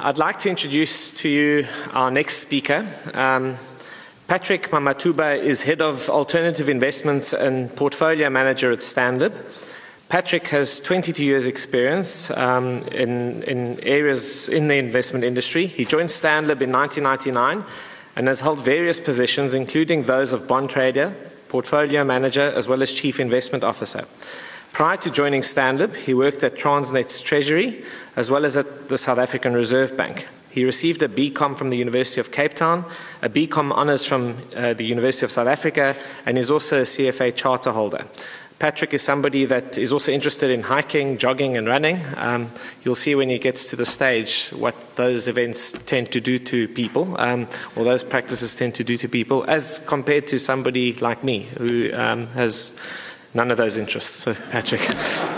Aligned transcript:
I'd 0.00 0.16
like 0.16 0.38
to 0.40 0.48
introduce 0.48 1.10
to 1.14 1.28
you 1.28 1.66
our 1.92 2.08
next 2.08 2.36
speaker. 2.36 2.86
Um, 3.14 3.58
Patrick 4.28 4.70
Mamathuba 4.70 5.40
is 5.40 5.64
Head 5.64 5.82
of 5.82 6.08
Alternative 6.08 6.68
Investments 6.68 7.32
and 7.32 7.74
Portfolio 7.74 8.30
Manager 8.30 8.70
at 8.70 8.78
Stanlib. 8.78 9.32
Patrick 10.08 10.46
has 10.48 10.78
22 10.78 11.24
years' 11.24 11.48
experience 11.48 12.30
um, 12.30 12.84
in, 12.92 13.42
in 13.42 13.80
areas 13.80 14.48
in 14.48 14.68
the 14.68 14.76
investment 14.76 15.24
industry. 15.24 15.66
He 15.66 15.84
joined 15.84 16.10
Stanlib 16.10 16.62
in 16.62 16.70
1999 16.70 17.64
and 18.14 18.28
has 18.28 18.38
held 18.38 18.60
various 18.60 19.00
positions, 19.00 19.52
including 19.52 20.04
those 20.04 20.32
of 20.32 20.46
bond 20.46 20.70
trader, 20.70 21.12
portfolio 21.48 22.04
manager, 22.04 22.52
as 22.54 22.68
well 22.68 22.82
as 22.82 22.92
chief 22.92 23.18
investment 23.18 23.64
officer. 23.64 24.06
Prior 24.72 24.96
to 24.98 25.10
joining 25.10 25.42
Stanlib, 25.42 25.96
he 25.96 26.14
worked 26.14 26.44
at 26.44 26.54
Transnet's 26.54 27.20
Treasury 27.20 27.84
as 28.16 28.30
well 28.30 28.44
as 28.44 28.56
at 28.56 28.88
the 28.88 28.98
South 28.98 29.18
African 29.18 29.54
Reserve 29.54 29.96
Bank. 29.96 30.28
He 30.50 30.64
received 30.64 31.02
a 31.02 31.08
BCom 31.08 31.56
from 31.56 31.70
the 31.70 31.76
University 31.76 32.20
of 32.20 32.32
Cape 32.32 32.54
Town, 32.54 32.84
a 33.22 33.28
BCom 33.28 33.72
honours 33.72 34.04
from 34.04 34.38
uh, 34.56 34.74
the 34.74 34.84
University 34.84 35.24
of 35.24 35.30
South 35.30 35.46
Africa, 35.46 35.94
and 36.26 36.38
is 36.38 36.50
also 36.50 36.78
a 36.78 36.82
CFA 36.82 37.34
charter 37.34 37.72
holder. 37.72 38.06
Patrick 38.58 38.92
is 38.92 39.02
somebody 39.02 39.44
that 39.44 39.78
is 39.78 39.92
also 39.92 40.10
interested 40.10 40.50
in 40.50 40.62
hiking, 40.62 41.16
jogging, 41.16 41.56
and 41.56 41.68
running. 41.68 42.02
Um, 42.16 42.50
you'll 42.82 42.96
see 42.96 43.14
when 43.14 43.28
he 43.28 43.38
gets 43.38 43.70
to 43.70 43.76
the 43.76 43.86
stage 43.86 44.48
what 44.48 44.74
those 44.96 45.28
events 45.28 45.72
tend 45.86 46.10
to 46.10 46.20
do 46.20 46.40
to 46.40 46.66
people, 46.66 47.14
um, 47.20 47.46
or 47.76 47.84
those 47.84 48.02
practices 48.02 48.56
tend 48.56 48.74
to 48.74 48.82
do 48.82 48.96
to 48.96 49.08
people, 49.08 49.44
as 49.46 49.80
compared 49.86 50.26
to 50.28 50.40
somebody 50.40 50.94
like 50.94 51.22
me 51.22 51.46
who 51.58 51.92
um, 51.94 52.26
has 52.28 52.74
none 53.34 53.50
of 53.50 53.56
those 53.56 53.76
interests. 53.76 54.20
So, 54.20 54.34
Patrick, 54.50 54.80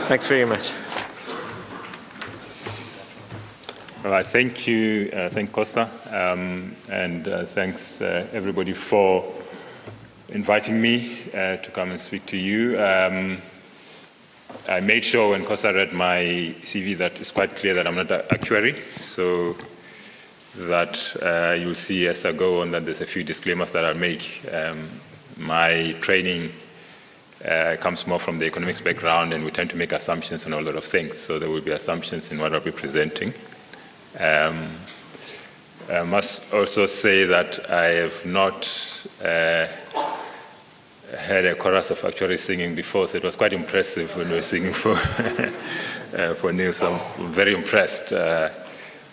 thanks 0.08 0.26
very 0.26 0.44
much. 0.44 0.72
All 4.02 4.10
right, 4.10 4.26
thank 4.26 4.66
you, 4.66 5.10
uh, 5.12 5.28
thank 5.28 5.52
Costa, 5.52 5.90
um, 6.10 6.74
and 6.88 7.28
uh, 7.28 7.44
thanks 7.44 8.00
uh, 8.00 8.26
everybody 8.32 8.72
for 8.72 9.30
inviting 10.30 10.80
me 10.80 11.18
uh, 11.34 11.56
to 11.56 11.70
come 11.70 11.90
and 11.90 12.00
speak 12.00 12.24
to 12.26 12.36
you. 12.38 12.82
Um, 12.82 13.42
I 14.68 14.80
made 14.80 15.04
sure 15.04 15.30
when 15.30 15.44
Costa 15.44 15.72
read 15.74 15.92
my 15.92 16.54
CV 16.62 16.96
that 16.96 17.20
it's 17.20 17.30
quite 17.30 17.54
clear 17.56 17.74
that 17.74 17.86
I'm 17.86 17.94
not 17.94 18.10
an 18.10 18.22
actuary, 18.30 18.80
so 18.90 19.54
that 20.56 20.98
uh, 21.22 21.54
you'll 21.60 21.74
see 21.74 22.08
as 22.08 22.24
I 22.24 22.32
go 22.32 22.62
on 22.62 22.70
that 22.70 22.84
there's 22.84 23.00
a 23.00 23.06
few 23.06 23.22
disclaimers 23.22 23.72
that 23.72 23.84
I'll 23.84 23.94
make. 23.94 24.40
Um, 24.50 24.88
my 25.36 25.94
training 26.00 26.52
uh, 27.44 27.76
comes 27.80 28.06
more 28.06 28.18
from 28.18 28.38
the 28.38 28.46
economics 28.46 28.80
background, 28.80 29.32
and 29.32 29.44
we 29.44 29.50
tend 29.50 29.70
to 29.70 29.76
make 29.76 29.92
assumptions 29.92 30.46
on 30.46 30.52
a 30.52 30.60
lot 30.60 30.76
of 30.76 30.84
things. 30.84 31.16
So 31.16 31.38
there 31.38 31.48
will 31.48 31.60
be 31.60 31.70
assumptions 31.70 32.30
in 32.30 32.38
what 32.38 32.52
I'll 32.52 32.60
be 32.60 32.70
presenting. 32.70 33.32
Um, 34.18 34.70
I 35.90 36.02
must 36.02 36.52
also 36.52 36.86
say 36.86 37.24
that 37.24 37.70
I 37.70 37.86
have 37.86 38.24
not 38.24 38.68
uh, 39.20 39.66
had 41.18 41.44
a 41.44 41.54
chorus 41.54 41.90
of 41.90 42.04
actually 42.04 42.36
singing 42.36 42.74
before, 42.74 43.08
so 43.08 43.16
it 43.16 43.24
was 43.24 43.36
quite 43.36 43.52
impressive 43.52 44.14
when 44.16 44.28
we 44.28 44.36
were 44.36 44.42
singing 44.42 44.72
for, 44.72 44.92
uh, 46.16 46.34
for 46.34 46.50
I'm 46.50 47.32
very 47.32 47.54
impressed. 47.54 48.12
Uh, 48.12 48.50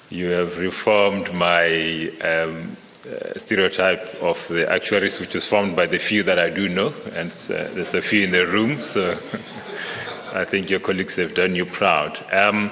you 0.10 0.30
have 0.30 0.58
reformed 0.58 1.34
my 1.34 2.12
um, 2.24 2.78
uh, 3.08 3.38
stereotype 3.40 4.04
of 4.22 4.48
the 4.50 4.70
actuaries, 4.72 5.20
which 5.20 5.36
is 5.36 5.48
formed 5.48 5.76
by 5.76 5.88
the 5.88 5.98
few 5.98 6.24
that 6.24 6.40
I 6.40 6.50
do 6.50 6.68
know, 6.68 6.94
and 7.16 7.32
uh, 7.32 7.70
there's 7.74 7.94
a 7.94 8.02
few 8.02 8.24
in 8.24 8.32
the 8.32 8.46
room, 8.46 8.82
so 8.82 9.12
I 10.34 10.44
think 10.46 10.70
your 10.70 10.80
colleagues 10.80 11.16
have 11.16 11.34
done 11.34 11.56
you 11.56 11.66
proud. 11.66 12.20
Um, 12.34 12.70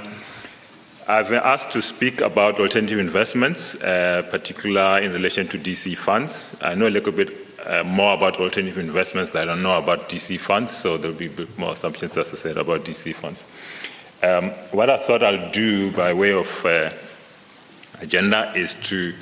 I've 1.08 1.30
been 1.30 1.42
asked 1.44 1.72
to 1.72 1.82
speak 1.82 2.22
about 2.22 2.60
alternative 2.60 3.00
investments, 3.00 3.76
uh, 3.76 4.28
particularly 4.32 5.06
in 5.06 5.14
relation 5.14 5.48
to 5.50 5.58
DC 5.58 5.96
funds. 5.96 6.46
I 6.62 6.76
know 6.76 6.88
a 6.88 6.90
little 6.90 7.12
bit 7.12 7.30
uh, 7.66 7.84
more 7.84 8.16
about 8.16 8.40
alternative 8.40 8.78
investments 8.78 9.32
than 9.32 9.44
I 9.44 9.54
don't 9.54 9.64
know 9.64 9.78
about 9.78 10.10
DC 10.10 10.40
funds, 10.40 10.76
so 10.76 10.98
there'll 10.98 11.16
be 11.16 11.28
a 11.28 11.30
bit 11.30 11.58
more 11.58 11.74
assumptions, 11.74 12.18
as 12.18 12.34
I 12.34 12.36
said, 12.36 12.58
about 12.58 12.84
DC 12.84 13.14
funds. 13.16 13.46
Um, 14.24 14.50
what 14.72 14.90
I 14.90 14.98
thought 14.98 15.24
I'll 15.24 15.52
do 15.52 15.92
by 15.92 16.14
way 16.14 16.34
of 16.34 16.66
uh, 16.66 16.90
agenda 18.02 18.52
is 18.56 18.76
to 18.86 19.14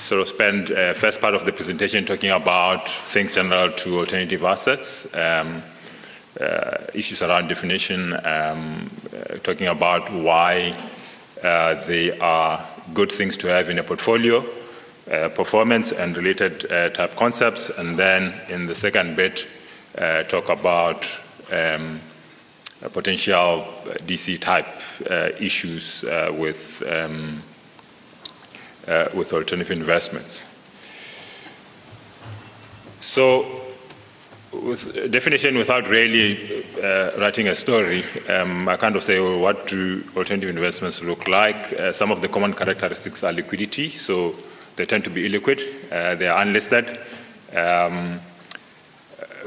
sort 0.00 0.22
of 0.22 0.28
spend 0.28 0.70
uh, 0.72 0.94
first 0.94 1.20
part 1.20 1.34
of 1.34 1.44
the 1.44 1.52
presentation 1.52 2.04
talking 2.06 2.30
about 2.30 2.88
things 2.88 3.34
general 3.34 3.70
to 3.70 3.98
alternative 3.98 4.42
assets, 4.44 5.14
um, 5.14 5.62
uh, 6.40 6.78
issues 6.94 7.22
around 7.22 7.48
definition, 7.48 8.14
um, 8.24 8.90
uh, 9.14 9.36
talking 9.42 9.66
about 9.66 10.10
why 10.12 10.74
uh, 11.44 11.74
they 11.86 12.18
are 12.18 12.66
good 12.94 13.12
things 13.12 13.36
to 13.36 13.46
have 13.46 13.68
in 13.68 13.78
a 13.78 13.82
portfolio, 13.82 14.44
uh, 15.10 15.28
performance 15.28 15.92
and 15.92 16.16
related 16.16 16.70
uh, 16.72 16.88
type 16.90 17.14
concepts, 17.14 17.68
and 17.68 17.98
then 17.98 18.34
in 18.48 18.66
the 18.66 18.74
second 18.74 19.16
bit, 19.16 19.46
talk 20.28 20.48
about 20.48 21.06
um, 21.52 22.00
potential 22.92 23.66
DC 24.06 24.40
type 24.40 24.80
issues 25.40 26.04
with, 26.32 26.82
um, 26.88 27.42
with 29.14 29.32
alternative 29.32 29.70
investments. 29.70 30.46
So 33.00 33.46
with 34.52 35.10
definition 35.10 35.56
without 35.56 35.88
really 35.88 36.64
uh, 36.82 37.12
writing 37.18 37.48
a 37.48 37.54
story, 37.54 38.04
um, 38.28 38.68
I 38.68 38.76
kind 38.76 38.96
of 38.96 39.02
say, 39.02 39.20
well, 39.20 39.38
what 39.38 39.66
do 39.66 40.02
alternative 40.16 40.48
investments 40.48 41.02
look 41.02 41.28
like? 41.28 41.72
Uh, 41.72 41.92
some 41.92 42.10
of 42.10 42.20
the 42.20 42.28
common 42.28 42.54
characteristics 42.54 43.22
are 43.22 43.32
liquidity, 43.32 43.90
so 43.90 44.34
they 44.76 44.86
tend 44.86 45.04
to 45.04 45.10
be 45.10 45.28
illiquid, 45.28 45.60
uh, 45.92 46.14
they 46.16 46.26
are 46.26 46.42
unlisted, 46.42 46.86
um, 47.54 48.20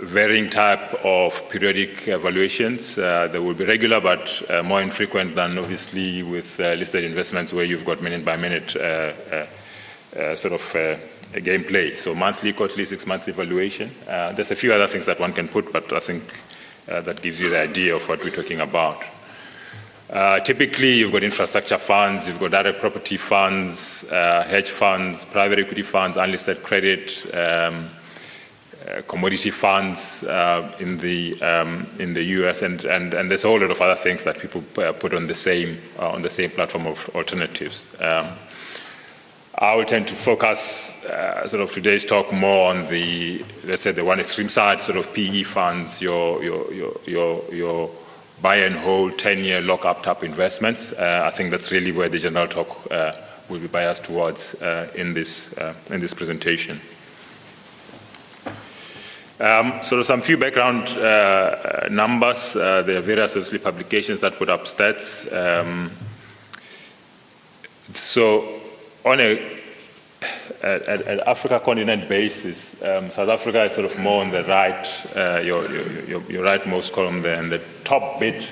varying 0.04 0.50
type 0.50 0.94
of 1.04 1.50
periodic 1.50 2.08
evaluations. 2.08 2.98
Uh, 2.98 3.28
they 3.32 3.40
will 3.40 3.54
be 3.54 3.66
regular, 3.66 4.00
but 4.02 4.42
uh, 4.50 4.64
more 4.64 4.82
infrequent 4.82 5.36
than 5.36 5.58
obviously 5.58 6.24
with 6.24 6.60
uh, 6.60 6.74
listed 6.74 7.04
investments 7.04 7.54
where 7.54 7.66
you've 7.66 7.86
got 7.86 8.02
minute 8.02 8.24
by 8.24 8.38
minute 8.38 8.72
sort 10.38 10.54
of 10.54 11.00
gameplay. 11.34 11.96
So 11.96 12.14
monthly, 12.14 12.54
quarterly, 12.54 12.86
six 12.86 13.06
monthly 13.06 13.34
evaluation. 13.34 13.92
Uh, 14.08 14.32
there's 14.34 14.52
a 14.52 14.56
few 14.56 14.74
other 14.74 14.88
things 14.88 15.06
that 15.06 15.20
one 15.20 15.34
can 15.34 15.48
put, 15.48 15.72
but 15.72 15.92
I 15.92 16.00
think 16.00 16.24
uh, 16.90 17.02
that 17.02 17.22
gives 17.22 17.40
you 17.40 17.50
the 17.50 17.60
idea 17.60 17.96
of 17.96 18.08
what 18.08 18.24
we're 18.24 18.30
talking 18.30 18.60
about. 18.60 19.04
Uh, 20.10 20.40
typically, 20.42 20.94
you've 20.94 21.12
got 21.12 21.24
infrastructure 21.24 21.78
funds, 21.78 22.28
you've 22.28 22.40
got 22.40 22.52
direct 22.52 22.80
property 22.80 23.18
funds, 23.18 24.06
uh, 24.12 24.44
hedge 24.44 24.70
funds, 24.70 25.26
private 25.26 25.60
equity 25.60 25.82
funds, 25.82 26.18
unlisted 26.18 26.62
credit, 26.62 27.26
um, 27.34 27.36
uh, 27.36 28.03
commodity 29.08 29.52
funds 29.52 30.24
uh, 30.24 30.76
in 30.80 30.98
the 30.98 31.42
um, 31.42 31.88
in 32.00 32.14
the 32.14 32.24
US, 32.24 32.62
and, 32.62 32.84
and 32.86 33.14
and 33.14 33.30
there's 33.30 33.46
a 33.46 33.48
whole 33.48 33.60
lot 33.60 33.72
of 33.72 33.82
other 33.82 33.96
things 33.96 34.24
that 34.24 34.40
people 34.40 34.62
put 34.74 35.14
on 35.14 35.28
the 35.28 35.36
same 35.36 35.78
on 36.00 36.22
the 36.22 36.30
same 36.30 36.50
platform 36.50 36.88
of 36.88 37.10
alternatives. 37.16 37.88
Um, 38.02 38.30
I 39.56 39.76
will 39.76 39.86
tend 39.86 40.08
to 40.08 40.16
focus 40.16 41.04
uh, 41.06 41.48
sort 41.48 41.62
of 41.62 41.72
today's 41.72 42.04
talk 42.04 42.34
more 42.34 42.72
on 42.72 42.88
the, 42.88 43.46
let's 43.64 43.84
say, 43.84 43.92
the 43.92 44.04
one 44.04 44.20
extreme 44.20 44.50
side, 44.50 44.82
sort 44.82 44.98
of 44.98 45.14
PE 45.14 45.44
funds, 45.44 46.02
your, 46.02 46.44
your, 46.44 46.74
your, 46.74 46.94
your, 47.06 47.54
your 47.54 47.92
buy 48.42 48.58
and 48.58 48.76
hold 48.76 49.20
10 49.20 49.44
year 49.44 49.62
lock 49.62 49.86
up 49.86 50.02
type 50.02 50.24
investments. 50.24 50.92
Uh, 50.94 51.22
I 51.24 51.30
think 51.30 51.52
that's 51.52 51.72
really 51.72 51.92
where 51.92 52.10
the 52.10 52.18
general 52.18 52.48
talk 52.48 52.92
uh, 52.92 53.14
will 53.48 53.60
be 53.60 53.68
biased 53.68 54.06
towards 54.06 54.56
uh, 54.56 54.90
in, 54.96 55.14
this, 55.14 55.56
uh, 55.58 55.76
in 55.90 56.02
this 56.02 56.16
presentation. 56.16 56.82
Um, 59.44 59.84
so 59.84 60.02
some 60.04 60.22
few 60.22 60.38
background 60.38 60.88
uh, 60.98 61.90
numbers. 61.92 62.54
there 62.54 63.00
are 63.00 63.02
various 63.02 63.36
obviously 63.36 63.60
publications 63.60 64.22
that 64.22 64.38
put 64.38 64.48
up 64.48 64.62
stats. 64.62 65.28
Um, 65.34 65.92
so 67.92 68.62
on 69.04 69.20
a 69.20 69.60
at, 70.62 71.28
Africa 71.28 71.60
continent 71.60 72.08
basis, 72.08 72.82
um, 72.84 73.10
South 73.10 73.28
Africa 73.28 73.66
is 73.66 73.74
sort 73.74 73.92
of 73.92 74.00
more 74.00 74.22
on 74.22 74.32
the 74.32 74.46
right, 74.46 74.88
uh, 75.14 75.42
your, 75.44 75.70
your, 75.70 76.22
your, 76.32 76.44
rightmost 76.46 76.94
column 76.94 77.22
there, 77.22 77.38
and 77.38 77.52
the 77.52 77.62
top 77.84 78.22
bit, 78.22 78.50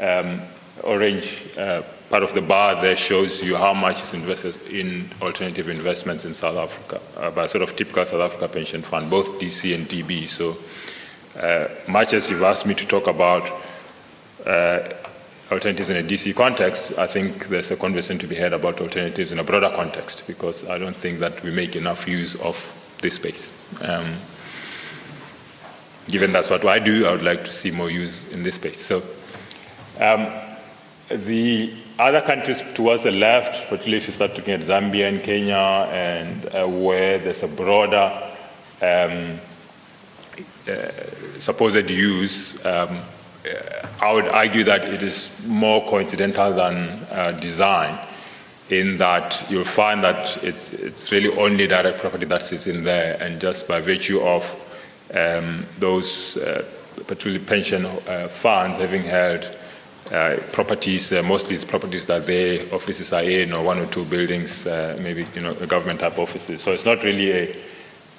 um, 0.00 0.40
orange 0.82 1.42
uh, 1.58 1.82
part 2.08 2.22
of 2.22 2.32
the 2.34 2.40
bar 2.40 2.80
there 2.80 2.96
shows 2.96 3.42
you 3.42 3.56
how 3.56 3.74
much 3.74 4.02
is 4.02 4.14
invested 4.14 4.60
in 4.68 5.10
alternative 5.20 5.68
investments 5.68 6.24
in 6.24 6.34
South 6.34 6.56
Africa 6.56 7.00
uh, 7.16 7.30
by 7.30 7.46
sort 7.46 7.62
of 7.62 7.74
typical 7.74 8.04
South 8.04 8.20
Africa 8.20 8.48
pension 8.48 8.82
fund, 8.82 9.10
both 9.10 9.40
DC 9.40 9.74
and 9.74 9.88
DB. 9.88 10.28
So 10.28 10.56
uh, 11.40 11.68
much 11.88 12.14
as 12.14 12.30
you've 12.30 12.42
asked 12.42 12.66
me 12.66 12.74
to 12.74 12.86
talk 12.86 13.08
about 13.08 13.50
uh, 14.46 14.94
alternatives 15.50 15.90
in 15.90 15.96
a 15.96 16.02
DC 16.02 16.34
context, 16.34 16.96
I 16.98 17.06
think 17.06 17.48
there's 17.48 17.70
a 17.70 17.76
conversation 17.76 18.18
to 18.20 18.26
be 18.26 18.36
had 18.36 18.52
about 18.52 18.80
alternatives 18.80 19.32
in 19.32 19.38
a 19.38 19.44
broader 19.44 19.70
context 19.74 20.26
because 20.26 20.68
I 20.68 20.78
don't 20.78 20.96
think 20.96 21.18
that 21.20 21.42
we 21.42 21.50
make 21.50 21.76
enough 21.76 22.06
use 22.08 22.36
of 22.36 22.56
this 23.02 23.14
space. 23.14 23.52
Um, 23.82 24.14
given 26.08 26.32
that's 26.32 26.50
what 26.50 26.64
I 26.64 26.78
do, 26.78 27.06
I 27.06 27.12
would 27.12 27.22
like 27.22 27.44
to 27.44 27.52
see 27.52 27.70
more 27.70 27.90
use 27.90 28.32
in 28.32 28.42
this 28.42 28.54
space. 28.54 28.80
So, 28.80 29.02
um, 30.00 30.28
the 31.08 31.72
other 31.98 32.20
countries 32.20 32.62
towards 32.74 33.02
the 33.02 33.10
left, 33.10 33.68
particularly 33.68 33.96
if 33.98 34.06
you 34.06 34.12
start 34.12 34.36
looking 34.36 34.54
at 34.54 34.60
Zambia 34.60 35.08
and 35.08 35.22
Kenya, 35.22 35.88
and 35.90 36.46
uh, 36.54 36.66
where 36.66 37.18
there's 37.18 37.42
a 37.42 37.48
broader 37.48 38.12
um, 38.82 39.40
uh, 40.68 41.38
supposed 41.38 41.90
use, 41.90 42.64
um, 42.66 42.98
uh, 43.46 43.86
I 44.00 44.12
would 44.12 44.26
argue 44.28 44.64
that 44.64 44.84
it 44.84 45.02
is 45.02 45.30
more 45.46 45.80
coincidental 45.88 46.52
than 46.52 47.06
uh, 47.10 47.32
design 47.40 47.98
in 48.68 48.96
that 48.98 49.46
you'll 49.48 49.64
find 49.64 50.02
that 50.02 50.42
it's, 50.42 50.72
it's 50.72 51.12
really 51.12 51.32
only 51.38 51.68
direct 51.68 52.00
property 52.00 52.26
that 52.26 52.42
sits 52.42 52.66
in 52.66 52.82
there, 52.84 53.16
and 53.22 53.40
just 53.40 53.68
by 53.68 53.80
virtue 53.80 54.20
of 54.20 54.44
um, 55.14 55.64
those, 55.78 56.36
uh, 56.38 56.64
particularly 57.06 57.42
pension 57.42 57.86
funds, 58.28 58.78
having 58.78 59.04
held 59.04 59.48
uh, 60.12 60.36
properties, 60.52 61.12
uh, 61.12 61.22
mostly 61.22 61.54
it's 61.54 61.64
properties 61.64 62.06
that 62.06 62.26
their 62.26 62.72
offices 62.72 63.12
are 63.12 63.22
in, 63.22 63.52
or 63.52 63.64
one 63.64 63.78
or 63.78 63.86
two 63.86 64.04
buildings, 64.04 64.66
uh, 64.66 64.96
maybe 65.00 65.26
you 65.34 65.40
know, 65.40 65.54
government 65.66 66.00
type 66.00 66.18
offices. 66.18 66.62
So 66.62 66.72
it's 66.72 66.84
not 66.84 67.02
really 67.02 67.32
a, 67.32 67.56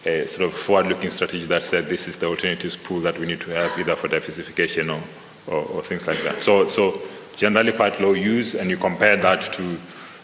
a 0.06 0.28
sort 0.28 0.46
of 0.46 0.54
forward-looking 0.54 1.10
strategy 1.10 1.46
that 1.46 1.64
said 1.64 1.86
this 1.86 2.08
is 2.08 2.20
the 2.20 2.28
alternatives 2.28 2.76
pool 2.76 3.00
that 3.02 3.18
we 3.18 3.26
need 3.26 3.42
to 3.42 3.52
have 3.52 3.78
either 3.80 3.96
for 3.96 4.08
diversification 4.08 4.90
or, 4.90 5.02
or, 5.48 5.64
or 5.64 5.82
things 5.82 6.06
like 6.06 6.22
that. 6.24 6.44
So, 6.44 6.66
so 6.68 7.02
generally 7.36 7.72
quite 7.72 8.00
low 8.02 8.14
use, 8.14 8.56
and 8.56 8.70
you 8.70 8.78
compare 8.78 9.16
that 9.18 9.54
to 9.54 9.80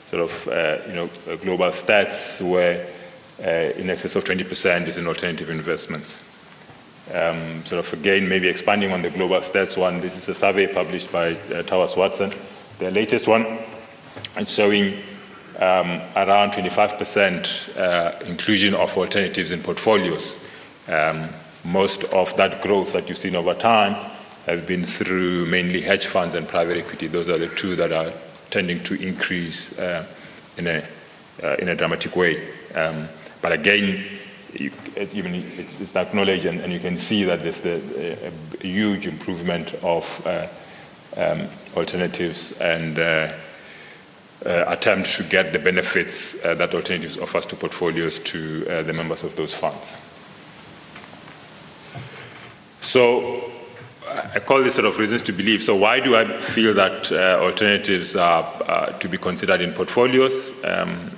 sort 0.09 0.23
of, 0.23 0.47
uh, 0.47 0.77
you 0.87 0.95
know, 0.95 1.09
global 1.37 1.69
stats 1.71 2.41
where 2.47 2.87
uh, 3.39 3.73
in 3.79 3.89
excess 3.89 4.15
of 4.15 4.23
20% 4.23 4.87
is 4.87 4.97
in 4.97 5.07
alternative 5.07 5.49
investments. 5.49 6.23
Um, 7.11 7.65
sort 7.65 7.85
of 7.85 7.93
again, 7.93 8.29
maybe 8.29 8.47
expanding 8.47 8.93
on 8.93 9.01
the 9.01 9.09
global 9.09 9.39
stats 9.41 9.77
one, 9.77 9.99
this 9.99 10.15
is 10.15 10.29
a 10.29 10.35
survey 10.35 10.67
published 10.67 11.11
by 11.11 11.33
uh, 11.53 11.61
Towers 11.63 11.97
Watson, 11.97 12.31
the 12.79 12.91
latest 12.91 13.27
one, 13.27 13.59
and 14.37 14.47
showing 14.47 14.99
um, 15.57 16.01
around 16.15 16.51
25% 16.51 17.77
uh, 17.77 18.25
inclusion 18.25 18.73
of 18.73 18.97
alternatives 18.97 19.51
in 19.51 19.61
portfolios. 19.61 20.43
Um, 20.87 21.29
most 21.65 22.05
of 22.05 22.35
that 22.37 22.61
growth 22.61 22.93
that 22.93 23.09
you've 23.09 23.17
seen 23.17 23.35
over 23.35 23.53
time 23.53 23.95
have 24.45 24.65
been 24.65 24.85
through 24.85 25.45
mainly 25.45 25.81
hedge 25.81 26.05
funds 26.05 26.35
and 26.35 26.47
private 26.47 26.77
equity. 26.77 27.07
Those 27.07 27.29
are 27.29 27.37
the 27.37 27.49
two 27.49 27.75
that 27.75 27.91
are 27.91 28.11
tending 28.49 28.83
to 28.83 28.95
increase 28.95 29.77
uh, 29.77 30.05
in, 30.57 30.67
a, 30.67 30.85
uh, 31.41 31.55
in 31.59 31.69
a 31.69 31.75
dramatic 31.75 32.15
way. 32.15 32.49
Um, 32.75 33.07
but 33.41 33.51
again, 33.51 34.05
you, 34.59 34.71
even 35.13 35.35
it's, 35.35 35.81
it's 35.81 35.95
acknowledged, 35.95 36.45
and, 36.45 36.61
and, 36.61 36.71
you 36.71 36.79
can 36.79 36.97
see 36.97 37.23
that 37.23 37.43
there's 37.43 37.61
the, 37.61 38.31
a, 38.61 38.65
huge 38.65 39.07
improvement 39.07 39.73
of 39.83 40.27
uh, 40.27 40.47
um, 41.17 41.47
alternatives 41.75 42.53
and 42.59 42.99
uh, 42.99 43.33
uh, 44.45 44.65
attempt 44.67 45.15
to 45.15 45.23
get 45.23 45.53
the 45.53 45.59
benefits 45.59 46.43
uh, 46.43 46.53
that 46.55 46.73
alternatives 46.73 47.17
offers 47.17 47.45
to 47.45 47.55
portfolios 47.55 48.19
to 48.19 48.65
uh, 48.69 48.81
the 48.83 48.93
members 48.93 49.23
of 49.23 49.35
those 49.35 49.53
funds. 49.53 49.97
So 52.79 53.49
I 54.35 54.39
call 54.39 54.61
this 54.61 54.75
sort 54.75 54.85
of 54.85 54.99
reasons 54.99 55.21
to 55.23 55.31
believe. 55.31 55.63
So 55.63 55.75
why 55.75 55.99
do 55.99 56.15
I 56.15 56.37
feel 56.39 56.73
that 56.73 57.11
uh, 57.11 57.39
alternatives 57.41 58.15
are 58.15 58.93
to 58.99 59.07
be 59.07 59.17
considered 59.17 59.61
in 59.61 59.73
portfolios? 59.73 60.53
Um, 60.65 61.11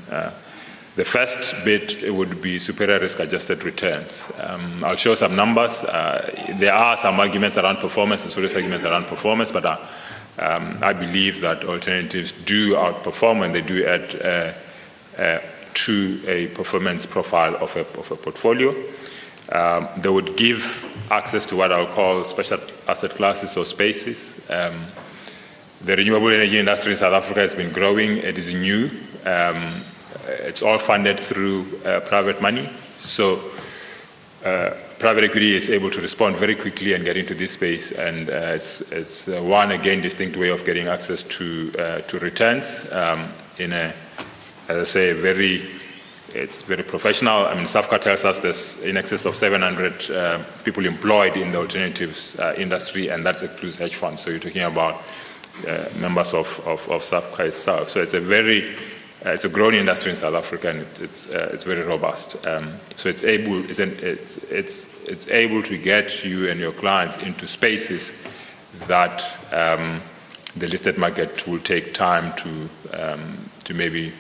the 0.95 1.06
first 1.06 1.53
bit 1.65 2.13
would 2.13 2.42
be 2.42 2.57
superior 2.57 3.00
risk-adjusted 3.00 3.63
returns. 3.63 4.31
Um, 4.42 4.83
I'll 4.83 4.95
show 4.95 5.15
some 5.15 5.36
numbers. 5.36 5.83
Uh, 5.83 6.53
there 6.57 6.74
are 6.74 6.95
some 6.95 7.19
arguments 7.19 7.57
around 7.57 7.77
performance 7.77 8.24
and 8.24 8.31
serious 8.31 8.56
arguments 8.56 8.86
around 8.86 9.06
performance, 9.06 9.51
but 9.51 9.65
uh, 9.65 9.77
um, 10.39 10.77
I 10.81 10.94
believe 10.94 11.42
that 11.42 11.65
alternatives 11.65 12.31
do 12.31 12.75
outperform 12.75 13.39
when 13.39 13.51
they 13.51 13.62
do 13.62 13.86
add 13.86 14.56
uh, 15.18 15.39
to 15.74 16.21
a 16.27 16.47
performance 16.47 17.06
profile 17.06 17.56
of 17.57 17.75
a, 17.75 17.81
of 17.81 18.12
a 18.12 18.15
portfolio. 18.15 18.74
Um, 19.51 19.88
they 19.97 20.09
would 20.09 20.38
give 20.38 20.83
access 21.12 21.45
to 21.47 21.56
what 21.56 21.71
I'll 21.71 21.88
call 21.88 22.24
special 22.24 22.59
asset 22.88 23.12
classes 23.12 23.57
or 23.57 23.65
spaces. 23.65 24.42
Um, 24.50 24.81
the 25.81 25.95
renewable 25.97 26.30
energy 26.30 26.57
industry 26.57 26.94
in 26.94 26.97
South 26.97 27.13
Africa 27.13 27.42
has 27.42 27.53
been 27.53 27.71
growing. 27.71 28.18
It 28.18 28.38
is 28.38 28.53
new. 28.53 28.89
Um, 29.25 29.83
it's 30.27 30.62
all 30.62 30.77
funded 30.77 31.19
through 31.19 31.66
uh, 31.86 32.00
private 32.01 32.42
money. 32.42 32.69
So 32.95 33.39
uh, 34.44 34.72
private 35.00 35.24
equity 35.24 35.56
is 35.56 35.69
able 35.69 35.92
to 35.92 36.01
respond 36.01 36.36
very 36.36 36.56
quickly 36.56 36.94
and 36.94 37.04
get 37.04 37.18
into 37.18 37.33
this 37.33 37.51
space. 37.51 37.92
And 37.92 38.30
uh, 38.30 38.54
it's, 38.56 38.81
it's 38.92 39.27
uh, 39.27 39.42
one, 39.42 39.72
again, 39.72 40.01
distinct 40.01 40.38
way 40.38 40.50
of 40.50 40.66
getting 40.66 40.88
access 40.88 41.24
to, 41.24 41.74
uh, 41.77 42.01
to 42.01 42.19
returns 42.19 42.92
um, 42.92 43.30
in 43.57 43.74
a, 43.74 43.94
as 44.69 44.77
I 44.77 44.83
say, 44.83 45.13
very 45.13 45.68
it's 46.36 46.63
very 46.63 46.83
professional. 46.83 47.45
I 47.45 47.56
mean, 47.56 47.63
SAVCA 47.63 48.01
tells 48.01 48.25
us 48.25 48.39
there's 48.39 48.80
in 48.80 48.98
excess 48.98 49.25
of 49.25 49.36
700 49.36 50.12
uh, 50.12 50.44
people 50.66 50.86
employed 50.86 51.38
in 51.38 51.51
the 51.51 51.60
alternatives 51.60 52.38
uh, 52.38 52.54
industry, 52.57 53.10
and 53.10 53.25
that 53.25 53.42
includes 53.42 53.78
hedge 53.78 53.95
funds. 53.95 54.21
So 54.21 54.31
you're 54.31 54.39
talking 54.39 54.63
about 54.63 55.01
uh, 55.66 55.86
members 55.95 56.33
of, 56.33 56.60
of, 56.68 56.88
of 56.89 57.01
SAVCA 57.01 57.39
itself. 57.48 57.88
So 57.88 58.01
it's 58.01 58.13
a 58.13 58.19
very 58.19 58.75
uh, 59.25 59.31
it's 59.31 59.45
a 59.45 59.50
growing 59.50 59.75
industry 59.75 60.12
in 60.12 60.16
South 60.16 60.36
Africa, 60.36 60.69
and 60.69 60.81
it, 60.81 61.01
it's 61.01 61.27
uh, 61.30 61.50
it's 61.51 61.63
very 61.63 61.81
robust. 61.81 62.45
Um, 62.45 62.75
so 62.95 63.10
it's 63.10 63.24
able 63.24 63.68
it's, 63.69 63.80
an, 63.80 63.98
it's 64.01 64.38
it's 64.51 65.04
it's 65.07 65.27
able 65.30 65.63
to 65.63 65.77
get 65.77 66.24
you 66.24 66.50
and 66.50 66.60
your 66.60 66.72
clients 66.72 67.18
into 67.18 67.48
spaces 67.48 68.24
that 68.88 69.24
um, 69.51 70.01
the 70.56 70.68
listed 70.68 70.98
market 70.98 71.48
will 71.48 71.60
take 71.60 71.94
time 71.94 72.33
to 72.38 72.69
um, 72.94 73.50
to 73.63 73.74
maybe 73.74 74.13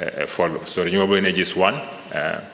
uh, 0.00 0.26
follow. 0.26 0.64
So 0.64 0.84
renewable 0.84 1.14
energy 1.14 1.42
is 1.42 1.54
one. 1.54 1.74
Uh, 2.12 2.44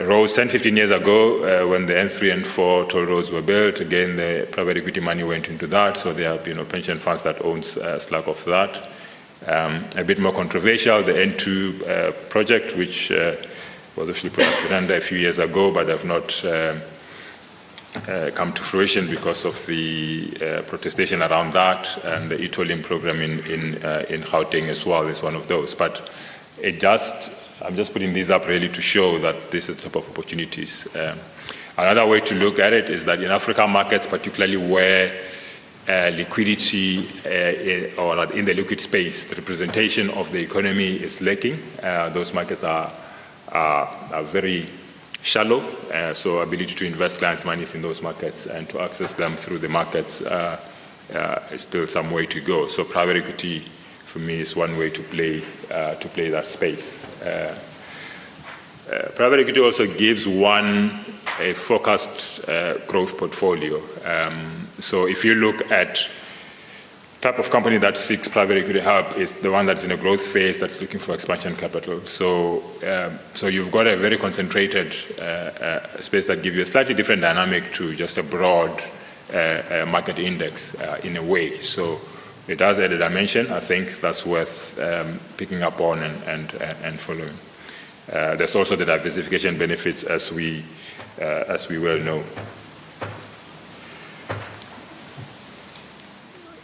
roads 0.00 0.32
10, 0.32 0.48
15 0.48 0.76
years 0.76 0.90
ago, 0.90 1.64
uh, 1.64 1.68
when 1.68 1.86
the 1.86 1.92
N3 1.92 2.32
and 2.32 2.46
4 2.46 2.86
toll 2.86 3.04
roads 3.04 3.30
were 3.30 3.42
built, 3.42 3.80
again, 3.80 4.16
the 4.16 4.48
private 4.50 4.78
equity 4.78 5.00
money 5.00 5.22
went 5.22 5.48
into 5.48 5.66
that. 5.66 5.96
So 5.98 6.12
there 6.12 6.32
have 6.32 6.46
you 6.48 6.54
know, 6.54 6.64
pension 6.64 6.98
funds 6.98 7.22
that 7.24 7.44
owns 7.44 7.76
a 7.76 8.00
slug 8.00 8.28
of 8.28 8.42
that. 8.46 8.88
Um, 9.46 9.84
a 9.96 10.04
bit 10.04 10.20
more 10.20 10.32
controversial, 10.32 11.02
the 11.02 11.12
N2 11.12 11.82
uh, 11.82 12.12
project, 12.28 12.76
which 12.76 13.10
uh, 13.10 13.34
was 13.96 14.08
actually 14.08 14.30
put 14.30 14.46
under 14.70 14.94
a 14.94 15.00
few 15.00 15.18
years 15.18 15.38
ago, 15.38 15.72
but 15.72 15.88
have 15.88 16.04
not 16.04 16.44
uh, 16.44 16.76
come 18.34 18.52
to 18.52 18.62
fruition 18.62 19.08
because 19.10 19.44
of 19.44 19.66
the 19.66 20.62
protestation 20.66 21.22
around 21.22 21.52
that, 21.54 22.04
and 22.04 22.30
the 22.30 22.40
e-tolling 22.40 22.82
program 22.82 23.20
in, 23.20 23.40
in, 23.40 23.74
in 24.08 24.22
Gauteng 24.22 24.68
as 24.68 24.86
well 24.86 25.08
is 25.08 25.22
one 25.22 25.34
of 25.34 25.48
those. 25.48 25.74
But 25.74 26.08
it 26.60 26.80
just, 26.80 27.30
I'm 27.60 27.74
just 27.74 27.92
putting 27.92 28.12
these 28.12 28.30
up 28.30 28.46
really 28.46 28.68
to 28.68 28.80
show 28.80 29.18
that 29.18 29.50
this 29.50 29.68
is 29.68 29.76
the 29.76 29.82
type 29.82 29.96
of 29.96 30.08
opportunities. 30.08 30.86
Um, 30.94 31.18
another 31.76 32.06
way 32.06 32.20
to 32.20 32.34
look 32.36 32.60
at 32.60 32.72
it 32.72 32.90
is 32.90 33.04
that 33.06 33.20
in 33.20 33.30
African 33.30 33.70
markets, 33.70 34.06
particularly 34.06 34.56
where 34.56 35.12
uh, 35.88 36.12
liquidity 36.14 37.08
uh, 37.26 38.00
or 38.00 38.32
in 38.34 38.44
the 38.44 38.54
liquid 38.54 38.80
space, 38.80 39.26
the 39.26 39.34
representation 39.34 40.10
of 40.10 40.30
the 40.30 40.38
economy 40.38 40.94
is 40.94 41.20
lacking. 41.20 41.58
Uh, 41.82 42.08
those 42.10 42.32
markets 42.32 42.62
are, 42.62 42.88
are, 43.48 43.88
are 44.12 44.22
very 44.22 44.68
shallow, 45.22 45.60
uh, 45.92 46.12
so 46.12 46.38
ability 46.38 46.74
to 46.74 46.86
invest 46.86 47.18
clients' 47.18 47.44
money 47.44 47.66
in 47.74 47.82
those 47.82 48.00
markets 48.00 48.46
and 48.46 48.68
to 48.68 48.80
access 48.80 49.12
them 49.14 49.36
through 49.36 49.58
the 49.58 49.68
markets 49.68 50.22
uh, 50.22 50.56
is 51.50 51.62
still 51.62 51.88
some 51.88 52.12
way 52.12 52.26
to 52.26 52.40
go. 52.40 52.68
So 52.68 52.84
private 52.84 53.16
equity 53.16 53.58
for 53.58 54.20
me 54.20 54.38
is 54.38 54.54
one 54.54 54.76
way 54.76 54.90
to 54.90 55.02
play 55.02 55.40
to 55.68 56.08
play 56.14 56.30
that 56.30 56.46
space. 56.46 57.04
Private 59.16 59.40
equity 59.40 59.60
also 59.60 59.86
gives 59.86 60.28
one 60.28 61.04
a 61.40 61.54
focused 61.54 62.46
growth 62.86 63.18
portfolio. 63.18 63.82
Um, 64.04 64.61
so 64.78 65.06
if 65.06 65.24
you 65.24 65.34
look 65.34 65.70
at 65.70 66.06
type 67.20 67.38
of 67.38 67.50
company 67.50 67.78
that 67.78 67.96
seeks 67.96 68.26
private 68.26 68.58
equity 68.58 68.80
help 68.80 69.16
is 69.16 69.36
the 69.36 69.50
one 69.50 69.64
that's 69.64 69.84
in 69.84 69.92
a 69.92 69.96
growth 69.96 70.20
phase 70.20 70.58
that's 70.58 70.80
looking 70.80 70.98
for 70.98 71.14
expansion 71.14 71.54
capital. 71.54 72.04
So, 72.04 72.64
um, 72.84 73.18
so 73.34 73.46
you've 73.46 73.70
got 73.70 73.86
a 73.86 73.96
very 73.96 74.18
concentrated 74.18 74.92
uh, 75.18 75.22
uh, 75.22 76.00
space 76.00 76.26
that 76.26 76.42
gives 76.42 76.56
you 76.56 76.62
a 76.62 76.66
slightly 76.66 76.94
different 76.94 77.22
dynamic 77.22 77.72
to 77.74 77.94
just 77.94 78.18
a 78.18 78.24
broad 78.24 78.82
market 79.86 80.18
index 80.18 80.74
in 81.04 81.16
a 81.16 81.22
way. 81.22 81.58
So 81.60 82.00
it 82.48 82.56
does 82.56 82.78
add 82.78 82.92
a 82.92 82.98
dimension. 82.98 83.50
I 83.52 83.60
think 83.60 84.00
that's 84.00 84.26
worth 84.26 84.78
um, 84.80 85.20
picking 85.36 85.62
up 85.62 85.80
on 85.80 86.00
and, 86.00 86.22
and, 86.24 86.54
and 86.82 86.98
following. 86.98 87.34
Uh, 88.12 88.34
there's 88.34 88.56
also 88.56 88.74
the 88.74 88.84
diversification 88.84 89.56
benefits 89.56 90.02
as 90.04 90.32
we, 90.32 90.64
uh, 91.20 91.44
as 91.46 91.68
we 91.68 91.78
well 91.78 91.98
know. 91.98 92.24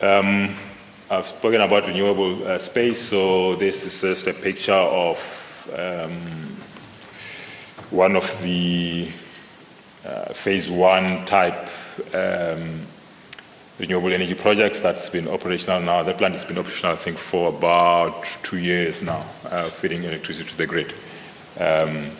Um, 0.00 0.54
I've 1.10 1.26
spoken 1.26 1.60
about 1.60 1.88
renewable 1.88 2.46
uh, 2.46 2.58
space, 2.58 3.00
so 3.00 3.56
this 3.56 3.84
is 3.84 4.00
just 4.00 4.28
a 4.28 4.32
picture 4.32 4.72
of 4.72 5.18
um, 5.76 6.56
one 7.90 8.14
of 8.14 8.40
the 8.40 9.08
uh, 10.06 10.32
phase 10.32 10.70
one 10.70 11.24
type 11.24 11.68
um, 12.14 12.86
renewable 13.80 14.12
energy 14.12 14.34
projects 14.34 14.78
that's 14.78 15.10
been 15.10 15.26
operational 15.26 15.80
now. 15.80 16.04
That 16.04 16.18
plant 16.18 16.34
has 16.34 16.44
been 16.44 16.58
operational, 16.58 16.92
I 16.92 16.96
think, 16.96 17.18
for 17.18 17.48
about 17.48 18.24
two 18.44 18.58
years 18.58 19.02
now, 19.02 19.24
uh, 19.46 19.68
feeding 19.70 20.04
electricity 20.04 20.48
to 20.48 20.56
the 20.56 20.66
grid. 20.68 20.94
Um, 21.58 22.12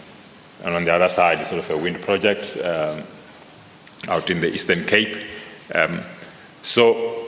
and 0.65 0.75
on 0.75 0.83
the 0.83 0.93
other 0.93 1.09
side, 1.09 1.47
sort 1.47 1.61
of 1.61 1.71
a 1.71 1.77
wind 1.79 2.03
project 2.03 2.57
um, 2.57 3.05
out 4.09 4.29
in 4.31 4.41
the 4.41 4.53
Eastern 4.53 4.85
Cape. 4.85 5.17
Um, 5.73 6.01
so 6.65 7.28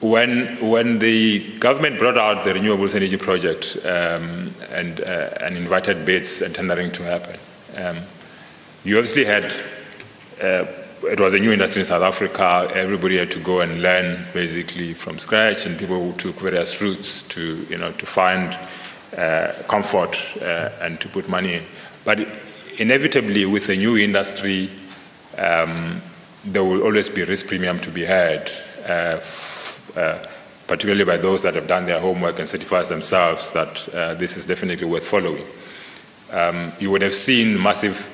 when, 0.00 0.58
when 0.68 0.98
the 0.98 1.58
government 1.58 1.98
brought 1.98 2.18
out 2.18 2.44
the 2.44 2.52
renewables 2.52 2.94
energy 2.94 3.16
project 3.16 3.76
um, 3.84 4.52
and, 4.70 5.00
uh, 5.00 5.30
and 5.40 5.56
invited 5.56 6.04
bids 6.04 6.42
and 6.42 6.54
tendering 6.54 6.92
to 6.92 7.02
happen, 7.02 7.38
um, 7.76 7.98
you 8.84 8.98
obviously 8.98 9.24
had 9.24 9.52
uh, 10.42 10.66
it 11.04 11.20
was 11.20 11.34
a 11.34 11.38
new 11.38 11.52
industry 11.52 11.80
in 11.80 11.86
South 11.86 12.02
Africa. 12.02 12.70
Everybody 12.74 13.18
had 13.18 13.30
to 13.32 13.40
go 13.40 13.60
and 13.60 13.82
learn 13.82 14.26
basically 14.32 14.94
from 14.94 15.18
scratch, 15.18 15.66
and 15.66 15.78
people 15.78 16.12
took 16.14 16.36
various 16.36 16.80
routes 16.80 17.22
to, 17.24 17.66
you 17.68 17.78
know, 17.78 17.92
to 17.92 18.06
find 18.06 18.56
uh, 19.16 19.52
comfort 19.68 20.18
uh, 20.40 20.70
and 20.80 21.00
to 21.00 21.08
put 21.08 21.28
money 21.28 21.54
in. 21.54 21.64
But 22.04 22.26
inevitably, 22.78 23.46
with 23.46 23.68
a 23.68 23.76
new 23.76 23.96
industry, 23.96 24.70
um, 25.38 26.02
there 26.44 26.64
will 26.64 26.82
always 26.82 27.10
be 27.10 27.24
risk 27.24 27.46
premium 27.46 27.78
to 27.80 27.90
be 27.90 28.04
had, 28.04 28.50
uh, 29.96 30.00
uh 30.00 30.26
particularly 30.66 31.04
by 31.04 31.16
those 31.16 31.42
that 31.42 31.54
have 31.54 31.68
done 31.68 31.86
their 31.86 32.00
homework 32.00 32.38
and 32.38 32.48
certified 32.48 32.86
themselves 32.86 33.52
that 33.52 33.94
uh, 33.94 34.14
this 34.14 34.36
is 34.36 34.46
definitely 34.46 34.84
worth 34.84 35.06
following. 35.06 35.46
Um, 36.32 36.72
you 36.80 36.90
would 36.90 37.02
have 37.02 37.14
seen 37.14 37.60
massive 37.60 38.10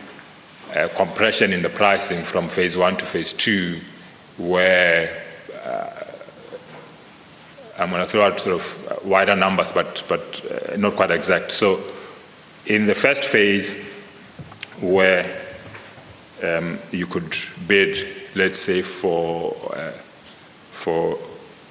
uh, 0.75 0.89
compression 0.97 1.53
in 1.53 1.63
the 1.63 1.69
pricing 1.69 2.23
from 2.23 2.49
phase 2.49 2.77
one 2.77 2.97
to 2.99 3.07
phase 3.07 3.33
two, 3.33 3.81
where 4.37 5.23
uh, 5.65 6.05
I'm 7.79 7.91
going 7.91 8.03
to 8.03 8.09
throw 8.09 8.27
out 8.27 8.41
sort 8.41 8.57
of 8.57 9.05
wider 9.05 9.35
numbers, 9.35 9.73
but, 9.73 10.05
but 10.09 10.73
uh, 10.73 10.77
not 10.77 10.95
quite 10.95 11.11
exact. 11.11 11.53
So, 11.53 11.81
in 12.67 12.87
the 12.87 12.95
first 12.95 13.25
phase, 13.25 13.75
where 14.81 15.41
um, 16.43 16.79
you 16.91 17.07
could 17.07 17.35
bid, 17.67 18.09
let's 18.35 18.59
say, 18.59 18.83
for, 18.83 19.75
uh, 19.75 19.93
for 20.71 21.19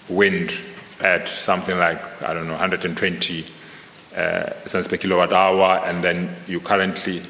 wind 0.09 0.53
at 0.99 1.27
something 1.27 1.77
like, 1.77 2.21
I 2.21 2.33
don't 2.33 2.45
know, 2.45 2.53
120 2.53 3.45
uh, 4.15 4.49
cents 4.65 4.87
per 4.87 4.97
kilowatt 4.97 5.33
hour, 5.33 5.81
and 5.85 6.03
then 6.03 6.35
you 6.47 6.59
currently 6.59 7.23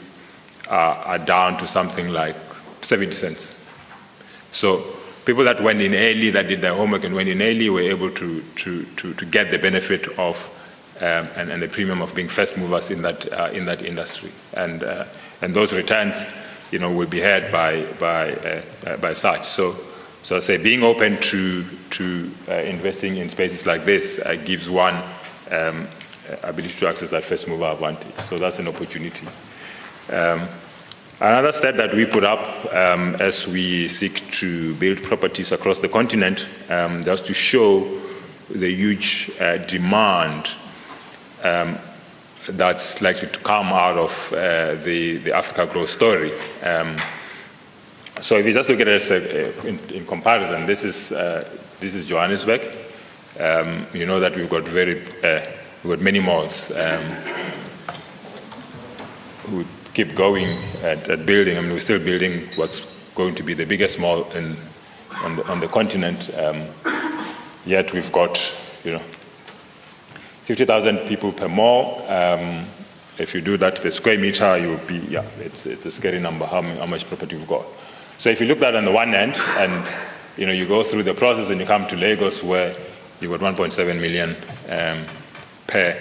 are, 0.70 0.96
are 0.96 1.20
down 1.20 1.58
to 1.58 1.68
something 1.68 2.10
like 2.10 2.36
70 2.82 3.12
cents. 3.12 3.58
So 4.52 4.84
people 5.26 5.44
that 5.46 5.62
went 5.62 5.82
in 5.82 5.94
early, 5.94 6.30
that 6.32 6.48
did 6.48 6.62
their 6.62 6.74
homework 6.74 7.04
and 7.04 7.16
went 7.16 7.30
in 7.30 7.42
early, 7.42 7.70
were 7.70 7.82
able 7.82 8.12
to, 8.12 8.42
to, 8.42 8.84
to, 8.84 9.14
to 9.14 9.26
get 9.26 9.52
the 9.52 9.60
benefit 9.60 10.08
of 10.20 10.58
um, 11.00 11.28
and, 11.36 11.50
and, 11.50 11.64
the 11.64 11.68
premium 11.68 12.00
of 12.02 12.14
being 12.14 12.28
first 12.28 12.58
movers 12.58 12.92
in 12.92 13.02
that, 13.02 13.32
uh, 13.34 13.50
in 13.52 13.66
that 13.66 13.84
industry. 13.84 14.30
And, 14.54 14.84
uh, 14.84 15.06
and 15.42 15.56
those 15.56 15.74
returns 15.74 16.28
you 16.70 16.78
know, 16.78 16.92
will 16.92 17.08
be 17.08 17.20
had 17.20 17.52
by, 17.52 17.84
by, 18.00 18.34
uh, 18.34 18.62
uh 18.86 18.98
by 18.98 19.14
such. 19.14 19.46
So, 19.46 19.76
so 20.24 20.36
I 20.36 20.40
say 20.40 20.58
being 20.58 20.84
open 20.84 21.18
to, 21.18 21.64
to 21.92 22.32
uh, 22.48 22.54
investing 22.54 23.18
in 23.18 23.30
spaces 23.30 23.66
like 23.66 23.86
this 23.86 24.20
uh, 24.20 24.36
gives 24.46 24.70
one 24.70 25.02
um, 25.50 25.88
ability 26.44 26.76
to 26.76 26.88
access 26.88 27.10
that 27.10 27.24
first 27.24 27.48
mover 27.48 27.66
advantage. 27.66 28.14
So 28.26 28.38
that's 28.38 28.60
an 28.60 28.68
opportunity. 28.68 29.28
Um, 30.10 30.48
another 31.20 31.52
stat 31.52 31.78
that 31.78 31.94
we 31.96 32.06
put 32.06 32.24
up 32.24 32.72
um, 32.74 33.16
as 33.16 33.48
we 33.48 33.88
seek 33.88 34.30
to 34.32 34.76
build 34.76 35.02
properties 35.04 35.52
across 35.52 35.80
the 35.80 35.90
continent 35.90 36.48
um, 36.70 37.04
just 37.04 37.26
to 37.26 37.34
show 37.34 38.00
the 38.50 38.72
huge 38.72 39.32
uh, 39.40 39.58
demand 39.58 40.50
um, 41.44 41.80
that's 42.48 43.02
likely 43.02 43.28
to 43.28 43.40
come 43.40 43.68
out 43.68 43.98
of 43.98 44.34
uh, 44.34 44.76
the, 44.84 45.18
the 45.18 45.36
Africa 45.36 45.66
growth 45.72 45.90
story. 45.90 46.32
So 48.22 48.38
if 48.38 48.46
you 48.46 48.54
just 48.54 48.70
look 48.70 48.80
at 48.80 48.88
it 48.88 49.10
a, 49.10 49.68
in, 49.68 49.80
in, 49.90 50.06
comparison, 50.06 50.68
this 50.68 50.84
is, 50.84 51.12
uh, 51.12 51.44
this 51.80 51.96
is 51.96 52.06
Johannesburg. 52.06 52.62
Um, 53.40 53.88
you 53.96 54.06
know 54.06 54.20
that 54.20 54.36
we've 54.36 54.50
got 54.50 54.64
very, 54.64 55.02
uh, 55.24 55.42
we've 55.84 55.98
got 55.98 56.02
many 56.02 56.20
malls 56.20 56.70
um, 56.72 57.04
keep 59.96 60.14
going 60.14 60.48
at, 60.84 61.10
at, 61.10 61.26
building. 61.26 61.58
I 61.58 61.62
mean, 61.62 61.72
we're 61.72 61.80
still 61.80 61.98
building 61.98 62.48
what's 62.58 62.82
going 63.16 63.34
to 63.36 63.44
be 63.44 63.56
the 63.56 63.66
biggest 63.66 64.00
mall 64.00 64.30
in, 64.34 64.56
on, 65.24 65.38
the, 65.38 65.48
on 65.48 65.60
the 65.60 65.68
continent. 65.68 66.30
Um, 66.38 66.68
yet 67.66 67.92
we've 67.92 68.12
got, 68.12 68.40
you 68.84 68.92
know, 68.92 69.02
50,000 70.46 71.00
people 71.08 71.32
per 71.32 71.48
mall. 71.48 72.06
Um, 72.08 72.68
if 73.18 73.34
you 73.34 73.42
do 73.42 73.58
that 73.58 73.78
to 73.78 73.82
the 73.82 73.92
square 73.92 74.20
meter, 74.20 74.58
you'll 74.60 74.78
be, 74.78 75.00
yeah, 75.10 75.26
it's, 75.40 75.66
it's 75.66 75.88
a 75.88 75.92
scary 75.92 76.20
number 76.20 76.46
how, 76.46 76.62
how 76.62 76.86
much 76.86 77.08
property 77.08 77.36
we've 77.36 77.48
got. 77.48 77.66
So 78.22 78.30
if 78.30 78.40
you 78.40 78.46
look 78.46 78.58
at 78.58 78.74
that 78.74 78.76
on 78.76 78.86
the 78.86 78.92
one 78.92 79.16
end, 79.16 79.34
and 79.34 79.84
you 80.38 80.46
know, 80.46 80.52
you 80.52 80.68
go 80.68 80.84
through 80.84 81.02
the 81.02 81.16
process 81.16 81.50
and 81.50 81.60
you 81.60 81.66
come 81.66 81.88
to 81.88 81.96
Lagos 81.96 82.44
where 82.44 82.76
you've 83.20 83.32
got 83.32 83.56
1.7 83.56 84.00
million 84.00 84.36
um, 84.70 85.08
per, 85.66 85.98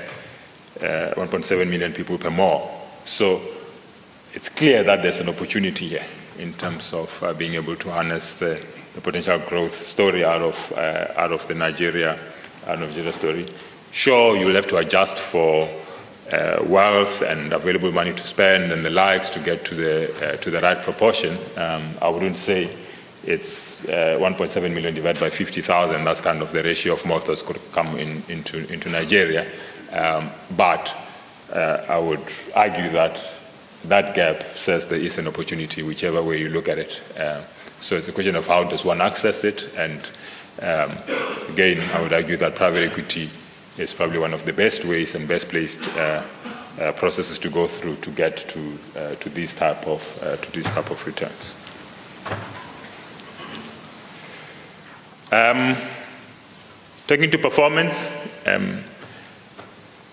uh, 0.82 1.14
1.7 1.16 1.70
million 1.70 1.94
people 1.94 2.18
per 2.18 2.30
mall. 2.30 2.86
So 3.06 3.40
it's 4.34 4.50
clear 4.50 4.84
that 4.84 5.00
there's 5.00 5.20
an 5.20 5.30
opportunity 5.30 5.88
here 5.88 6.04
in 6.38 6.52
terms 6.52 6.92
of 6.92 7.22
uh, 7.22 7.32
being 7.32 7.54
able 7.54 7.76
to 7.76 7.90
harness 7.90 8.36
the, 8.36 8.62
the, 8.94 9.00
potential 9.00 9.38
growth 9.38 9.74
story 9.74 10.22
out 10.22 10.42
of, 10.42 10.72
uh, 10.76 11.06
out 11.16 11.32
of 11.32 11.48
the 11.48 11.54
Nigeria, 11.54 12.18
out 12.66 12.82
of 12.82 12.90
Nigeria 12.90 13.14
story. 13.14 13.46
Sure, 13.92 14.36
you'll 14.36 14.54
have 14.56 14.66
to 14.66 14.76
adjust 14.76 15.18
for 15.18 15.70
uh, 16.32 16.62
wealth 16.64 17.22
and 17.22 17.52
available 17.52 17.92
money 17.92 18.12
to 18.12 18.26
spend 18.26 18.72
and 18.72 18.84
the 18.84 18.90
likes 18.90 19.30
to 19.30 19.40
get 19.40 19.64
to 19.64 19.74
the, 19.74 20.32
uh, 20.32 20.36
to 20.36 20.50
the 20.50 20.60
right 20.60 20.80
proportion. 20.82 21.38
Um, 21.56 21.94
I 22.00 22.08
wouldn't 22.08 22.36
say 22.36 22.76
it's 23.24 23.84
uh, 23.88 24.18
1.7 24.20 24.74
million 24.74 24.94
divided 24.94 25.20
by 25.20 25.30
50,000. 25.30 26.04
That's 26.04 26.20
kind 26.20 26.42
of 26.42 26.52
the 26.52 26.62
ratio 26.62 26.94
of 26.94 27.04
malls 27.04 27.42
could 27.42 27.60
come 27.72 27.98
in, 27.98 28.22
into, 28.28 28.66
into 28.72 28.88
Nigeria. 28.88 29.46
Um, 29.92 30.30
but 30.56 30.96
uh, 31.52 31.84
I 31.88 31.98
would 31.98 32.22
argue 32.54 32.88
that 32.90 33.20
that 33.84 34.14
gap 34.14 34.44
says 34.56 34.86
there 34.86 35.00
is 35.00 35.18
an 35.18 35.26
opportunity, 35.26 35.82
whichever 35.82 36.22
way 36.22 36.38
you 36.38 36.48
look 36.48 36.68
at 36.68 36.78
it. 36.78 37.00
Uh, 37.18 37.42
so 37.80 37.96
it's 37.96 38.08
a 38.08 38.12
question 38.12 38.36
of 38.36 38.46
how 38.46 38.64
does 38.64 38.84
one 38.84 39.00
access 39.00 39.42
it, 39.42 39.70
and 39.76 40.00
um, 40.60 40.96
again, 41.48 41.80
I 41.94 42.02
would 42.02 42.12
argue 42.12 42.36
that 42.36 42.54
private 42.54 42.90
equity 42.90 43.30
is 43.80 43.92
probably 43.94 44.18
one 44.18 44.34
of 44.34 44.44
the 44.44 44.52
best 44.52 44.84
ways 44.84 45.14
and 45.14 45.26
best 45.26 45.48
placed 45.48 45.80
uh, 45.96 46.22
uh, 46.78 46.92
processes 46.92 47.38
to 47.38 47.48
go 47.48 47.66
through 47.66 47.96
to 47.96 48.10
get 48.10 48.36
to 48.36 48.78
uh, 48.96 49.14
to 49.16 49.28
these 49.30 49.54
type 49.54 49.86
of 49.86 50.02
uh, 50.22 50.36
to 50.36 50.52
these 50.52 50.70
type 50.70 50.90
of 50.90 51.06
returns. 51.06 51.54
Um, 55.32 55.76
taking 57.06 57.30
to 57.30 57.38
performance. 57.38 58.10
Um, 58.46 58.82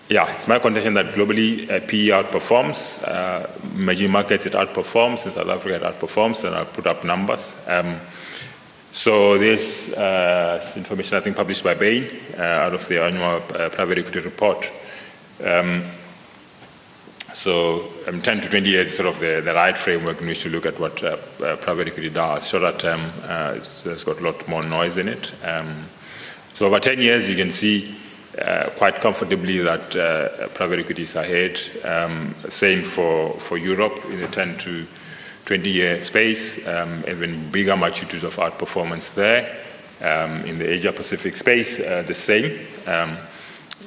yeah, 0.08 0.30
it's 0.30 0.48
my 0.48 0.58
contention 0.58 0.94
that 0.94 1.14
globally 1.14 1.68
uh, 1.70 1.80
PE 1.80 2.08
outperforms. 2.08 3.02
Uh, 3.06 3.46
emerging 3.74 4.10
markets 4.10 4.46
it 4.46 4.54
outperforms. 4.54 5.26
In 5.26 5.32
South 5.32 5.48
Africa 5.48 5.76
it 5.76 5.82
outperforms, 5.82 6.44
and 6.44 6.54
I'll 6.54 6.64
put 6.64 6.86
up 6.86 7.04
numbers. 7.04 7.56
Um, 7.66 8.00
so 8.90 9.36
this 9.36 9.92
uh, 9.92 10.72
information 10.76 11.18
I 11.18 11.20
think 11.20 11.36
published 11.36 11.62
by 11.62 11.74
Bain 11.74 12.08
uh, 12.36 12.42
out 12.42 12.74
of 12.74 12.88
the 12.88 13.02
annual 13.02 13.36
uh, 13.36 13.68
private 13.68 13.98
equity 13.98 14.20
report. 14.20 14.66
Um, 15.44 15.84
so 17.34 17.92
um, 18.08 18.20
10 18.22 18.40
to 18.40 18.48
20 18.48 18.68
years 18.68 18.88
is 18.88 18.96
sort 18.96 19.08
of 19.08 19.20
the, 19.20 19.42
the 19.44 19.52
right 19.54 19.76
framework 19.76 20.20
in 20.20 20.26
which 20.26 20.42
to 20.42 20.48
look 20.48 20.66
at 20.66 20.80
what 20.80 21.02
uh, 21.04 21.18
uh, 21.42 21.56
private 21.56 21.88
equity 21.88 22.08
does. 22.08 22.48
Shorter 22.48 22.76
term, 22.76 23.12
uh, 23.24 23.54
it's, 23.56 23.84
it's 23.86 24.04
got 24.04 24.20
a 24.20 24.24
lot 24.24 24.48
more 24.48 24.62
noise 24.62 24.96
in 24.96 25.08
it. 25.08 25.32
Um, 25.44 25.84
so 26.54 26.66
over 26.66 26.80
10 26.80 27.00
years, 27.00 27.28
you 27.28 27.36
can 27.36 27.52
see 27.52 27.94
quite 28.76 29.00
comfortably 29.00 29.58
that 29.58 29.90
private 30.54 30.80
equity 30.80 31.02
is 31.02 31.14
ahead. 31.14 31.58
Um, 31.84 32.34
same 32.48 32.82
for, 32.82 33.38
for 33.38 33.58
Europe 33.58 34.04
in 34.06 34.20
the 34.20 34.28
10 34.28 34.58
to 34.58 34.86
20 35.48 35.70
year 35.70 36.02
space, 36.02 36.66
um, 36.68 37.02
even 37.08 37.50
bigger 37.50 37.74
magnitude 37.74 38.22
of 38.22 38.36
outperformance 38.36 39.14
there. 39.14 39.56
Um, 40.02 40.44
in 40.44 40.58
the 40.58 40.68
Asia 40.68 40.92
Pacific 40.92 41.34
space, 41.36 41.80
uh, 41.80 42.04
the 42.06 42.14
same. 42.14 42.66
Um, 42.86 43.16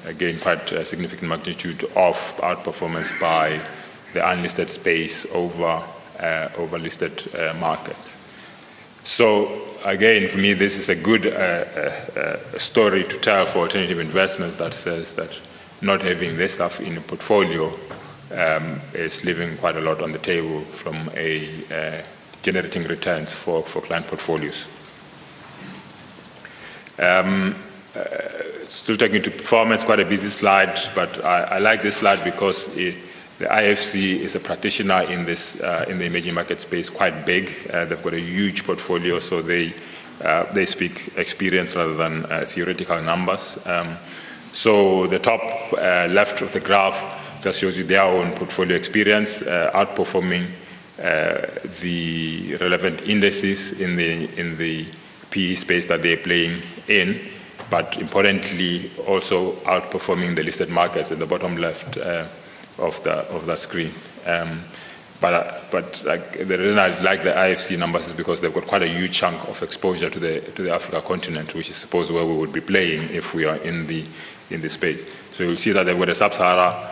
again, 0.06 0.40
quite 0.40 0.72
a 0.72 0.84
significant 0.84 1.30
magnitude 1.30 1.84
of 1.96 2.18
outperformance 2.38 3.18
by 3.20 3.62
the 4.14 4.28
unlisted 4.28 4.72
space 4.72 5.28
over, 5.36 5.84
uh, 6.20 6.50
over 6.58 6.80
listed 6.80 7.30
uh, 7.36 7.54
markets. 7.60 8.18
So 9.04 9.62
again, 9.86 10.30
for 10.30 10.40
me, 10.40 10.54
this 10.54 10.80
is 10.80 10.90
a 10.90 10.96
good 10.96 11.28
uh, 11.28 11.30
uh, 12.20 12.58
story 12.58 13.04
to 13.04 13.18
tell 13.20 13.46
for 13.46 13.60
alternative 13.60 14.00
investments 14.00 14.56
that 14.56 14.74
says 14.74 15.14
that 15.14 15.40
not 15.80 16.02
having 16.02 16.38
this 16.38 16.56
stuff 16.56 16.82
in 16.82 16.98
a 16.98 17.02
portfolio 17.02 17.72
um, 18.34 18.82
is 18.94 19.24
leaving 19.24 19.58
quite 19.58 19.76
a 19.76 19.82
lot 19.82 20.02
on 20.02 20.12
the 20.12 20.20
table 20.20 20.62
from 20.62 21.10
a 21.16 21.44
uh, 21.72 22.04
generating 22.42 22.84
returns 22.84 23.32
for, 23.32 23.64
for 23.64 23.82
client 23.82 24.08
portfolios. 24.08 24.68
Um, 27.00 27.56
uh, 27.96 28.66
still 28.66 28.98
taking 28.98 29.18
into 29.18 29.32
performance, 29.32 29.84
quite 29.84 30.00
a 30.00 30.06
busy 30.06 30.30
slide, 30.30 30.80
but 30.96 31.24
I, 31.24 31.44
I 31.44 31.60
like 31.60 31.82
this 31.82 31.98
slide 31.98 32.24
because 32.24 32.76
it, 32.78 32.96
the 33.38 33.46
IFC 33.48 34.20
is 34.20 34.36
a 34.36 34.40
practitioner 34.40 35.02
in 35.04 35.26
this 35.26 35.60
uh, 35.62 35.86
in 35.88 35.98
the 35.98 36.06
emerging 36.06 36.36
market 36.36 36.62
space, 36.62 36.90
quite 36.90 37.26
big. 37.26 37.52
Uh, 37.74 37.86
they've 37.86 38.04
got 38.04 38.14
a 38.14 38.20
huge 38.20 38.66
portfolio, 38.66 39.20
so 39.20 39.42
they 39.42 39.74
uh, 40.24 40.44
they 40.54 40.66
speak 40.66 41.12
experience 41.18 41.76
rather 41.76 41.96
than 41.96 42.26
uh, 42.26 42.46
theoretical 42.48 43.02
numbers. 43.02 43.58
Um, 43.66 43.98
so 44.52 45.08
the 45.08 45.18
top 45.18 45.42
uh, 45.74 46.08
left 46.12 46.42
of 46.42 46.54
the 46.54 46.60
graph 46.60 47.21
just 47.42 47.60
shows 47.60 47.78
you 47.78 47.84
their 47.84 48.04
own 48.04 48.34
portfolio 48.34 48.76
experience, 48.76 49.42
uh, 49.42 49.72
outperforming 49.74 50.48
the 51.82 52.56
relevant 52.58 53.02
indices 53.02 53.80
in 53.80 53.96
the 53.96 54.30
in 54.40 54.58
the 54.58 54.86
PE 55.32 55.56
space 55.56 55.88
that 55.88 56.04
they're 56.04 56.18
playing 56.18 56.62
in, 56.88 57.20
but 57.70 57.98
importantly 57.98 58.92
also 59.08 59.54
outperforming 59.64 60.36
the 60.36 60.44
listed 60.44 60.70
markets 60.70 61.12
in 61.12 61.20
the 61.20 61.26
bottom 61.26 61.58
left 61.58 61.98
of 61.98 63.02
the 63.04 63.14
of 63.34 63.46
the 63.46 63.56
screen. 63.56 63.92
Um, 64.26 64.62
but 65.22 65.72
but 65.72 66.04
like, 66.04 66.32
the 66.34 66.58
reason 66.58 66.80
I 66.80 67.00
like 67.02 67.24
the 67.24 67.32
IFC 67.32 67.78
numbers 67.78 68.08
is 68.08 68.14
because 68.14 68.42
they've 68.42 68.54
got 68.54 68.66
quite 68.68 68.82
a 68.82 68.88
huge 68.88 69.14
chunk 69.14 69.48
of 69.48 69.62
exposure 69.62 70.10
to 70.10 70.20
the 70.20 70.42
to 70.56 70.64
the 70.64 70.74
Africa 70.74 71.02
continent, 71.02 71.54
which 71.54 71.70
is 71.70 71.76
supposed 71.76 72.12
where 72.12 72.26
we 72.26 72.36
would 72.36 72.52
be 72.52 72.62
playing 72.62 73.10
if 73.12 73.34
we 73.34 73.46
are 73.46 73.58
in 73.58 73.88
the 73.88 74.04
in 74.50 74.62
the 74.62 74.70
space. 74.70 75.10
So 75.32 75.44
you'll 75.44 75.58
see 75.58 75.72
that 75.72 75.86
they've 75.86 75.98
got 75.98 76.10
a 76.10 76.16
sub-Sahara 76.16 76.92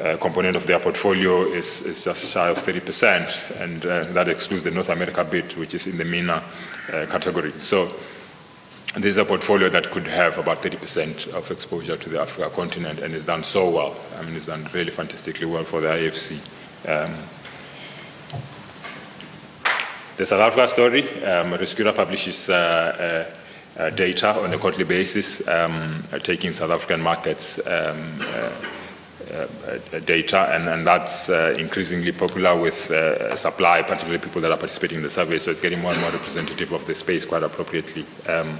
uh, 0.00 0.16
component 0.18 0.56
of 0.56 0.66
their 0.66 0.78
portfolio 0.78 1.42
is, 1.42 1.82
is 1.82 2.04
just 2.04 2.32
shy 2.32 2.48
of 2.48 2.58
30%, 2.58 3.60
and 3.60 3.84
uh, 3.86 4.04
that 4.12 4.28
excludes 4.28 4.64
the 4.64 4.70
North 4.70 4.88
America 4.88 5.24
bit, 5.24 5.56
which 5.56 5.74
is 5.74 5.86
in 5.86 5.96
the 5.96 6.04
MENA 6.04 6.42
uh, 6.92 7.06
category. 7.06 7.52
So 7.58 7.90
this 8.94 9.10
is 9.10 9.16
a 9.18 9.24
portfolio 9.24 9.68
that 9.68 9.90
could 9.90 10.06
have 10.06 10.38
about 10.38 10.62
30% 10.62 11.28
of 11.34 11.50
exposure 11.50 11.98
to 11.98 12.08
the 12.08 12.20
Africa 12.20 12.48
continent 12.48 13.00
and 13.00 13.14
it's 13.14 13.26
done 13.26 13.42
so 13.42 13.68
well. 13.68 13.96
I 14.18 14.22
mean, 14.22 14.34
it's 14.34 14.46
done 14.46 14.66
really 14.72 14.90
fantastically 14.90 15.46
well 15.46 15.64
for 15.64 15.82
the 15.82 15.88
IFC. 15.88 16.38
Um, 16.88 17.14
the 20.16 20.24
South 20.24 20.40
Africa 20.40 20.68
story, 20.68 21.02
um, 21.24 21.52
RisCura 21.52 21.94
publishes 21.94 22.48
uh, 22.48 23.26
uh, 23.78 23.82
uh, 23.82 23.90
data 23.90 24.30
on 24.30 24.54
a 24.54 24.58
quarterly 24.58 24.84
basis, 24.84 25.46
um, 25.46 26.02
taking 26.22 26.54
South 26.54 26.70
African 26.70 27.02
markets 27.02 27.58
um, 27.66 28.18
uh, 28.22 28.50
data, 30.04 30.48
and, 30.54 30.68
and 30.68 30.86
that's 30.86 31.28
uh, 31.28 31.54
increasingly 31.58 32.12
popular 32.12 32.56
with 32.56 32.92
supply, 33.36 33.82
particularly 33.82 34.18
people 34.18 34.40
that 34.40 34.50
are 34.50 34.56
participating 34.56 34.98
in 34.98 35.02
the 35.02 35.10
survey, 35.10 35.38
so 35.38 35.50
it's 35.50 35.60
getting 35.60 35.80
more 35.80 35.92
and 35.92 36.00
more 36.00 36.10
representative 36.10 36.72
of 36.72 36.86
the 36.86 36.94
space 36.94 37.26
quite 37.26 37.42
appropriately. 37.42 38.06
Um, 38.28 38.58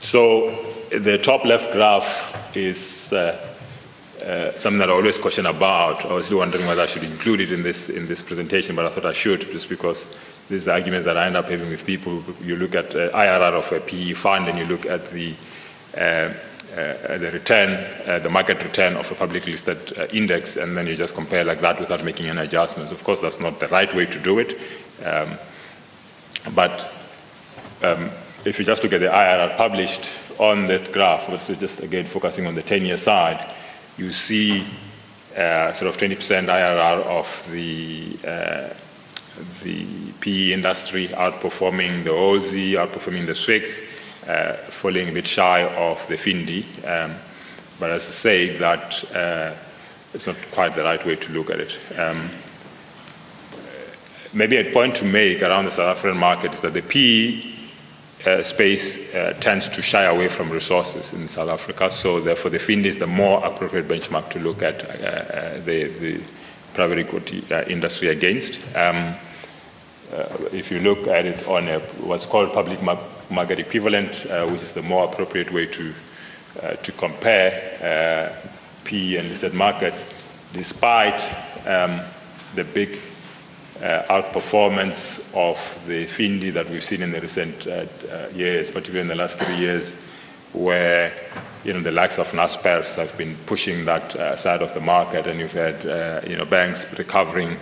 so 0.00 0.50
the 0.90 1.18
top 1.18 1.44
left 1.44 1.72
graph 1.72 2.56
is 2.56 3.12
uh, 3.12 3.50
uh, 4.24 4.56
something 4.56 4.78
that 4.78 4.88
I 4.88 4.92
always 4.92 5.18
question 5.18 5.46
about. 5.46 6.04
I 6.06 6.12
was 6.12 6.26
still 6.26 6.38
wondering 6.38 6.66
whether 6.66 6.82
I 6.82 6.86
should 6.86 7.04
include 7.04 7.40
it 7.40 7.52
in 7.52 7.62
this 7.62 7.88
in 7.88 8.06
this 8.06 8.22
presentation, 8.22 8.76
but 8.76 8.86
I 8.86 8.88
thought 8.88 9.06
I 9.06 9.12
should, 9.12 9.40
just 9.40 9.68
because 9.68 10.18
these 10.48 10.68
are 10.68 10.72
arguments 10.72 11.04
that 11.06 11.16
I 11.16 11.26
end 11.26 11.36
up 11.36 11.48
having 11.48 11.68
with 11.68 11.86
people. 11.86 12.24
You 12.42 12.56
look 12.56 12.74
at 12.74 12.94
uh, 12.94 13.10
IRR 13.10 13.54
of 13.54 13.72
a 13.72 13.80
PE 13.80 14.14
fund, 14.14 14.48
and 14.48 14.58
you 14.58 14.66
look 14.66 14.86
at 14.86 15.10
the 15.10 15.34
uh, 15.96 16.32
uh, 16.72 17.18
the 17.18 17.30
return, 17.32 17.70
uh, 18.06 18.18
the 18.18 18.30
market 18.30 18.62
return 18.62 18.96
of 18.96 19.10
a 19.10 19.14
publicly 19.14 19.52
listed 19.52 19.92
index, 20.12 20.56
and 20.56 20.76
then 20.76 20.86
you 20.86 20.96
just 20.96 21.14
compare 21.14 21.44
like 21.44 21.60
that 21.60 21.78
without 21.80 22.04
making 22.04 22.26
any 22.26 22.40
adjustments. 22.40 22.92
Of 22.92 23.02
course, 23.04 23.20
that's 23.20 23.40
not 23.40 23.60
the 23.60 23.68
right 23.68 23.92
way 23.94 24.06
to 24.06 24.18
do 24.18 24.38
it, 24.38 24.58
um, 25.04 25.38
but 26.54 26.92
um, 27.82 28.10
if 28.44 28.58
you 28.58 28.64
just 28.64 28.82
look 28.82 28.92
at 28.92 29.00
the 29.00 29.06
IRR 29.06 29.56
published 29.56 30.08
on 30.38 30.66
that 30.68 30.92
graph, 30.92 31.28
but 31.28 31.58
just 31.58 31.82
again 31.82 32.04
focusing 32.04 32.46
on 32.46 32.54
the 32.54 32.62
10-year 32.62 32.96
side, 32.96 33.54
you 33.96 34.12
see 34.12 34.64
uh, 35.36 35.72
sort 35.72 35.88
of 35.88 35.96
20% 35.96 36.16
IRR 36.46 37.04
of 37.04 37.48
the 37.50 38.18
uh, 38.26 38.74
the 39.62 40.12
PE 40.20 40.52
industry 40.52 41.08
outperforming 41.08 42.04
the 42.04 42.10
ALSI, 42.10 42.72
outperforming 42.72 43.26
the 43.26 43.32
uh, 43.32 43.86
falling 44.68 45.08
a 45.08 45.12
bit 45.12 45.26
shy 45.26 45.64
of 45.64 46.06
the 46.08 46.16
Findi. 46.16 46.64
Um, 46.86 47.16
but 47.78 47.90
as 47.90 48.06
I 48.06 48.10
say, 48.10 48.58
that 48.58 49.14
uh, 49.14 49.54
it's 50.12 50.26
not 50.26 50.36
quite 50.50 50.74
the 50.74 50.84
right 50.84 51.04
way 51.04 51.16
to 51.16 51.32
look 51.32 51.50
at 51.50 51.60
it. 51.60 51.78
Um, 51.98 52.28
maybe 54.34 54.56
a 54.56 54.72
point 54.72 54.96
to 54.96 55.04
make 55.04 55.42
around 55.42 55.64
the 55.64 55.70
South 55.70 55.96
African 55.96 56.18
market 56.18 56.52
is 56.52 56.60
that 56.60 56.74
the 56.74 56.82
PE 56.82 57.50
uh, 58.26 58.42
space 58.42 59.14
uh, 59.14 59.34
tends 59.40 59.66
to 59.68 59.82
shy 59.82 60.02
away 60.02 60.28
from 60.28 60.50
resources 60.50 61.14
in 61.14 61.26
South 61.26 61.48
Africa. 61.48 61.90
So 61.90 62.20
therefore, 62.20 62.50
the 62.50 62.58
FIND 62.58 62.84
is 62.84 62.98
the 62.98 63.06
more 63.06 63.44
appropriate 63.44 63.88
benchmark 63.88 64.28
to 64.30 64.38
look 64.38 64.62
at 64.62 64.84
uh, 64.84 65.04
uh 65.04 65.60
the, 65.60 65.84
the, 65.84 66.20
private 66.72 66.98
equity 66.98 67.42
uh, 67.50 67.64
industry 67.64 68.08
against. 68.08 68.60
Um, 68.76 69.16
uh, 70.12 70.26
if 70.52 70.70
you 70.70 70.78
look 70.78 71.08
at 71.08 71.26
it 71.26 71.44
on 71.48 71.66
a, 71.66 71.80
what's 71.80 72.26
called 72.26 72.52
public 72.52 72.80
market 72.80 73.04
equivalent, 73.30 74.10
which 74.50 74.62
is 74.62 74.72
the 74.72 74.82
more 74.82 75.04
appropriate 75.04 75.52
way 75.52 75.66
to, 75.66 75.94
to 76.82 76.92
compare 76.92 78.36
PE 78.84 79.16
and 79.16 79.28
listed 79.28 79.54
markets, 79.54 80.04
despite 80.52 81.20
um, 81.66 82.00
the 82.54 82.64
big 82.64 82.98
uh, 83.82 84.02
outperformance 84.10 85.20
of 85.34 85.58
the 85.86 86.06
Findi 86.06 86.52
that 86.52 86.68
we've 86.68 86.84
seen 86.84 87.02
in 87.02 87.12
the 87.12 87.20
recent 87.20 87.66
uh, 87.66 87.86
uh, 88.10 88.28
years, 88.34 88.70
particularly 88.70 89.00
in 89.00 89.08
the 89.08 89.14
last 89.14 89.38
three 89.38 89.56
years, 89.56 89.94
where 90.52 91.12
you 91.64 91.72
know 91.72 91.80
the 91.80 91.92
likes 91.92 92.18
of 92.18 92.30
Naspers 92.32 92.96
have 92.96 93.16
been 93.16 93.36
pushing 93.46 93.84
that 93.84 94.14
uh, 94.16 94.36
side 94.36 94.62
of 94.62 94.74
the 94.74 94.80
market, 94.80 95.26
and 95.26 95.40
you've 95.40 95.52
had 95.52 95.86
uh, 95.86 96.20
you 96.26 96.36
know 96.36 96.44
banks 96.44 96.86
recovering 96.98 97.56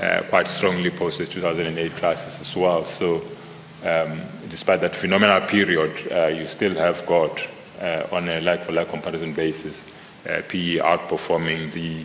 uh, 0.00 0.22
quite 0.28 0.48
strongly 0.48 0.90
post 0.90 1.18
the 1.18 1.26
2008 1.26 1.92
crisis 1.96 2.40
as 2.40 2.56
well. 2.56 2.84
So, 2.84 3.22
um, 3.84 4.22
despite 4.50 4.80
that 4.80 4.94
phenomenal 4.94 5.40
period, 5.40 6.36
you 6.36 6.46
still 6.46 6.74
have 6.74 7.06
got 7.06 7.40
on 8.12 8.28
a 8.28 8.40
like-for-like 8.40 8.88
comparison 8.88 9.32
basis, 9.32 9.86
PE 10.24 10.78
outperforming 10.78 11.72
the 11.72 12.04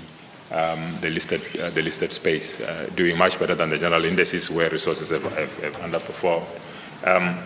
um, 0.51 0.97
the, 1.01 1.09
listed, 1.09 1.41
uh, 1.59 1.69
the 1.71 1.81
listed 1.81 2.13
space, 2.13 2.61
uh, 2.61 2.89
doing 2.95 3.17
much 3.17 3.39
better 3.39 3.55
than 3.55 3.69
the 3.69 3.77
general 3.77 4.05
indices 4.05 4.49
where 4.49 4.69
resources 4.69 5.09
have, 5.09 5.23
have, 5.23 5.63
have 5.63 5.73
underperformed. 5.77 6.45
Um, 7.05 7.39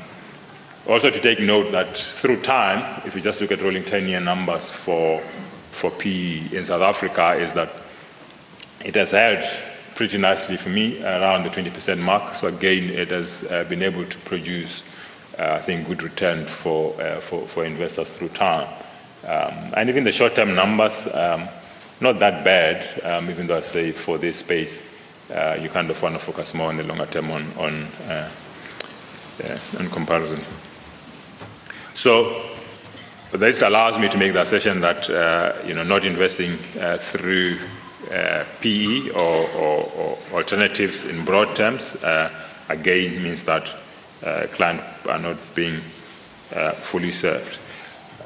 also 0.88 1.10
to 1.10 1.20
take 1.20 1.40
note 1.40 1.72
that 1.72 1.98
through 1.98 2.42
time, 2.42 3.02
if 3.06 3.16
you 3.16 3.22
just 3.22 3.42
look 3.42 3.52
at 3.52 3.62
rolling 3.62 3.84
10-year 3.84 4.20
numbers 4.20 4.70
for, 4.70 5.22
for 5.72 5.92
PE 5.92 6.56
in 6.56 6.66
South 6.66 6.82
Africa, 6.82 7.32
is 7.34 7.54
that 7.54 7.72
it 8.84 8.96
has 8.96 9.12
held 9.12 9.44
pretty 10.00 10.18
nicely 10.18 10.56
for 10.56 10.70
me 10.70 11.04
around 11.04 11.44
the 11.44 11.50
20% 11.50 12.00
mark. 12.00 12.34
So 12.34 12.48
again, 12.48 12.90
it 12.90 13.10
has 13.10 13.44
uh, 13.52 13.66
been 13.66 13.84
able 13.84 14.06
to 14.06 14.18
produce, 14.20 14.86
uh, 15.38 15.56
I 15.56 15.60
think, 15.60 15.90
good 15.90 16.04
return 16.04 16.46
for, 16.46 16.96
uh, 17.02 17.20
for, 17.20 17.46
for, 17.50 17.66
investors 17.66 18.10
through 18.10 18.30
time. 18.30 18.70
Um, 19.28 19.54
and 19.76 19.90
even 19.90 20.06
the 20.06 20.14
short-term 20.14 20.56
numbers, 20.56 21.06
um, 21.14 21.50
not 22.00 22.18
that 22.20 22.46
bad, 22.46 23.04
um, 23.04 23.30
even 23.30 23.48
though 23.48 23.58
I 23.58 23.62
say 23.62 23.92
for 23.92 24.18
this 24.18 24.38
space, 24.38 24.86
uh, 25.32 25.58
you 25.62 25.68
kind 25.68 25.90
of 25.90 26.02
want 26.02 26.16
to 26.16 26.20
focus 26.20 26.54
more 26.54 26.70
on 26.70 26.78
the 26.78 26.84
longer 26.84 27.06
term 27.08 27.30
on, 27.32 27.46
on, 27.58 27.84
uh, 28.08 28.30
on 29.80 29.90
comparison. 29.90 30.42
So 31.94 32.42
this 33.34 33.64
allows 33.64 34.00
me 34.00 34.08
to 34.08 34.18
make 34.18 34.32
the 34.32 34.44
assertion 34.44 34.80
that 34.80 35.10
uh, 35.10 35.56
you 35.66 35.74
know 35.74 35.84
not 35.84 36.06
investing 36.06 36.56
through 37.00 37.58
uh, 38.12 38.46
PE 38.62 39.10
or, 39.10 39.50
or, 39.58 39.92
or, 39.98 40.18
alternatives 40.34 41.06
in 41.06 41.26
broad 41.26 41.56
terms 41.56 41.96
uh, 41.98 42.32
again 42.70 43.22
means 43.22 43.44
that 43.44 43.68
clients 44.52 44.84
are 45.08 45.20
not 45.20 45.38
being 45.56 45.80
fully 46.82 47.12
served. 47.12 47.58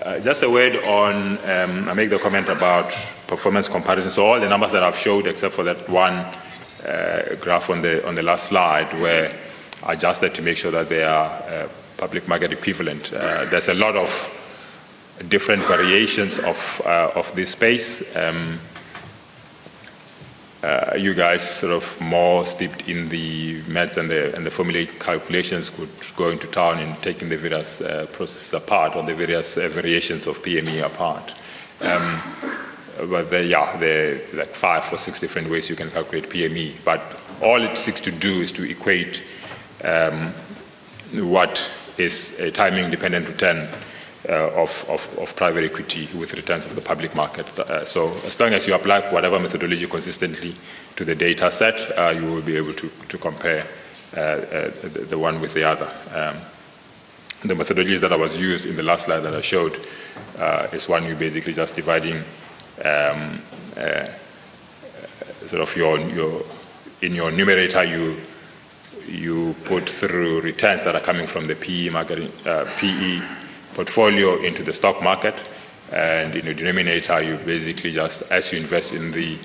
Uh, 0.03 0.19
just 0.19 0.43
a 0.43 0.49
word 0.49 0.75
on, 0.83 1.37
um, 1.49 1.87
I 1.87 1.93
make 1.93 2.09
the 2.09 2.19
comment 2.19 2.49
about 2.49 2.91
performance 3.27 3.69
comparison. 3.69 4.11
So 4.11 4.25
all 4.25 4.39
the 4.39 4.49
numbers 4.49 4.73
that 4.73 4.83
I've 4.83 4.97
showed, 4.97 5.27
except 5.27 5.53
for 5.53 5.63
that 5.63 5.87
one 5.87 6.13
uh, 6.85 7.35
graph 7.39 7.69
on 7.69 7.81
the 7.81 8.05
on 8.05 8.15
the 8.15 8.23
last 8.23 8.49
slide, 8.49 8.91
were 8.99 9.31
adjusted 9.87 10.35
to 10.35 10.41
make 10.41 10.57
sure 10.57 10.71
that 10.71 10.89
they 10.89 11.03
are 11.05 11.29
uh, 11.29 11.69
public 11.95 12.27
market 12.27 12.51
equivalent. 12.51 13.13
Uh, 13.13 13.45
there's 13.45 13.69
a 13.69 13.73
lot 13.73 13.95
of 13.95 14.11
different 15.29 15.63
variations 15.63 16.37
of 16.39 16.81
uh, 16.85 17.11
of 17.15 17.33
this 17.33 17.51
space. 17.51 18.03
Um, 18.15 18.59
uh, 20.63 20.95
you 20.95 21.13
guys 21.13 21.47
sort 21.47 21.73
of 21.73 21.99
more 21.99 22.45
steeped 22.45 22.87
in 22.87 23.09
the 23.09 23.61
maths 23.67 23.97
and 23.97 24.09
the, 24.09 24.33
and 24.35 24.45
the 24.45 24.49
formulaic 24.49 24.97
calculations 24.97 25.69
could 25.69 25.89
go 26.15 26.29
into 26.29 26.47
town 26.47 26.79
in 26.79 26.95
taking 27.01 27.27
the 27.27 27.35
various 27.35 27.81
uh, 27.81 28.05
processes 28.13 28.53
apart 28.53 28.95
or 28.95 29.03
the 29.03 29.13
various 29.13 29.57
uh, 29.57 29.67
variations 29.67 30.25
of 30.25 30.41
PME 30.41 30.81
apart. 30.81 31.33
Um, 31.81 32.21
but 33.09 33.29
there, 33.29 33.43
yeah, 33.43 33.75
there 33.77 34.15
are 34.15 34.37
like 34.37 34.55
five 34.55 34.91
or 34.93 34.97
six 34.97 35.19
different 35.19 35.49
ways 35.49 35.69
you 35.69 35.75
can 35.75 35.89
calculate 35.89 36.29
PME. 36.29 36.75
But 36.85 37.01
all 37.41 37.61
it 37.61 37.77
seeks 37.77 37.99
to 38.01 38.11
do 38.11 38.41
is 38.41 38.53
to 38.53 38.63
equate 38.63 39.21
um, 39.83 40.33
what 41.11 41.69
is 41.97 42.39
a 42.39 42.51
timing 42.51 42.89
dependent 42.89 43.27
return 43.27 43.67
of, 44.29 44.85
of, 44.89 45.19
of, 45.19 45.35
private 45.35 45.63
equity 45.63 46.07
with 46.15 46.33
returns 46.33 46.65
of 46.65 46.75
the 46.75 46.81
public 46.81 47.13
market. 47.15 47.47
Uh, 47.59 47.85
so 47.85 48.13
as 48.25 48.39
long 48.39 48.53
as 48.53 48.67
you 48.67 48.73
apply 48.73 49.01
whatever 49.11 49.39
methodology 49.39 49.85
consistently 49.87 50.55
to 50.95 51.03
the 51.03 51.15
data 51.15 51.51
set, 51.51 51.75
uh, 51.97 52.09
you 52.09 52.31
will 52.31 52.41
be 52.41 52.55
able 52.55 52.73
to, 52.73 52.89
to 53.09 53.17
compare 53.17 53.67
uh, 54.15 54.19
uh, 54.19 54.71
the, 54.81 55.05
the, 55.09 55.17
one 55.17 55.41
with 55.41 55.53
the 55.53 55.63
other. 55.63 55.91
Um, 56.13 56.37
the 57.43 57.53
methodologies 57.53 57.99
that 57.99 58.13
I 58.13 58.15
was 58.15 58.37
used 58.37 58.65
in 58.65 58.77
the 58.77 58.83
last 58.83 59.05
slide 59.05 59.19
that 59.21 59.33
I 59.33 59.41
showed 59.41 59.85
uh, 60.37 60.67
is 60.71 60.87
one 60.87 61.05
you 61.05 61.15
basically 61.15 61.53
just 61.53 61.75
dividing 61.75 62.23
um, 62.85 63.41
sort 65.45 65.61
of 65.61 65.75
your, 65.75 65.99
your, 65.99 66.43
in 67.01 67.13
your 67.13 67.31
numerator 67.31 67.83
you 67.83 68.17
you 69.05 69.53
put 69.65 69.89
through 69.89 70.39
returns 70.39 70.85
that 70.85 70.95
are 70.95 71.01
coming 71.01 71.27
from 71.27 71.45
the 71.45 71.55
PE 71.55 71.89
market, 71.89 72.31
PE 72.77 73.21
portfolio 73.73 74.41
into 74.41 74.63
the 74.63 74.73
stock 74.73 75.01
market. 75.01 75.35
And 75.91 76.35
in 76.35 76.45
the 76.45 76.53
denominator, 76.53 77.21
you 77.21 77.37
basically 77.37 77.91
just, 77.91 78.23
as 78.31 78.51
you 78.51 78.59
invest 78.59 78.93
in 78.93 79.11
the 79.11 79.37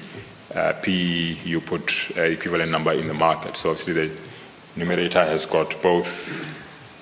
uh, 0.55 0.73
PE, 0.83 1.37
you 1.45 1.61
put 1.61 1.93
uh, 2.17 2.23
equivalent 2.23 2.71
number 2.71 2.93
in 2.93 3.09
the 3.09 3.15
market. 3.15 3.57
So 3.57 3.71
obviously 3.71 3.95
the 3.95 4.17
numerator 4.77 5.25
has 5.25 5.45
got 5.47 5.81
both 5.83 6.47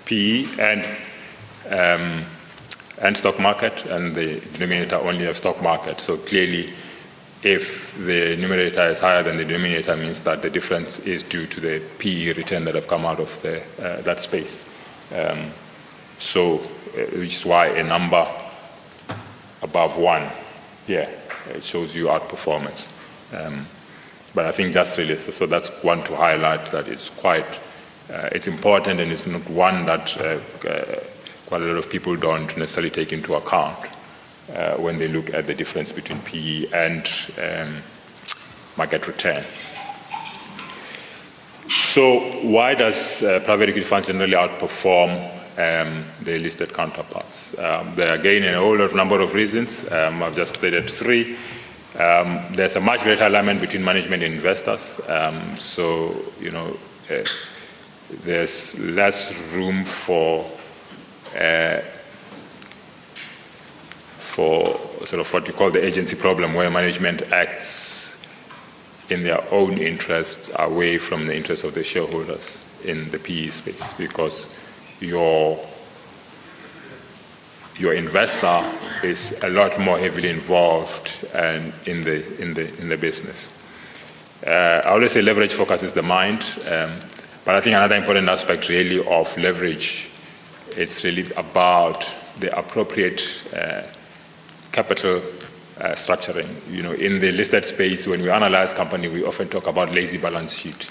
PE 0.06 0.46
and 0.58 0.84
um, 1.70 2.24
and 2.98 3.16
stock 3.16 3.38
market, 3.38 3.84
and 3.86 4.14
the 4.14 4.40
denominator 4.54 4.96
only 4.96 5.26
has 5.26 5.36
stock 5.36 5.60
market. 5.62 6.00
So 6.00 6.16
clearly, 6.16 6.72
if 7.42 7.94
the 7.98 8.36
numerator 8.36 8.88
is 8.88 9.00
higher 9.00 9.22
than 9.22 9.36
the 9.36 9.44
denominator, 9.44 9.96
means 9.96 10.22
that 10.22 10.42
the 10.42 10.50
difference 10.50 11.00
is 11.00 11.22
due 11.22 11.46
to 11.46 11.60
the 11.60 11.82
PE 11.98 12.32
return 12.32 12.64
that 12.64 12.74
have 12.74 12.88
come 12.88 13.04
out 13.04 13.20
of 13.20 13.42
the, 13.42 13.62
uh, 13.78 14.00
that 14.02 14.20
space. 14.20 14.64
Um, 15.14 15.50
so 16.18 16.62
which 16.96 17.34
is 17.36 17.46
why 17.46 17.66
a 17.66 17.82
number 17.82 18.26
above 19.62 19.96
one, 19.98 20.30
yeah, 20.86 21.08
it 21.50 21.62
shows 21.62 21.94
you 21.94 22.06
outperformance. 22.06 22.96
Um, 23.34 23.66
but 24.34 24.46
I 24.46 24.52
think 24.52 24.74
that's 24.74 24.98
really, 24.98 25.18
so, 25.18 25.30
so, 25.30 25.46
that's 25.46 25.68
one 25.82 26.02
to 26.04 26.16
highlight 26.16 26.66
that 26.66 26.88
it's 26.88 27.10
quite, 27.10 27.46
uh, 28.12 28.28
it's 28.32 28.46
important 28.46 29.00
and 29.00 29.10
it's 29.10 29.26
not 29.26 29.48
one 29.48 29.86
that 29.86 30.16
uh, 30.18 30.68
uh, 30.68 31.00
quite 31.46 31.62
a 31.62 31.64
lot 31.64 31.76
of 31.76 31.90
people 31.90 32.16
don't 32.16 32.56
necessarily 32.56 32.90
take 32.90 33.12
into 33.12 33.34
account 33.34 33.78
uh, 34.54 34.74
when 34.74 34.98
they 34.98 35.08
look 35.08 35.32
at 35.32 35.46
the 35.46 35.54
difference 35.54 35.92
between 35.92 36.20
PE 36.20 36.66
and 36.72 37.10
um, 37.42 37.82
market 38.76 39.06
return. 39.06 39.42
So 41.80 42.20
why 42.42 42.74
does 42.74 43.22
uh, 43.22 43.40
private 43.40 43.70
equity 43.70 43.84
funds 43.84 44.08
generally 44.08 44.34
outperform 44.34 45.35
um, 45.56 46.04
the 46.22 46.38
listed 46.38 46.72
counterparts. 46.72 47.58
Um, 47.58 47.94
there 47.94 48.10
are 48.10 48.18
again 48.18 48.44
a 48.44 48.58
whole 48.58 48.76
number 48.94 49.20
of 49.20 49.32
reasons. 49.34 49.90
Um, 49.90 50.22
I've 50.22 50.36
just 50.36 50.54
stated 50.54 50.90
three. 50.90 51.36
Um, 51.98 52.40
there's 52.52 52.76
a 52.76 52.80
much 52.80 53.02
greater 53.02 53.24
alignment 53.24 53.60
between 53.60 53.82
management 53.82 54.22
and 54.22 54.34
investors. 54.34 55.00
Um, 55.08 55.58
so, 55.58 56.14
you 56.38 56.50
know, 56.50 56.76
uh, 57.10 57.24
there's 58.22 58.78
less 58.78 59.34
room 59.52 59.84
for 59.84 60.50
uh, 61.38 61.80
for 64.18 64.78
sort 65.06 65.20
of 65.20 65.32
what 65.32 65.48
you 65.48 65.54
call 65.54 65.70
the 65.70 65.84
agency 65.84 66.16
problem, 66.16 66.52
where 66.52 66.70
management 66.70 67.22
acts 67.32 68.26
in 69.08 69.22
their 69.22 69.42
own 69.50 69.78
interest 69.78 70.50
away 70.58 70.98
from 70.98 71.26
the 71.26 71.34
interests 71.34 71.64
of 71.64 71.72
the 71.72 71.82
shareholders 71.82 72.62
in 72.84 73.10
the 73.10 73.18
PE 73.18 73.48
space, 73.48 73.94
because 73.94 74.54
your 75.00 75.58
your 77.78 77.92
investor 77.92 78.64
is 79.02 79.38
a 79.42 79.48
lot 79.48 79.78
more 79.78 79.98
heavily 79.98 80.30
involved 80.30 81.10
and 81.34 81.72
in 81.84 82.02
the 82.04 82.24
in 82.40 82.54
the 82.54 82.68
in 82.80 82.88
the 82.88 82.96
business. 82.96 83.50
Uh, 84.46 84.80
I 84.84 84.90
always 84.90 85.12
say 85.12 85.22
leverage 85.22 85.54
focuses 85.54 85.92
the 85.92 86.02
mind, 86.02 86.44
um, 86.70 86.92
but 87.44 87.54
I 87.54 87.60
think 87.60 87.74
another 87.76 87.96
important 87.96 88.28
aspect 88.28 88.68
really 88.68 89.04
of 89.06 89.36
leverage 89.38 90.08
is 90.76 91.04
really 91.04 91.30
about 91.36 92.10
the 92.38 92.56
appropriate 92.56 93.22
uh, 93.54 93.82
capital 94.72 95.22
uh, 95.80 95.88
structuring. 95.92 96.48
You 96.70 96.82
know, 96.82 96.92
in 96.92 97.20
the 97.20 97.32
listed 97.32 97.64
space, 97.64 98.06
when 98.06 98.22
we 98.22 98.30
analyze 98.30 98.72
company, 98.72 99.08
we 99.08 99.24
often 99.24 99.48
talk 99.48 99.66
about 99.66 99.92
lazy 99.92 100.18
balance 100.18 100.54
sheet 100.54 100.88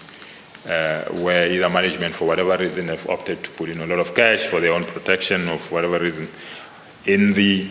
uh, 0.68 1.04
where 1.14 1.52
either 1.52 1.70
management, 1.70 2.16
for 2.16 2.26
whatever 2.26 2.58
reason, 2.58 2.88
have 2.88 3.08
opted 3.10 3.44
to 3.44 3.52
put 3.52 3.70
in 3.70 3.82
a 3.82 3.86
lot 3.86 4.00
of 4.00 4.16
cash 4.16 4.48
for 4.48 4.60
their 4.60 4.74
own 4.74 4.84
protection 4.84 5.48
or 5.48 5.58
for 5.58 5.76
whatever 5.76 6.00
reason. 6.00 6.28
In 7.06 7.34
the 7.34 7.70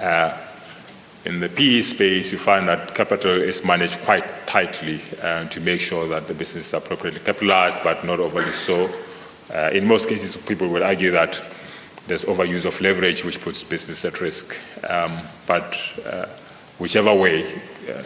uh, 0.00 0.36
in 1.24 1.40
the 1.40 1.48
PE 1.48 1.82
space, 1.82 2.30
you 2.30 2.38
find 2.38 2.68
that 2.68 2.94
capital 2.94 3.32
is 3.32 3.64
managed 3.64 4.00
quite 4.02 4.24
tightly 4.46 5.00
uh, 5.20 5.44
to 5.46 5.60
make 5.60 5.80
sure 5.80 6.06
that 6.06 6.28
the 6.28 6.34
business 6.34 6.68
is 6.68 6.74
appropriately 6.74 7.18
capitalized, 7.20 7.78
but 7.82 8.04
not 8.04 8.20
overly 8.20 8.52
so. 8.52 8.88
Uh, 9.52 9.70
in 9.72 9.84
most 9.86 10.08
cases, 10.08 10.36
people 10.36 10.68
would 10.68 10.82
argue 10.82 11.10
that 11.10 11.42
there's 12.06 12.24
overuse 12.26 12.64
of 12.64 12.80
leverage, 12.80 13.24
which 13.24 13.40
puts 13.40 13.64
business 13.64 14.04
at 14.04 14.20
risk. 14.20 14.56
Um, 14.88 15.18
but 15.46 15.76
uh, 16.04 16.26
whichever 16.78 17.12
way, 17.12 17.44
uh, 17.90 18.02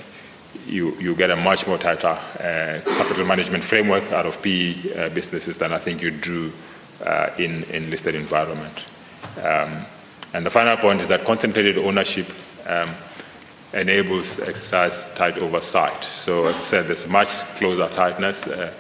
you, 0.66 0.94
you 0.96 1.14
get 1.14 1.30
a 1.30 1.36
much 1.36 1.66
more 1.66 1.78
tighter 1.78 2.08
uh, 2.08 2.80
capital 2.96 3.24
management 3.24 3.64
framework 3.64 4.12
out 4.12 4.26
of 4.26 4.40
PE 4.42 4.94
uh, 4.94 5.08
businesses 5.10 5.58
than 5.58 5.72
I 5.72 5.78
think 5.78 6.02
you 6.02 6.10
do 6.10 6.52
uh, 7.04 7.30
in, 7.38 7.64
in 7.64 7.90
listed 7.90 8.14
environment. 8.14 8.84
Um, 9.42 9.84
and 10.32 10.46
the 10.46 10.50
final 10.50 10.76
point 10.76 11.00
is 11.00 11.08
that 11.08 11.24
concentrated 11.24 11.78
ownership 11.78 12.30
um, 12.66 12.90
enables 13.72 14.40
exercise 14.40 15.12
tight 15.14 15.38
oversight. 15.38 16.02
So 16.04 16.46
as 16.46 16.56
I 16.56 16.58
said, 16.58 16.86
there's 16.86 17.08
much 17.08 17.28
closer 17.58 17.88
tightness. 17.94 18.46
Uh, 18.46 18.72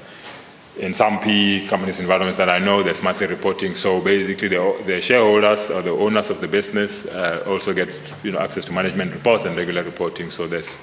in 0.78 0.94
some 0.94 1.18
PE 1.18 1.66
companies 1.66 2.00
environments 2.00 2.38
that 2.38 2.48
I 2.48 2.58
know, 2.58 2.82
there's 2.82 3.02
monthly 3.02 3.26
reporting. 3.26 3.74
So 3.74 4.00
basically, 4.00 4.48
the, 4.48 4.82
the 4.86 5.00
shareholders 5.00 5.68
or 5.68 5.82
the 5.82 5.90
owners 5.90 6.30
of 6.30 6.40
the 6.40 6.48
business 6.48 7.06
uh, 7.06 7.44
also 7.46 7.74
get 7.74 7.88
you 8.22 8.32
know, 8.32 8.38
access 8.38 8.64
to 8.66 8.72
management 8.72 9.12
reports 9.12 9.44
and 9.44 9.56
regular 9.56 9.82
reporting. 9.82 10.30
So 10.30 10.46
there's 10.46 10.80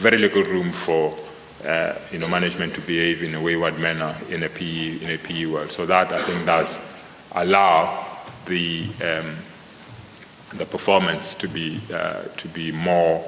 very 0.00 0.18
little 0.18 0.42
room 0.42 0.72
for 0.72 1.16
uh, 1.64 1.94
you 2.10 2.18
know, 2.18 2.26
management 2.28 2.74
to 2.74 2.80
behave 2.80 3.22
in 3.22 3.34
a 3.34 3.40
wayward 3.40 3.78
manner 3.78 4.16
in 4.30 4.42
a 4.42 4.48
PE, 4.48 5.02
in 5.02 5.10
a 5.10 5.18
PE 5.18 5.46
world. 5.46 5.70
So 5.70 5.84
that, 5.86 6.10
I 6.10 6.18
think, 6.22 6.46
does 6.46 6.88
allow 7.32 8.06
the, 8.46 8.88
um, 9.02 9.36
the 10.54 10.64
performance 10.64 11.34
to 11.34 11.48
be, 11.48 11.82
uh, 11.92 12.22
to 12.36 12.48
be 12.48 12.72
more 12.72 13.22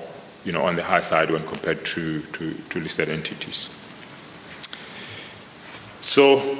you 0.45 0.53
know, 0.53 0.65
on 0.65 0.77
the 0.77 0.83
high 0.83 1.03
side 1.03 1.31
when 1.31 1.47
compared 1.47 1.85
to, 1.85 2.23
to, 2.23 2.55
to 2.55 2.81
listed 2.81 3.11
entities. 3.11 3.69
So, 6.01 6.59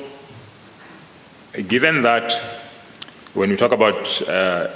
given 1.67 2.03
that 2.03 2.33
when 3.35 3.51
we 3.51 3.57
talk 3.57 3.73
about 3.73 3.97
uh, 4.29 4.69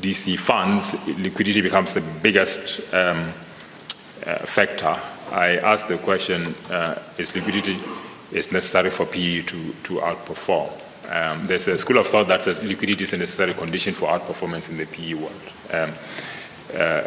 DC 0.00 0.38
funds, 0.38 0.96
liquidity 1.18 1.60
becomes 1.60 1.94
the 1.94 2.00
biggest 2.00 2.92
um, 2.94 3.32
factor, 4.44 4.96
I 5.30 5.56
asked 5.58 5.88
the 5.88 5.98
question, 5.98 6.54
uh, 6.70 7.00
is 7.18 7.34
liquidity 7.34 7.78
is 8.32 8.52
necessary 8.52 8.90
for 8.90 9.06
PE 9.06 9.42
to, 9.42 9.72
to 9.72 9.94
outperform? 9.94 10.70
Um, 11.10 11.46
there's 11.46 11.66
a 11.66 11.76
school 11.78 11.98
of 11.98 12.06
thought 12.06 12.28
that 12.28 12.42
says 12.42 12.62
liquidity 12.62 13.04
is 13.04 13.12
a 13.12 13.16
necessary 13.16 13.54
condition 13.54 13.94
for 13.94 14.08
outperformance 14.08 14.70
in 14.70 14.76
the 14.76 14.86
PE 14.86 15.14
world, 15.14 15.32
um, 15.72 15.92
uh, 16.74 17.02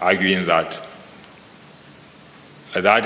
arguing 0.00 0.46
that 0.46 0.88
that, 2.74 3.04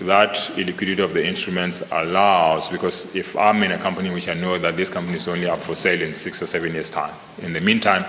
that 0.00 0.34
illiquidity 0.56 1.00
of 1.00 1.12
the 1.12 1.26
instruments 1.26 1.82
allows, 1.92 2.70
because 2.70 3.14
if 3.14 3.36
I'm 3.36 3.62
in 3.62 3.72
a 3.72 3.78
company 3.78 4.10
which 4.10 4.28
I 4.28 4.34
know 4.34 4.58
that 4.58 4.76
this 4.76 4.88
company 4.88 5.16
is 5.16 5.28
only 5.28 5.46
up 5.46 5.60
for 5.60 5.74
sale 5.74 6.00
in 6.00 6.14
six 6.14 6.40
or 6.42 6.46
seven 6.46 6.72
years' 6.72 6.88
time, 6.88 7.14
in 7.42 7.52
the 7.52 7.60
meantime, 7.60 8.04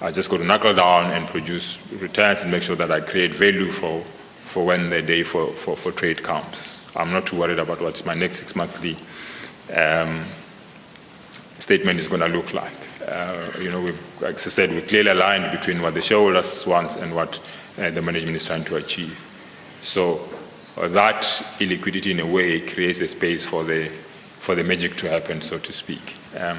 I 0.00 0.10
just 0.10 0.30
got 0.30 0.38
to 0.38 0.44
knuckle 0.44 0.74
down 0.74 1.12
and 1.12 1.26
produce 1.28 1.78
returns 1.92 2.42
and 2.42 2.50
make 2.50 2.62
sure 2.62 2.76
that 2.76 2.90
I 2.90 3.00
create 3.00 3.34
value 3.34 3.70
for, 3.70 4.02
for 4.40 4.66
when 4.66 4.90
the 4.90 5.02
day 5.02 5.22
for, 5.22 5.48
for, 5.52 5.76
for 5.76 5.92
trade 5.92 6.22
comes. 6.22 6.86
I'm 6.96 7.12
not 7.12 7.26
too 7.26 7.38
worried 7.38 7.58
about 7.58 7.80
what 7.80 8.04
my 8.04 8.14
next 8.14 8.38
six 8.38 8.54
monthly 8.54 8.96
um, 9.74 10.24
statement 11.58 11.98
is 11.98 12.08
going 12.08 12.20
to 12.20 12.28
look 12.28 12.52
like. 12.52 12.72
Uh, 13.06 13.50
you 13.60 13.70
know, 13.70 13.80
we've, 13.80 14.00
like 14.20 14.34
I 14.34 14.38
said, 14.38 14.70
we're 14.70 14.82
clearly 14.82 15.10
aligned 15.10 15.50
between 15.50 15.82
what 15.82 15.94
the 15.94 16.00
shareholders 16.00 16.66
want 16.66 16.96
and 16.96 17.14
what 17.14 17.38
uh, 17.78 17.90
the 17.90 18.02
management 18.02 18.36
is 18.36 18.44
trying 18.44 18.64
to 18.64 18.76
achieve. 18.76 19.18
So 19.82 20.28
uh, 20.76 20.88
that 20.88 21.22
illiquidity, 21.58 22.12
in 22.12 22.20
a 22.20 22.26
way, 22.26 22.60
creates 22.60 23.00
a 23.00 23.08
space 23.08 23.44
for 23.44 23.64
the 23.64 23.90
for 24.40 24.54
the 24.54 24.62
magic 24.62 24.94
to 24.94 25.08
happen, 25.08 25.40
so 25.40 25.56
to 25.56 25.72
speak. 25.72 26.16
Um, 26.36 26.58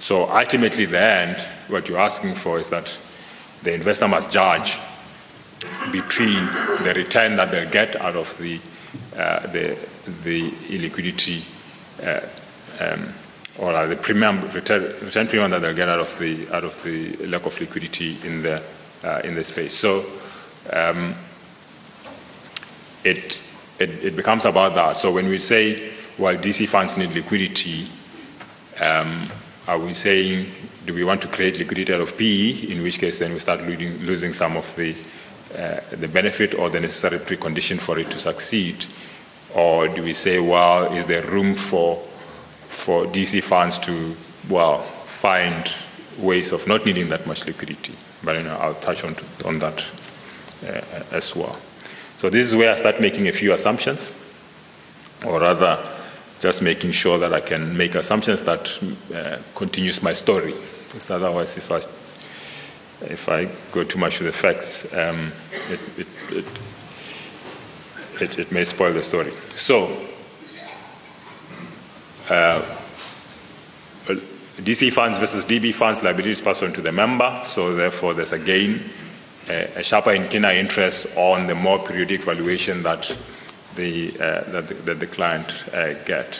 so 0.00 0.28
ultimately, 0.30 0.86
then, 0.86 1.38
what 1.68 1.88
you're 1.88 2.00
asking 2.00 2.34
for 2.34 2.58
is 2.58 2.70
that 2.70 2.92
the 3.62 3.74
investor 3.74 4.08
must 4.08 4.32
judge 4.32 4.78
between 5.92 6.46
the 6.82 6.92
return 6.96 7.36
that 7.36 7.50
they'll 7.50 7.70
get 7.70 7.96
out 8.00 8.16
of 8.16 8.36
the, 8.38 8.58
uh, 9.16 9.46
the, 9.48 9.78
the 10.24 10.50
illiquidity 10.50 11.42
uh, 12.02 12.20
um, 12.80 13.12
or 13.58 13.86
the 13.86 13.96
premium 13.96 14.50
return, 14.52 14.82
return 15.02 15.26
premium 15.26 15.50
that 15.50 15.60
they'll 15.60 15.74
get 15.74 15.88
out 15.88 16.00
of 16.00 16.18
the 16.18 16.48
out 16.50 16.64
of 16.64 16.82
the 16.82 17.14
lack 17.26 17.44
of 17.44 17.60
liquidity 17.60 18.16
in 18.24 18.42
the 18.42 18.62
uh, 19.04 19.20
in 19.22 19.34
the 19.34 19.44
space. 19.44 19.74
So 19.74 20.04
um, 20.72 21.14
it, 23.04 23.40
it 23.78 23.90
it 24.02 24.16
becomes 24.16 24.46
about 24.46 24.74
that. 24.76 24.96
So 24.96 25.12
when 25.12 25.28
we 25.28 25.38
say 25.38 25.92
well 26.16 26.36
DC 26.36 26.68
funds 26.68 26.96
need 26.96 27.10
liquidity, 27.10 27.88
um, 28.80 29.28
are 29.70 29.78
we 29.78 29.94
saying 29.94 30.50
do 30.84 30.92
we 30.92 31.04
want 31.04 31.22
to 31.22 31.28
create 31.28 31.58
liquidity 31.58 31.92
out 31.94 32.00
of 32.00 32.16
PE? 32.18 32.72
In 32.72 32.82
which 32.82 32.98
case 32.98 33.18
then 33.20 33.32
we 33.32 33.38
start 33.38 33.62
losing, 33.62 33.98
losing 34.04 34.32
some 34.32 34.56
of 34.56 34.74
the 34.76 34.94
uh, 35.56 35.80
the 35.90 36.08
benefit 36.08 36.54
or 36.54 36.70
the 36.70 36.80
necessary 36.80 37.18
precondition 37.18 37.78
for 37.80 37.98
it 37.98 38.10
to 38.10 38.18
succeed, 38.18 38.84
or 39.54 39.88
do 39.88 40.02
we 40.02 40.12
say 40.12 40.38
well 40.38 40.92
is 40.92 41.06
there 41.06 41.26
room 41.26 41.56
for 41.56 41.96
for 42.70 43.04
DC 43.06 43.42
funds 43.42 43.78
to, 43.78 44.16
well, 44.48 44.82
find 45.06 45.70
ways 46.18 46.52
of 46.52 46.66
not 46.68 46.86
needing 46.86 47.08
that 47.08 47.26
much 47.26 47.44
liquidity. 47.44 47.94
But 48.22 48.36
you 48.36 48.44
know, 48.44 48.56
I'll 48.56 48.74
touch 48.74 49.02
on, 49.02 49.16
to, 49.16 49.24
on 49.44 49.58
that 49.58 49.84
uh, 50.64 51.02
as 51.10 51.34
well. 51.34 51.58
So 52.18 52.30
this 52.30 52.46
is 52.46 52.54
where 52.54 52.72
I 52.72 52.76
start 52.76 53.00
making 53.00 53.28
a 53.28 53.32
few 53.32 53.52
assumptions, 53.52 54.12
or 55.26 55.40
rather, 55.40 55.78
just 56.40 56.62
making 56.62 56.92
sure 56.92 57.18
that 57.18 57.32
I 57.34 57.40
can 57.40 57.76
make 57.76 57.94
assumptions 57.94 58.42
that 58.44 58.78
uh, 59.14 59.38
continues 59.54 60.02
my 60.02 60.12
story. 60.12 60.54
Because 60.86 61.10
otherwise, 61.10 61.56
if 61.56 61.70
I 61.70 61.80
if 63.02 63.28
I 63.28 63.48
go 63.72 63.84
too 63.84 63.98
much 63.98 64.18
to 64.18 64.24
the 64.24 64.32
facts, 64.32 64.92
um, 64.94 65.32
it, 65.70 65.80
it, 65.96 66.06
it, 66.30 66.44
it, 68.20 68.38
it 68.38 68.52
may 68.52 68.64
spoil 68.64 68.92
the 68.92 69.02
story. 69.02 69.32
So 69.54 69.86
uh, 72.28 72.62
DC 74.58 74.92
funds 74.92 75.18
versus 75.18 75.44
DB 75.44 75.72
funds, 75.72 76.02
liabilities 76.02 76.42
passed 76.42 76.62
on 76.62 76.72
to 76.74 76.82
the 76.82 76.92
member, 76.92 77.42
so 77.46 77.74
therefore 77.74 78.12
there's 78.12 78.32
again 78.32 78.84
a, 79.48 79.64
a 79.76 79.82
sharper 79.82 80.10
and 80.10 80.30
keener 80.30 80.50
interest 80.50 81.06
on 81.16 81.46
the 81.46 81.54
more 81.54 81.78
periodic 81.78 82.22
valuation 82.22 82.82
that 82.82 83.16
the, 83.76 84.12
uh, 84.14 84.50
that, 84.50 84.68
the 84.68 84.74
that 84.74 85.00
the, 85.00 85.06
client 85.06 85.52
uh, 85.72 85.94
get. 86.04 86.38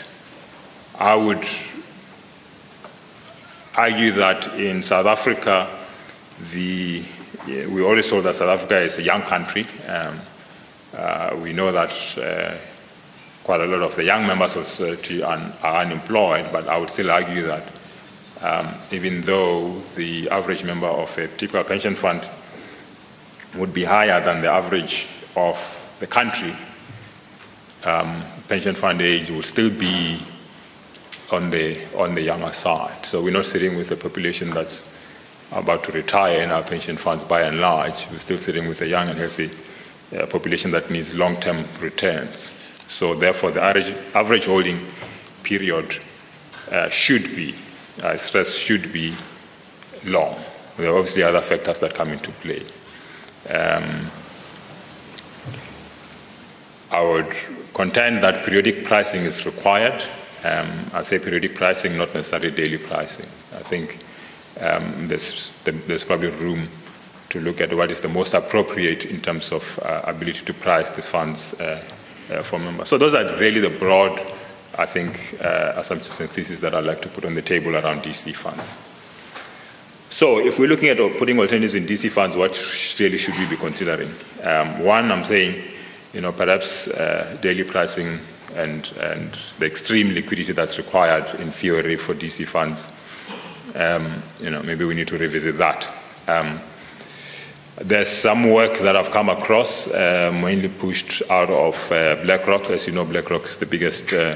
I 0.99 1.15
would 1.15 1.47
argue 3.75 4.11
that 4.13 4.47
in 4.55 4.83
South 4.83 5.05
Africa, 5.05 5.69
the, 6.51 7.03
we 7.47 7.81
always 7.81 8.09
saw 8.09 8.21
that 8.21 8.35
South 8.35 8.49
Africa 8.49 8.79
is 8.79 8.97
a 8.97 9.03
young 9.03 9.21
country. 9.21 9.65
Um, 9.87 10.19
uh, 10.93 11.37
we 11.41 11.53
know 11.53 11.71
that 11.71 11.91
uh, 12.17 12.57
quite 13.43 13.61
a 13.61 13.65
lot 13.65 13.81
of 13.81 13.95
the 13.95 14.03
young 14.03 14.27
members 14.27 14.55
of 14.55 14.65
society 14.65 15.23
are, 15.23 15.37
unemployed, 15.63 16.47
but 16.51 16.67
I 16.67 16.77
would 16.77 16.89
still 16.89 17.11
argue 17.11 17.43
that 17.43 17.63
um, 18.41 18.73
even 18.91 19.21
though 19.21 19.79
the 19.95 20.29
average 20.29 20.63
member 20.63 20.87
of 20.87 21.17
a 21.17 21.27
particular 21.27 21.63
pension 21.63 21.95
fund 21.95 22.27
would 23.55 23.73
be 23.73 23.83
higher 23.83 24.23
than 24.23 24.41
the 24.41 24.51
average 24.51 25.07
of 25.35 25.57
the 25.99 26.07
country, 26.07 26.55
um, 27.85 28.23
pension 28.47 28.75
fund 28.75 29.01
age 29.01 29.31
will 29.31 29.41
still 29.41 29.69
be 29.69 30.21
on 31.31 31.49
the 31.49 31.77
on 31.95 32.13
the 32.13 32.21
younger 32.21 32.51
side. 32.51 33.05
So 33.05 33.21
we're 33.21 33.33
not 33.33 33.45
sitting 33.45 33.77
with 33.77 33.91
a 33.91 33.95
population 33.95 34.49
that's 34.49 34.89
about 35.51 35.83
to 35.85 35.91
retire 35.91 36.43
in 36.43 36.51
our 36.51 36.63
pension 36.63 36.97
funds 36.97 37.23
by 37.23 37.41
and 37.41 37.59
large. 37.59 38.07
We're 38.11 38.17
still 38.19 38.37
sitting 38.37 38.67
with 38.67 38.81
a 38.81 38.87
young 38.87 39.09
and 39.09 39.17
healthy 39.17 39.49
uh, 40.17 40.25
population 40.25 40.71
that 40.71 40.89
needs 40.89 41.13
long-term 41.13 41.65
returns. 41.79 42.51
So 42.87 43.15
therefore, 43.15 43.51
the 43.51 43.61
average, 43.61 43.93
average 44.13 44.45
holding 44.45 44.79
period 45.43 45.97
uh, 46.71 46.89
should 46.89 47.35
be, 47.35 47.55
uh, 48.03 48.15
stress 48.17 48.55
should 48.55 48.91
be 48.93 49.15
long. 50.05 50.41
There 50.77 50.91
are 50.91 50.97
obviously 50.97 51.23
other 51.23 51.41
factors 51.41 51.79
that 51.79 51.95
come 51.95 52.09
into 52.09 52.31
play. 52.31 52.63
Um, 53.49 54.09
I 56.91 57.01
would 57.01 57.33
contend 57.73 58.23
that 58.23 58.45
periodic 58.45 58.85
pricing 58.85 59.21
is 59.21 59.45
required. 59.45 60.01
Um, 60.43 60.85
I 60.93 61.01
say 61.03 61.19
periodic 61.19 61.55
pricing, 61.55 61.97
not 61.97 62.13
necessarily 62.13 62.51
daily 62.51 62.77
pricing. 62.77 63.27
I 63.53 63.63
think 63.63 63.99
um, 64.59 65.07
there's, 65.07 65.51
there's 65.63 66.05
probably 66.05 66.29
room 66.29 66.67
to 67.29 67.39
look 67.39 67.61
at 67.61 67.73
what 67.73 67.89
is 67.89 68.01
the 68.01 68.09
most 68.09 68.33
appropriate 68.33 69.05
in 69.05 69.21
terms 69.21 69.51
of 69.51 69.79
uh, 69.83 70.01
ability 70.05 70.45
to 70.45 70.53
price 70.53 70.91
the 70.91 71.01
funds 71.01 71.53
uh, 71.59 71.81
uh, 72.29 72.41
for 72.41 72.59
members. 72.59 72.89
So 72.89 72.97
those 72.97 73.13
are 73.13 73.37
really 73.37 73.61
the 73.61 73.69
broad, 73.69 74.19
I 74.77 74.85
think, 74.85 75.37
uh, 75.41 75.73
assumptions 75.77 76.19
and 76.19 76.29
theses 76.29 76.59
that 76.61 76.75
I'd 76.75 76.83
like 76.83 77.01
to 77.03 77.09
put 77.09 77.25
on 77.25 77.35
the 77.35 77.41
table 77.41 77.75
around 77.75 78.03
DC 78.03 78.35
funds. 78.35 78.75
So 80.09 80.39
if 80.39 80.59
we're 80.59 80.67
looking 80.67 80.89
at 80.89 80.97
putting 81.17 81.39
alternatives 81.39 81.73
in 81.73 81.85
DC 81.85 82.11
funds, 82.11 82.35
what 82.35 82.51
really 82.99 83.17
should 83.17 83.37
we 83.37 83.45
be 83.45 83.55
considering? 83.55 84.13
Um, 84.43 84.83
one, 84.83 85.09
I'm 85.09 85.23
saying, 85.23 85.63
you 86.13 86.21
know, 86.21 86.31
perhaps 86.31 86.87
uh, 86.89 87.37
daily 87.41 87.63
pricing 87.63 88.19
and, 88.55 88.91
and 88.99 89.37
the 89.59 89.65
extreme 89.65 90.13
liquidity 90.13 90.51
that's 90.51 90.77
required 90.77 91.39
in 91.39 91.51
theory 91.51 91.95
for 91.95 92.13
DC 92.13 92.47
funds, 92.47 92.89
um, 93.75 94.21
you 94.41 94.49
know, 94.49 94.61
maybe 94.63 94.85
we 94.85 94.93
need 94.93 95.07
to 95.07 95.17
revisit 95.17 95.57
that. 95.57 95.87
Um, 96.27 96.59
there's 97.77 98.09
some 98.09 98.51
work 98.51 98.79
that 98.79 98.95
I've 98.95 99.11
come 99.11 99.29
across, 99.29 99.87
uh, 99.87 100.31
mainly 100.33 100.67
pushed 100.67 101.23
out 101.29 101.49
of 101.49 101.91
uh, 101.91 102.15
BlackRock. 102.23 102.69
As 102.69 102.85
you 102.85 102.93
know, 102.93 103.05
BlackRock 103.05 103.45
is 103.45 103.57
the 103.57 103.65
biggest 103.65 104.13
uh, 104.13 104.35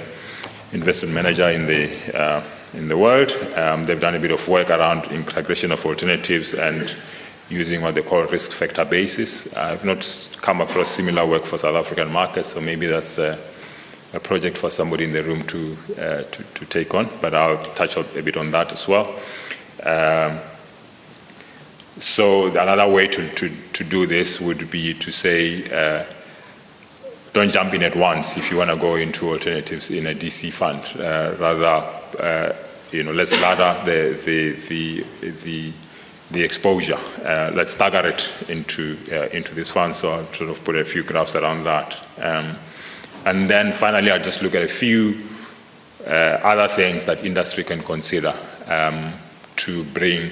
investment 0.71 1.13
manager 1.13 1.49
in 1.49 1.67
the 1.67 2.17
uh, 2.17 2.43
in 2.73 2.87
the 2.87 2.97
world. 2.97 3.31
Um, 3.55 3.83
they've 3.83 3.99
done 3.99 4.15
a 4.15 4.19
bit 4.19 4.31
of 4.31 4.47
work 4.47 4.69
around 4.69 5.11
integration 5.11 5.71
of 5.71 5.85
alternatives 5.85 6.53
and 6.53 6.95
using 7.49 7.81
what 7.81 7.95
they 7.95 8.01
call 8.01 8.23
risk 8.23 8.51
factor 8.51 8.85
basis. 8.85 9.53
I've 9.55 9.85
not 9.85 10.37
come 10.41 10.61
across 10.61 10.89
similar 10.89 11.25
work 11.25 11.45
for 11.45 11.57
South 11.57 11.75
African 11.75 12.11
markets, 12.11 12.49
so 12.49 12.61
maybe 12.61 12.87
that's 12.87 13.17
a, 13.17 13.39
a 14.13 14.19
project 14.19 14.57
for 14.57 14.69
somebody 14.69 15.03
in 15.03 15.13
the 15.13 15.23
room 15.23 15.43
to, 15.47 15.77
uh, 15.97 16.23
to, 16.23 16.43
to 16.43 16.65
take 16.65 16.93
on. 16.93 17.09
But 17.21 17.35
I'll 17.35 17.61
touch 17.61 17.97
a 17.97 18.03
bit 18.03 18.37
on 18.37 18.51
that 18.51 18.71
as 18.71 18.87
well. 18.87 19.13
Um, 19.83 20.39
so 21.99 22.47
another 22.47 22.89
way 22.89 23.07
to, 23.07 23.29
to, 23.35 23.49
to 23.73 23.83
do 23.83 24.05
this 24.05 24.41
would 24.41 24.69
be 24.69 24.93
to 24.95 25.11
say, 25.11 25.63
uh, 25.71 26.05
don't 27.33 27.51
jump 27.51 27.73
in 27.73 27.83
at 27.83 27.95
once 27.95 28.37
if 28.37 28.51
you 28.51 28.57
want 28.57 28.69
to 28.69 28.77
go 28.77 28.95
into 28.95 29.29
alternatives 29.29 29.91
in 29.91 30.07
a 30.07 30.13
DC 30.13 30.51
fund. 30.51 30.81
Uh, 30.99 31.35
rather, 31.39 31.87
uh, 32.19 32.55
you 32.91 33.03
know, 33.03 33.11
let's 33.11 33.31
ladder 33.41 33.81
the, 33.85 34.19
the, 34.25 34.51
the, 34.67 35.05
the, 35.43 35.73
the 36.31 36.43
exposure. 36.43 36.99
Uh, 37.23 37.51
let's 37.53 37.73
stagger 37.73 38.07
it 38.07 38.33
into, 38.49 38.97
uh, 39.11 39.27
into 39.29 39.53
this 39.53 39.69
fund. 39.69 39.95
So 39.95 40.11
I'll 40.11 40.33
sort 40.33 40.49
of 40.49 40.63
put 40.63 40.75
a 40.75 40.85
few 40.85 41.03
graphs 41.03 41.35
around 41.35 41.63
that. 41.65 41.99
Um, 42.17 42.55
and 43.25 43.49
then 43.49 43.71
finally, 43.71 44.11
I'll 44.11 44.21
just 44.21 44.41
look 44.41 44.55
at 44.55 44.63
a 44.63 44.67
few 44.67 45.21
uh, 46.05 46.39
other 46.43 46.67
things 46.67 47.05
that 47.05 47.25
industry 47.25 47.63
can 47.63 47.81
consider 47.81 48.33
um, 48.67 49.13
to 49.57 49.83
bring 49.85 50.31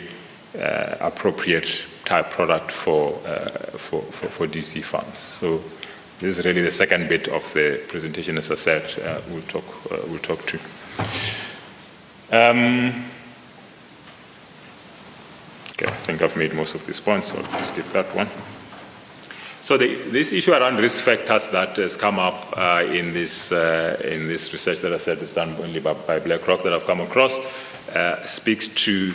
uh, 0.59 0.95
appropriate 0.99 1.85
type 2.05 2.29
product 2.29 2.71
for, 2.71 3.19
uh, 3.25 3.49
for, 3.77 4.01
for, 4.03 4.27
for, 4.27 4.47
DC 4.47 4.83
funds. 4.83 5.17
So 5.17 5.63
this 6.19 6.37
is 6.37 6.45
really 6.45 6.61
the 6.61 6.71
second 6.71 7.07
bit 7.09 7.27
of 7.29 7.51
the 7.53 7.81
presentation, 7.87 8.37
as 8.37 8.51
I 8.51 8.55
said, 8.55 8.83
uh, 9.01 9.21
we'll, 9.29 9.41
talk, 9.43 9.63
we'll 10.07 10.19
talk 10.19 10.45
to. 10.47 10.59
Um, 12.31 13.05
okay, 15.83 15.93
I 15.93 15.97
think 15.97 16.21
I've 16.21 16.35
made 16.35 16.53
most 16.53 16.75
of 16.75 16.85
these 16.85 16.99
points, 16.99 17.29
so 17.29 17.37
I'll 17.51 17.61
skip 17.61 17.91
that 17.91 18.13
one. 18.15 18.27
So 19.61 19.77
the, 19.77 19.95
this 20.11 20.33
issue 20.33 20.51
around 20.51 20.77
risk 20.77 21.01
factors 21.03 21.47
that 21.49 21.77
has 21.77 21.95
come 21.95 22.19
up 22.19 22.53
uh, 22.57 22.83
in 22.85 23.13
this 23.13 23.51
uh, 23.51 23.97
in 24.03 24.27
this 24.27 24.51
research 24.51 24.81
that 24.81 24.93
I 24.93 24.97
said 24.97 25.19
was 25.19 25.33
done 25.33 25.55
only 25.61 25.79
by, 25.79 25.93
by 25.93 26.19
BlackRock 26.19 26.63
that 26.63 26.73
I've 26.73 26.85
come 26.85 26.99
across 26.99 27.39
uh, 27.95 28.25
speaks 28.25 28.67
to 28.67 29.13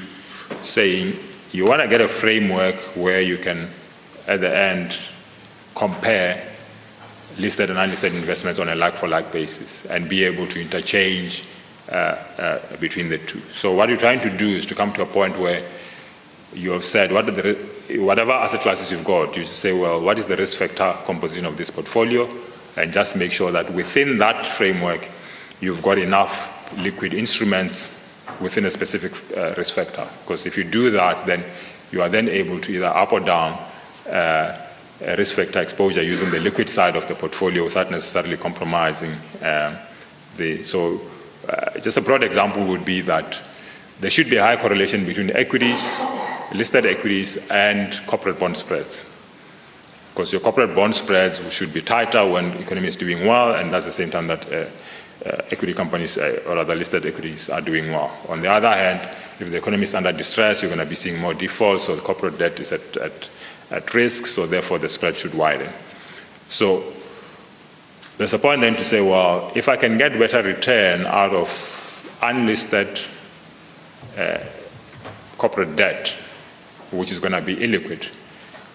saying 0.63 1.19
you 1.53 1.67
want 1.67 1.83
to 1.83 1.89
get 1.89 2.01
a 2.01 2.09
framework 2.09 2.77
where 2.97 3.21
you 3.21 3.37
can, 3.37 3.69
at 4.27 4.41
the 4.41 4.55
end, 4.55 4.97
compare 5.75 6.43
listed 7.39 7.71
and 7.71 7.79
unlisted 7.79 8.15
investments 8.15 8.59
on 8.59 8.69
a 8.69 8.75
like-for-like 8.75 9.31
basis 9.31 9.85
and 9.87 10.09
be 10.09 10.25
able 10.25 10.47
to 10.47 10.61
interchange 10.61 11.45
uh, 11.91 11.95
uh, 12.39 12.77
between 12.79 13.09
the 13.09 13.19
two. 13.19 13.41
So 13.53 13.75
what 13.75 13.89
you're 13.89 13.99
trying 13.99 14.21
to 14.21 14.37
do 14.37 14.49
is 14.49 14.67
to 14.67 14.75
come 14.75 14.93
to 14.95 15.03
a 15.03 15.07
point 15.07 15.39
where 15.39 15.63
you 16.53 16.71
have 16.73 16.85
said 16.85 17.13
what 17.13 17.27
the, 17.27 17.55
whatever 17.99 18.33
asset 18.33 18.61
classes 18.61 18.91
you've 18.91 19.05
got, 19.05 19.37
you 19.37 19.45
say, 19.45 19.73
well, 19.73 20.01
what 20.01 20.19
is 20.19 20.27
the 20.27 20.37
risk 20.37 20.59
factor 20.59 20.95
composition 21.05 21.47
of 21.47 21.57
this 21.57 21.71
portfolio, 21.71 22.29
and 22.77 22.93
just 22.93 23.17
make 23.17 23.33
sure 23.33 23.51
that 23.51 23.73
within 23.73 24.19
that 24.19 24.47
framework, 24.47 25.09
you've 25.61 25.83
got 25.83 25.99
enough 25.99 26.73
liquid 26.79 27.13
instruments 27.15 27.95
within 28.41 28.65
a 28.67 28.71
specific 28.71 29.13
uh, 29.37 29.55
risk 29.57 29.75
factor. 29.75 30.07
Because 30.23 30.47
if 30.47 30.57
you 30.57 30.65
do 30.65 30.91
that, 30.91 31.27
then 31.27 31.45
you 31.91 32.03
are 32.03 32.09
then 32.09 32.29
able 32.29 32.61
to 32.61 32.73
either 32.73 32.87
up 32.87 33.13
or 33.13 33.21
down 33.21 33.59
uh, 34.09 34.57
risk 35.01 35.35
factor 35.35 35.61
exposure 35.61 36.03
using 36.03 36.31
the 36.31 36.41
liquid 36.41 36.69
side 36.69 36.97
of 36.97 37.07
the 37.09 37.15
portfolio 37.15 37.65
without 37.65 37.91
necessarily 37.91 38.37
compromising 38.37 39.13
um, 39.43 39.77
the. 40.37 40.63
So 40.65 41.01
uh, 41.49 41.79
just 41.81 41.97
a 41.97 42.03
broad 42.03 42.23
example 42.23 42.65
would 42.67 42.85
be 42.85 43.01
that 43.03 43.39
there 44.01 44.11
should 44.11 44.31
be 44.31 44.37
a 44.37 44.43
high 44.43 44.57
correlation 44.57 45.05
between 45.05 45.31
equities, 45.31 46.01
listed 46.53 46.87
equities, 46.87 47.49
and 47.49 48.01
corporate 48.07 48.39
bond 48.39 48.57
spreads. 48.57 49.11
Because 50.13 50.33
your 50.33 50.41
corporate 50.41 50.75
bond 50.75 50.95
spreads 50.95 51.41
should 51.53 51.73
be 51.73 51.81
tighter 51.81 52.27
when 52.27 52.51
the 52.51 52.61
economy 52.61 52.89
is 52.89 52.97
doing 52.97 53.27
well, 53.27 53.55
and 53.55 53.73
that's 53.73 53.87
the 53.87 53.93
same 53.93 54.11
time 54.11 54.27
that 54.27 54.53
uh, 54.53 54.67
uh, 55.27 55.43
equity 55.51 55.75
companies 55.75 56.19
uh, 56.19 56.43
or 56.47 56.59
other 56.59 56.75
listed 56.75 57.07
equities 57.07 57.51
are 57.51 57.61
doing 57.61 57.91
well. 57.91 58.17
On 58.29 58.41
the 58.41 58.51
other 58.51 58.71
hand, 58.71 59.01
if 59.41 59.51
the 59.51 59.59
economy 59.59 59.85
is 59.85 59.95
under 59.95 60.13
distress, 60.13 60.63
you're 60.63 60.69
going 60.69 60.81
to 60.81 60.87
be 60.87 60.95
seeing 60.95 61.21
more 61.21 61.35
defaults, 61.35 61.85
so 61.85 61.95
the 61.95 62.03
corporate 62.03 62.39
debt 62.39 62.59
is 62.59 62.73
at, 62.73 62.97
at, 62.97 63.29
at 63.71 63.95
risk, 63.95 64.27
so 64.27 64.47
therefore 64.47 64.79
the 64.79 64.89
spread 64.89 65.17
should 65.17 65.35
widen. 65.35 65.73
So 66.49 66.83
there's 68.17 68.35
a 68.35 68.39
point 68.39 68.61
then 68.63 68.75
to 68.77 68.85
say, 68.85 69.01
well, 69.01 69.53
if 69.55 69.69
I 69.69 69.77
can 69.77 69.99
get 69.99 70.19
better 70.19 70.43
return 70.43 71.07
out 71.07 71.33
of 71.33 72.19
unlisted 72.23 73.01
uh, 74.17 74.39
corporate 75.37 75.77
debt, 75.77 76.15
which 76.91 77.13
is 77.13 77.21
going 77.21 77.33
to 77.33 77.43
be 77.43 77.57
illiquid, 77.57 78.09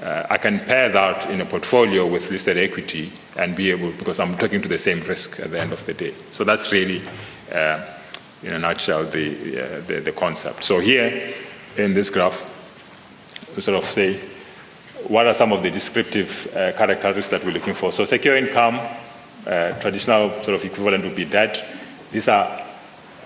uh, 0.02 0.28
I 0.30 0.38
can 0.38 0.60
pair 0.60 0.90
that 0.90 1.30
in 1.30 1.40
a 1.42 1.46
portfolio 1.46 2.06
with 2.06 2.30
listed 2.30 2.58
equity 2.58 3.12
and 3.38 3.56
be 3.56 3.72
able, 3.72 3.92
because 3.92 4.20
I'm 4.20 4.38
talking 4.38 4.62
to 4.62 4.68
the 4.68 4.78
same 4.78 5.02
risk 5.02 5.40
at 5.40 5.52
the 5.52 5.60
end 5.60 5.72
of 5.72 5.86
the 5.86 5.94
day. 5.94 6.14
So 6.32 6.44
that's 6.44 6.72
really, 6.72 7.02
uh, 7.52 7.86
in 8.44 8.54
a 8.54 8.60
nutshell, 8.60 9.06
the, 9.06 9.60
uh, 9.60 9.82
the, 9.88 10.02
the, 10.02 10.12
concept. 10.12 10.64
So 10.64 10.80
here 10.80 11.34
in 11.78 11.94
this 11.94 12.10
graph, 12.10 12.44
we 13.56 13.62
sort 13.62 13.78
of 13.78 13.90
say, 13.90 14.20
what 15.08 15.28
are 15.28 15.34
some 15.34 15.54
of 15.54 15.64
the 15.64 15.72
descriptive 15.72 16.48
uh, 16.54 16.74
characteristics 16.74 17.30
that 17.30 17.44
we're 17.46 17.52
looking 17.52 17.74
for? 17.74 17.92
So 17.92 18.04
secure 18.06 18.36
income, 18.36 18.80
uh, 19.46 19.80
traditional 19.80 20.32
sort 20.44 20.56
of 20.56 20.66
equivalent 20.66 21.04
would 21.04 21.16
be 21.16 21.26
debt. 21.26 21.64
These 22.12 22.28
are 22.28 22.63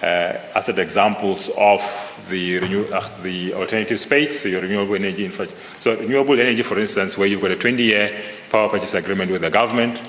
asset 0.01 0.79
examples 0.79 1.49
of 1.57 1.81
the, 2.29 2.59
renew, 2.59 2.85
uh, 2.85 3.09
the 3.23 3.53
alternative 3.53 3.99
space, 3.99 4.41
so 4.41 4.47
your 4.47 4.61
renewable 4.61 4.95
energy 4.95 5.25
infrastructure. 5.25 5.81
So 5.81 5.95
renewable 5.95 6.39
energy, 6.39 6.63
for 6.63 6.79
instance, 6.79 7.17
where 7.17 7.27
you've 7.27 7.41
got 7.41 7.51
a 7.51 7.55
20-year 7.55 8.21
power 8.49 8.69
purchase 8.69 8.93
agreement 8.93 9.31
with 9.31 9.41
the 9.41 9.49
government, 9.49 9.99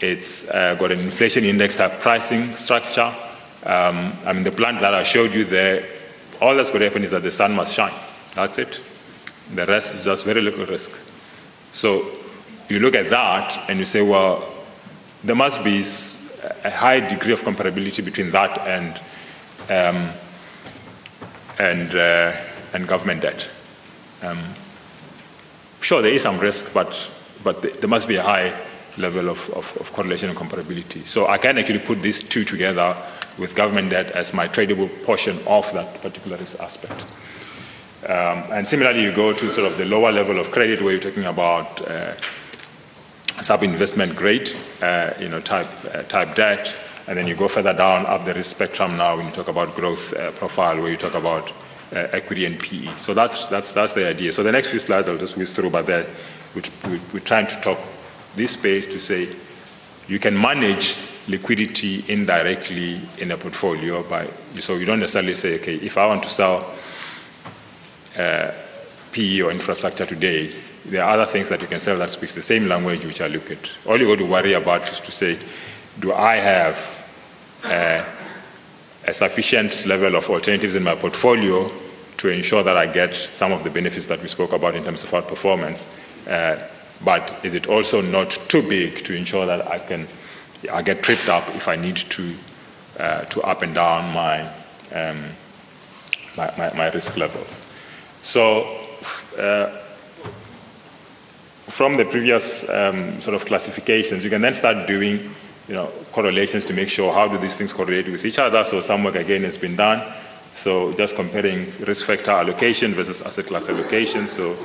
it's 0.00 0.50
uh, 0.50 0.74
got 0.74 0.90
an 0.90 1.00
inflation 1.00 1.44
index 1.44 1.76
type 1.76 2.00
pricing 2.00 2.56
structure. 2.56 3.14
Um, 3.64 4.12
I 4.24 4.32
mean, 4.32 4.42
the 4.42 4.50
plant 4.50 4.80
that 4.80 4.94
I 4.94 5.04
showed 5.04 5.32
you 5.32 5.44
there, 5.44 5.86
all 6.40 6.56
that's 6.56 6.70
going 6.70 6.80
to 6.80 6.86
happen 6.86 7.04
is 7.04 7.12
that 7.12 7.22
the 7.22 7.30
sun 7.30 7.54
must 7.54 7.72
shine. 7.72 7.94
That's 8.34 8.58
it. 8.58 8.80
The 9.54 9.66
rest 9.66 9.94
is 9.94 10.04
just 10.04 10.24
very 10.24 10.42
little 10.42 10.66
risk. 10.66 10.90
So 11.70 12.04
you 12.68 12.80
look 12.80 12.94
at 12.94 13.10
that 13.10 13.70
and 13.70 13.78
you 13.78 13.84
say, 13.84 14.02
well, 14.02 14.52
there 15.22 15.36
must 15.36 15.62
be 15.62 15.84
a 16.64 16.70
high 16.70 17.00
degree 17.00 17.32
of 17.32 17.42
comparability 17.42 18.04
between 18.04 18.30
that 18.32 18.58
and 18.66 19.00
um, 19.68 20.10
and 21.58 21.94
uh, 21.94 22.36
and 22.72 22.88
government 22.88 23.22
debt. 23.22 23.48
Um, 24.22 24.38
sure, 25.80 26.02
there 26.02 26.12
is 26.12 26.22
some 26.22 26.38
risk, 26.38 26.72
but 26.72 27.08
but 27.42 27.62
there 27.80 27.88
must 27.88 28.08
be 28.08 28.16
a 28.16 28.22
high 28.22 28.52
level 28.98 29.30
of, 29.30 29.48
of, 29.50 29.74
of, 29.78 29.92
correlation 29.92 30.28
and 30.28 30.38
comparability. 30.38 31.06
So 31.08 31.26
I 31.26 31.38
can 31.38 31.56
actually 31.58 31.78
put 31.78 32.02
these 32.02 32.22
two 32.22 32.44
together 32.44 32.94
with 33.38 33.54
government 33.54 33.90
debt 33.90 34.12
as 34.12 34.34
my 34.34 34.46
tradable 34.48 34.90
portion 35.02 35.38
of 35.46 35.72
that 35.72 36.02
particular 36.02 36.36
risk 36.36 36.60
aspect. 36.60 37.00
Um, 38.04 38.44
and 38.52 38.66
similarly, 38.68 39.02
you 39.02 39.12
go 39.12 39.32
to 39.32 39.52
sort 39.52 39.70
of 39.70 39.78
the 39.78 39.84
lower 39.84 40.12
level 40.12 40.38
of 40.38 40.50
credit 40.50 40.82
where 40.82 40.92
you're 40.92 41.00
talking 41.00 41.24
about 41.24 41.80
uh, 41.88 42.14
sub-investment 43.40 44.16
grade, 44.16 44.54
uh, 44.82 45.12
you 45.18 45.28
know, 45.28 45.40
type, 45.40 45.68
uh, 45.94 46.02
type 46.02 46.34
debt, 46.34 46.74
and 47.06 47.18
then 47.18 47.26
you 47.26 47.34
go 47.34 47.48
further 47.48 47.72
down 47.72 48.06
up 48.06 48.24
the 48.24 48.34
risk 48.34 48.56
spectrum 48.56 48.96
now 48.96 49.16
when 49.16 49.26
you 49.26 49.32
talk 49.32 49.48
about 49.48 49.74
growth 49.74 50.14
uh, 50.14 50.30
profile, 50.32 50.80
where 50.80 50.90
you 50.90 50.96
talk 50.96 51.14
about 51.14 51.50
uh, 51.92 52.08
equity 52.12 52.46
and 52.46 52.58
PE. 52.58 52.94
So 52.96 53.14
that's, 53.14 53.48
that's, 53.48 53.74
that's 53.74 53.94
the 53.94 54.08
idea. 54.08 54.32
So 54.32 54.42
the 54.42 54.52
next 54.52 54.70
few 54.70 54.78
slides 54.78 55.08
I'll 55.08 55.18
just 55.18 55.36
whiz 55.36 55.52
through, 55.52 55.70
but 55.70 55.86
there 55.86 56.06
we, 56.54 56.62
we're 57.12 57.20
trying 57.20 57.46
to 57.48 57.60
talk 57.60 57.78
this 58.36 58.52
space 58.52 58.86
to 58.88 58.98
say 58.98 59.28
you 60.08 60.18
can 60.18 60.38
manage 60.38 60.96
liquidity 61.28 62.04
indirectly 62.08 63.00
in 63.18 63.30
a 63.30 63.36
portfolio 63.36 64.02
by, 64.02 64.28
so 64.58 64.76
you 64.76 64.84
don't 64.84 65.00
necessarily 65.00 65.34
say, 65.34 65.56
okay, 65.56 65.76
if 65.76 65.96
I 65.96 66.06
want 66.06 66.22
to 66.24 66.28
sell 66.28 66.70
uh, 68.18 68.50
PE 69.12 69.40
or 69.42 69.50
infrastructure 69.50 70.06
today, 70.06 70.52
there 70.84 71.04
are 71.04 71.12
other 71.12 71.26
things 71.26 71.48
that 71.48 71.60
you 71.60 71.68
can 71.68 71.78
sell 71.78 71.96
that 71.98 72.10
speaks 72.10 72.34
the 72.34 72.42
same 72.42 72.66
language 72.66 73.04
which 73.04 73.20
I 73.20 73.28
look 73.28 73.50
at. 73.50 73.58
All 73.86 73.98
you 73.98 74.08
got 74.08 74.18
to 74.18 74.26
worry 74.26 74.54
about 74.54 74.90
is 74.90 74.98
to 75.00 75.12
say, 75.12 75.38
do 76.00 76.12
I 76.12 76.36
have 76.36 76.76
a 77.64 78.04
sufficient 79.12 79.86
level 79.86 80.16
of 80.16 80.28
alternatives 80.30 80.74
in 80.74 80.82
my 80.82 80.94
portfolio 80.94 81.70
to 82.18 82.28
ensure 82.28 82.62
that 82.62 82.76
I 82.76 82.86
get 82.86 83.14
some 83.14 83.52
of 83.52 83.64
the 83.64 83.70
benefits 83.70 84.06
that 84.06 84.22
we 84.22 84.28
spoke 84.28 84.52
about 84.52 84.74
in 84.74 84.84
terms 84.84 85.02
of 85.02 85.10
outperformance? 85.10 85.88
Uh, 86.28 86.56
but 87.04 87.34
is 87.42 87.54
it 87.54 87.66
also 87.66 88.00
not 88.00 88.30
too 88.48 88.62
big 88.62 89.04
to 89.04 89.14
ensure 89.14 89.44
that 89.46 89.68
I 89.68 89.78
can 89.78 90.06
I 90.72 90.82
get 90.82 91.02
tripped 91.02 91.28
up 91.28 91.48
if 91.56 91.66
I 91.66 91.74
need 91.74 91.96
to 91.96 92.34
uh, 92.98 93.24
to 93.24 93.42
up 93.42 93.62
and 93.62 93.74
down 93.74 94.12
my, 94.14 94.42
um, 94.92 95.24
my, 96.36 96.52
my, 96.56 96.72
my 96.74 96.90
risk 96.90 97.16
levels? 97.16 97.60
So 98.22 98.78
uh, 99.36 99.76
from 101.66 101.96
the 101.96 102.04
previous 102.04 102.68
um, 102.68 103.20
sort 103.20 103.34
of 103.34 103.44
classifications, 103.46 104.22
you 104.22 104.30
can 104.30 104.42
then 104.42 104.54
start 104.54 104.86
doing 104.86 105.34
you 105.68 105.74
know, 105.74 105.86
correlations 106.12 106.64
to 106.66 106.72
make 106.72 106.88
sure 106.88 107.12
how 107.12 107.28
do 107.28 107.38
these 107.38 107.56
things 107.56 107.72
correlate 107.72 108.08
with 108.08 108.24
each 108.24 108.38
other. 108.38 108.64
So 108.64 108.80
some 108.80 109.04
work 109.04 109.14
again 109.14 109.44
has 109.44 109.56
been 109.56 109.76
done. 109.76 110.02
So 110.54 110.92
just 110.92 111.14
comparing 111.14 111.72
risk 111.80 112.06
factor 112.06 112.32
allocation 112.32 112.94
versus 112.94 113.22
asset 113.22 113.46
class 113.46 113.68
allocation. 113.68 114.28
So 114.28 114.56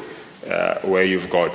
uh, 0.49 0.79
where 0.79 1.03
you've 1.03 1.29
got 1.29 1.51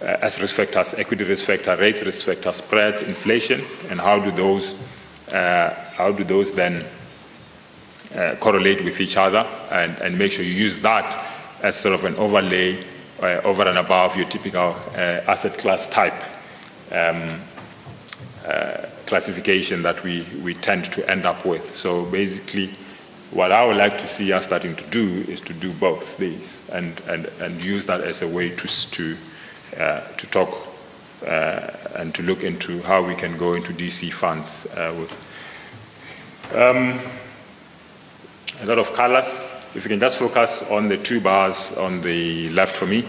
uh, 0.00 0.18
as 0.22 0.40
risk 0.40 0.56
factors, 0.56 0.94
equity 0.94 1.24
risk 1.24 1.46
factor, 1.46 1.76
rates 1.76 2.02
risk 2.02 2.26
factor, 2.26 2.52
spreads, 2.52 3.02
inflation, 3.02 3.64
and 3.90 4.00
how 4.00 4.18
do 4.18 4.30
those 4.30 4.80
uh, 5.32 5.74
how 5.96 6.12
do 6.12 6.24
those 6.24 6.52
then 6.52 6.84
uh, 8.14 8.36
correlate 8.40 8.84
with 8.84 9.00
each 9.00 9.16
other, 9.16 9.46
and, 9.70 9.96
and 9.98 10.18
make 10.18 10.32
sure 10.32 10.44
you 10.44 10.52
use 10.52 10.78
that 10.80 11.30
as 11.62 11.76
sort 11.76 11.94
of 11.94 12.04
an 12.04 12.14
overlay 12.16 12.78
uh, 13.22 13.40
over 13.44 13.66
and 13.66 13.78
above 13.78 14.16
your 14.16 14.28
typical 14.28 14.76
uh, 14.94 15.22
asset 15.26 15.56
class 15.56 15.88
type. 15.88 16.14
Um, 16.92 17.40
uh, 18.44 18.86
classification 19.06 19.82
that 19.82 20.02
we, 20.02 20.26
we 20.42 20.54
tend 20.54 20.84
to 20.92 21.10
end 21.10 21.24
up 21.24 21.44
with. 21.44 21.70
So 21.70 22.04
basically, 22.04 22.70
what 23.30 23.52
I 23.52 23.66
would 23.66 23.76
like 23.76 23.98
to 24.00 24.06
see 24.06 24.32
us 24.32 24.44
starting 24.44 24.76
to 24.76 24.84
do 24.90 25.24
is 25.28 25.40
to 25.42 25.52
do 25.52 25.72
both 25.72 26.18
these 26.18 26.62
and, 26.72 27.00
and, 27.08 27.26
and 27.40 27.62
use 27.62 27.86
that 27.86 28.00
as 28.00 28.22
a 28.22 28.28
way 28.28 28.50
to, 28.50 28.90
to, 28.90 29.16
uh, 29.78 30.00
to 30.00 30.26
talk 30.28 30.68
uh, 31.26 31.70
and 31.96 32.14
to 32.14 32.22
look 32.22 32.44
into 32.44 32.82
how 32.82 33.02
we 33.02 33.14
can 33.14 33.36
go 33.38 33.54
into 33.54 33.72
DC 33.72 34.12
funds 34.12 34.66
uh, 34.76 34.94
with 34.98 35.10
um, 36.54 37.00
a 38.60 38.66
lot 38.66 38.78
of 38.78 38.92
colors. 38.92 39.40
If 39.74 39.84
you 39.84 39.88
can 39.88 40.00
just 40.00 40.18
focus 40.18 40.62
on 40.70 40.88
the 40.88 40.98
two 40.98 41.20
bars 41.20 41.72
on 41.76 42.00
the 42.02 42.50
left 42.50 42.76
for 42.76 42.86
me. 42.86 43.04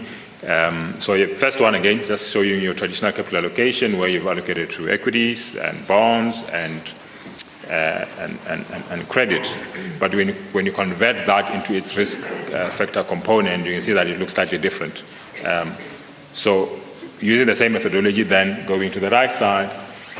Um, 0.46 0.94
so 1.00 1.26
first 1.34 1.60
one 1.60 1.74
again, 1.74 2.04
just 2.04 2.30
showing 2.30 2.62
your 2.62 2.74
traditional 2.74 3.10
capital 3.10 3.38
allocation 3.38 3.98
where 3.98 4.08
you've 4.08 4.26
allocated 4.26 4.70
to 4.72 4.88
equities 4.88 5.56
and 5.56 5.86
bonds 5.88 6.44
and 6.50 6.80
uh, 7.68 8.06
and, 8.20 8.38
and, 8.46 8.64
and, 8.90 9.08
credit. 9.08 9.44
But 9.98 10.14
when, 10.14 10.28
when 10.52 10.66
you 10.66 10.72
convert 10.72 11.26
that 11.26 11.52
into 11.52 11.74
its 11.74 11.96
risk 11.96 12.20
uh, 12.52 12.68
factor 12.68 13.02
component, 13.02 13.66
you 13.66 13.72
can 13.72 13.82
see 13.82 13.92
that 13.92 14.06
it 14.06 14.20
looks 14.20 14.34
slightly 14.34 14.58
different. 14.58 15.02
Um, 15.44 15.74
so 16.32 16.78
using 17.20 17.48
the 17.48 17.56
same 17.56 17.72
methodology, 17.72 18.22
then 18.22 18.64
going 18.66 18.92
to 18.92 19.00
the 19.00 19.10
right 19.10 19.34
side, 19.34 19.68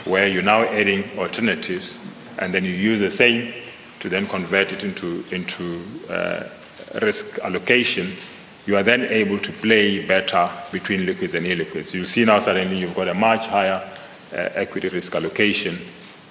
where 0.06 0.26
you're 0.26 0.42
now 0.42 0.62
adding 0.62 1.04
alternatives, 1.16 2.04
and 2.40 2.52
then 2.52 2.64
you 2.64 2.72
use 2.72 2.98
the 2.98 3.12
same 3.12 3.54
to 4.00 4.08
then 4.08 4.26
convert 4.26 4.72
it 4.72 4.82
into, 4.82 5.24
into 5.30 5.84
uh, 6.10 6.48
risk 7.00 7.38
allocation 7.44 8.12
you 8.66 8.76
are 8.76 8.82
then 8.82 9.02
able 9.02 9.38
to 9.38 9.52
play 9.52 10.04
better 10.04 10.50
between 10.72 11.06
liquids 11.06 11.34
and 11.34 11.46
illiquids. 11.46 11.94
You 11.94 12.04
see 12.04 12.24
now 12.24 12.40
suddenly 12.40 12.78
you've 12.78 12.96
got 12.96 13.08
a 13.08 13.14
much 13.14 13.46
higher 13.46 13.88
uh, 14.32 14.36
equity 14.54 14.88
risk 14.88 15.14
allocation 15.14 15.78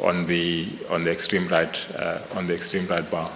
on 0.02 0.28
the 0.28 0.68
on 0.90 1.06
the 1.06 1.12
extreme 1.12 1.48
right 1.48 1.96
uh, 1.96 2.20
on 2.36 2.46
the 2.48 2.54
extreme 2.54 2.86
right 2.88 3.10
bar. 3.10 3.32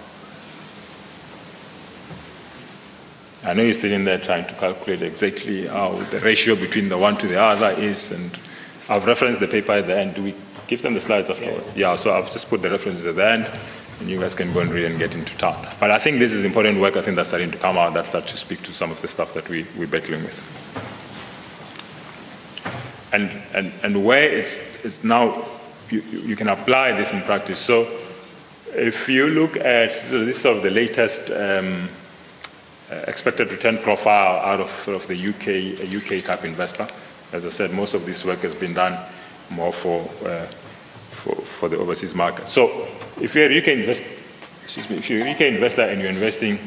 I 3.42 3.54
know 3.54 3.62
you're 3.62 3.72
sitting 3.72 4.04
there 4.04 4.18
trying 4.18 4.46
to 4.46 4.54
calculate 4.54 5.00
exactly 5.00 5.66
how 5.66 5.92
the 6.10 6.20
ratio 6.20 6.56
between 6.56 6.90
the 6.90 6.98
one 6.98 7.16
to 7.16 7.26
the 7.26 7.40
other 7.40 7.70
is, 7.80 8.12
and 8.12 8.38
I've 8.90 9.06
referenced 9.06 9.40
the 9.40 9.48
paper 9.48 9.72
at 9.72 9.86
the 9.86 9.96
end. 9.96 10.14
Do 10.14 10.22
we 10.22 10.34
give 10.66 10.82
them 10.82 10.92
the 10.92 11.00
slides 11.00 11.30
afterwards? 11.30 11.74
Yeah, 11.74 11.96
so 11.96 12.12
I've 12.12 12.30
just 12.30 12.50
put 12.50 12.60
the 12.60 12.68
references 12.68 13.06
at 13.06 13.16
the 13.16 13.26
end 13.26 13.50
you 14.06 14.20
guys 14.20 14.34
can 14.34 14.52
go 14.52 14.60
and 14.60 14.70
read 14.70 14.84
and 14.84 14.98
get 14.98 15.14
into 15.14 15.36
town. 15.36 15.66
But 15.78 15.90
I 15.90 15.98
think 15.98 16.18
this 16.18 16.32
is 16.32 16.44
important 16.44 16.80
work. 16.80 16.96
I 16.96 17.02
think 17.02 17.16
that's 17.16 17.28
starting 17.28 17.50
to 17.50 17.58
come 17.58 17.76
out 17.76 17.94
that 17.94 18.06
starts 18.06 18.30
to 18.32 18.36
speak 18.36 18.62
to 18.62 18.72
some 18.72 18.90
of 18.90 19.00
the 19.02 19.08
stuff 19.08 19.34
that 19.34 19.48
we, 19.48 19.66
we're 19.76 19.86
battling 19.86 20.22
with. 20.22 20.38
And, 23.12 23.30
and, 23.54 23.72
and 23.82 24.04
where 24.04 24.30
it's, 24.30 24.84
it's 24.84 25.04
now, 25.04 25.44
you, 25.90 26.00
you 26.00 26.36
can 26.36 26.48
apply 26.48 26.92
this 26.92 27.12
in 27.12 27.20
practice. 27.22 27.60
So 27.60 27.88
if 28.72 29.08
you 29.08 29.26
look 29.28 29.56
at 29.56 29.92
so 29.92 30.24
this 30.24 30.36
is 30.36 30.42
sort 30.42 30.56
of 30.58 30.62
the 30.62 30.70
latest 30.70 31.30
um, 31.30 31.88
uh, 32.90 32.94
expected 33.06 33.50
return 33.50 33.78
profile 33.78 34.40
out 34.44 34.60
of, 34.60 34.70
sort 34.70 34.96
of 34.96 35.06
the 35.08 35.14
UK 35.14 35.94
UK 35.94 36.24
cap 36.24 36.44
investor. 36.44 36.86
As 37.32 37.44
I 37.44 37.48
said, 37.48 37.72
most 37.72 37.94
of 37.94 38.06
this 38.06 38.24
work 38.24 38.40
has 38.40 38.54
been 38.54 38.74
done 38.74 38.98
more 39.50 39.72
for 39.72 40.08
uh, 40.24 40.46
for, 41.10 41.34
for 41.34 41.68
the 41.68 41.76
overseas 41.76 42.14
market. 42.14 42.48
So 42.48 42.86
if 43.20 43.34
you're 43.34 43.50
a 43.50 43.58
UK 43.58 43.68
investor, 43.68 44.10
excuse 44.64 44.90
me, 44.90 44.96
if 44.96 45.10
you're 45.10 45.26
a 45.26 45.32
UK 45.32 45.40
investor 45.42 45.82
and 45.82 46.00
you're 46.00 46.10
investing 46.10 46.58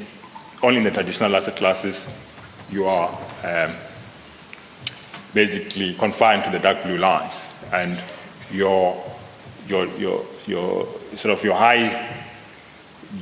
only 0.62 0.78
in 0.78 0.84
the 0.84 0.92
traditional 0.92 1.36
asset 1.36 1.56
classes, 1.56 2.10
you 2.70 2.86
are 2.86 3.10
um, 3.44 3.76
basically 5.34 5.94
confined 5.96 6.44
to 6.46 6.50
the 6.50 6.60
dark 6.60 6.84
blue 6.84 6.98
lines, 6.98 7.48
and 7.72 8.00
your 8.52 9.04
your 9.68 9.86
your 9.98 10.26
your 10.46 10.88
sort 11.16 11.38
of 11.38 11.44
your 11.44 11.56
high 11.56 12.24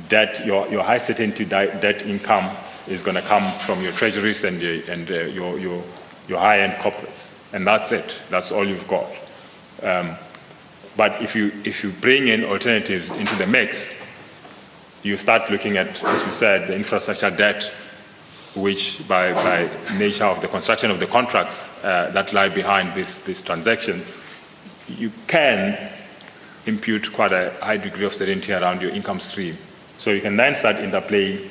debt, 0.08 0.44
your 0.46 0.68
your 0.68 0.82
high 0.82 0.98
certainty 0.98 1.44
debt 1.44 2.02
income 2.02 2.50
is 2.88 3.02
going 3.02 3.14
to 3.14 3.22
come 3.22 3.50
from 3.58 3.82
your 3.82 3.92
treasuries 3.92 4.44
and 4.44 4.60
your, 4.60 4.82
and 4.90 5.10
uh, 5.10 5.14
your 5.24 5.58
your 5.58 5.82
your 6.28 6.38
high-end 6.38 6.74
corporates, 6.74 7.28
and 7.52 7.66
that's 7.66 7.92
it. 7.92 8.14
That's 8.30 8.52
all 8.52 8.66
you've 8.66 8.86
got. 8.88 9.10
Um, 9.82 10.16
but 10.96 11.20
if 11.22 11.34
you 11.34 11.52
if 11.64 11.82
you 11.82 11.90
bring 11.90 12.28
in 12.28 12.44
alternatives 12.44 13.10
into 13.12 13.34
the 13.36 13.46
mix, 13.46 13.94
you 15.02 15.16
start 15.16 15.50
looking 15.50 15.76
at, 15.76 16.02
as 16.02 16.26
you 16.26 16.32
said, 16.32 16.68
the 16.68 16.76
infrastructure 16.76 17.30
debt, 17.30 17.64
which 18.54 19.06
by, 19.08 19.32
by 19.32 19.68
nature 19.96 20.24
of 20.24 20.40
the 20.40 20.48
construction 20.48 20.90
of 20.90 21.00
the 21.00 21.06
contracts 21.06 21.70
uh, 21.82 22.10
that 22.12 22.32
lie 22.32 22.48
behind 22.48 22.94
this, 22.94 23.20
these 23.22 23.42
transactions, 23.42 24.12
you 24.88 25.10
can 25.26 25.90
impute 26.66 27.12
quite 27.12 27.32
a 27.32 27.52
high 27.60 27.76
degree 27.76 28.04
of 28.04 28.12
certainty 28.12 28.52
around 28.52 28.80
your 28.80 28.90
income 28.90 29.18
stream. 29.18 29.56
So 29.98 30.10
you 30.10 30.20
can 30.20 30.36
then 30.36 30.54
start 30.54 30.76
interplaying 30.76 31.48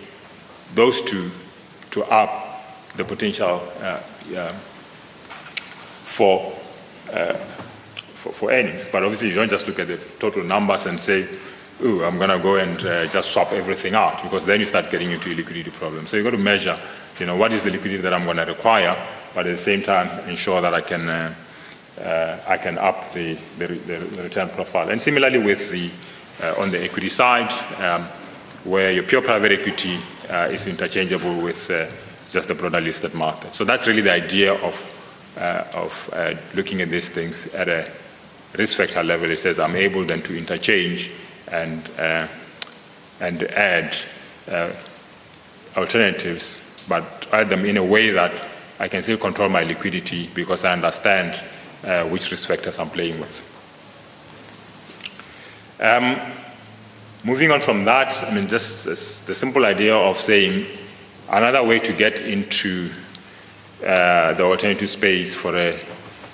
those 0.75 1.01
two 1.01 1.29
to 1.91 2.03
up 2.05 2.63
the 2.95 3.03
potential 3.03 3.61
uh, 3.81 3.99
uh, 4.35 4.53
for, 6.05 6.53
for, 8.21 8.31
for 8.31 8.51
earnings. 8.51 8.87
But 8.87 9.03
obviously, 9.03 9.29
you 9.29 9.35
don't 9.35 9.49
just 9.49 9.67
look 9.67 9.79
at 9.79 9.87
the 9.87 9.97
total 10.19 10.43
numbers 10.43 10.85
and 10.85 10.99
say, 10.99 11.27
ooh, 11.83 12.03
I'm 12.03 12.17
going 12.17 12.29
to 12.29 12.39
go 12.39 12.55
and 12.57 12.79
uh, 12.85 13.07
just 13.07 13.31
swap 13.31 13.51
everything 13.51 13.95
out 13.95 14.21
because 14.21 14.45
then 14.45 14.59
you 14.59 14.67
start 14.67 14.91
getting 14.91 15.11
into 15.11 15.31
a 15.31 15.35
liquidity 15.35 15.71
problem. 15.71 16.05
So 16.05 16.17
you've 16.17 16.25
got 16.25 16.31
to 16.31 16.37
measure, 16.37 16.79
you 17.19 17.25
know, 17.25 17.35
what 17.35 17.51
is 17.51 17.63
the 17.63 17.71
liquidity 17.71 18.01
that 18.03 18.13
I'm 18.13 18.25
going 18.25 18.37
to 18.37 18.45
require, 18.45 18.95
but 19.33 19.47
at 19.47 19.51
the 19.51 19.57
same 19.57 19.81
time 19.81 20.29
ensure 20.29 20.61
that 20.61 20.73
I 20.73 20.81
can, 20.81 21.09
uh, 21.09 21.33
uh, 21.99 22.37
I 22.47 22.57
can 22.57 22.77
up 22.77 23.11
the, 23.13 23.37
the, 23.57 23.67
the, 23.67 24.23
return 24.23 24.49
profile. 24.49 24.89
And 24.89 25.01
similarly 25.01 25.39
with 25.39 25.71
the, 25.71 25.89
uh, 26.43 26.61
on 26.61 26.69
the 26.69 26.83
equity 26.83 27.09
side, 27.09 27.49
um, 27.81 28.03
where 28.63 28.91
your 28.91 29.03
pure 29.03 29.23
private 29.23 29.51
equity 29.51 29.97
uh, 30.29 30.49
is 30.51 30.67
interchangeable 30.67 31.41
with 31.41 31.71
uh, 31.71 31.87
just 32.29 32.49
the 32.49 32.53
broader 32.53 32.79
listed 32.79 33.15
market. 33.15 33.55
So 33.55 33.65
that's 33.65 33.87
really 33.87 34.01
the 34.01 34.13
idea 34.13 34.53
of, 34.53 34.87
of 35.75 36.13
looking 36.53 36.81
at 36.81 36.89
these 36.89 37.09
things 37.09 37.47
at 37.55 37.67
a 37.67 37.91
risk 38.57 38.77
factor 38.77 39.03
level. 39.03 39.31
It 39.31 39.39
says 39.39 39.59
I'm 39.59 39.75
able 39.75 40.05
then 40.05 40.21
to 40.23 40.37
interchange 40.37 41.11
and, 41.47 41.87
uh, 41.97 42.27
and 43.19 43.43
add 43.43 43.95
uh, 44.49 44.71
alternatives, 45.77 46.83
but 46.87 47.27
add 47.31 47.49
them 47.49 47.65
in 47.65 47.77
a 47.77 47.83
way 47.83 48.11
that 48.11 48.31
I 48.79 48.87
can 48.87 49.03
still 49.03 49.17
control 49.17 49.49
my 49.49 49.63
liquidity 49.63 50.29
because 50.33 50.65
I 50.65 50.73
understand 50.73 51.39
uh, 51.83 52.05
which 52.05 52.31
risk 52.31 52.47
factors 52.47 52.79
I'm 52.79 52.89
playing 52.89 53.19
with. 53.19 53.47
Um, 55.79 56.19
moving 57.23 57.51
on 57.51 57.61
from 57.61 57.85
that, 57.85 58.23
I 58.23 58.33
mean, 58.33 58.47
just 58.47 58.85
the 59.27 59.35
simple 59.35 59.65
idea 59.65 59.95
of 59.95 60.17
saying 60.17 60.65
another 61.29 61.63
way 61.63 61.79
to 61.79 61.93
get 61.93 62.19
into 62.19 62.89
uh, 63.83 64.33
the 64.33 64.43
alternative 64.43 64.89
space 64.89 65.35
for 65.35 65.55
a 65.55 65.79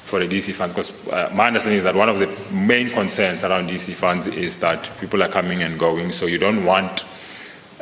for 0.07 0.21
a 0.21 0.27
DC 0.27 0.53
fund? 0.53 0.73
Because 0.73 0.91
uh, 1.09 1.29
my 1.33 1.47
understanding 1.47 1.77
is 1.77 1.83
that 1.83 1.95
one 1.95 2.09
of 2.09 2.19
the 2.19 2.27
main 2.51 2.89
concerns 2.89 3.43
around 3.43 3.69
DC 3.69 3.93
funds 3.93 4.25
is 4.25 4.57
that 4.57 4.89
people 4.99 5.21
are 5.21 5.27
coming 5.27 5.63
and 5.63 5.77
going, 5.77 6.11
so 6.11 6.25
you 6.25 6.37
don't 6.37 6.63
want 6.63 7.03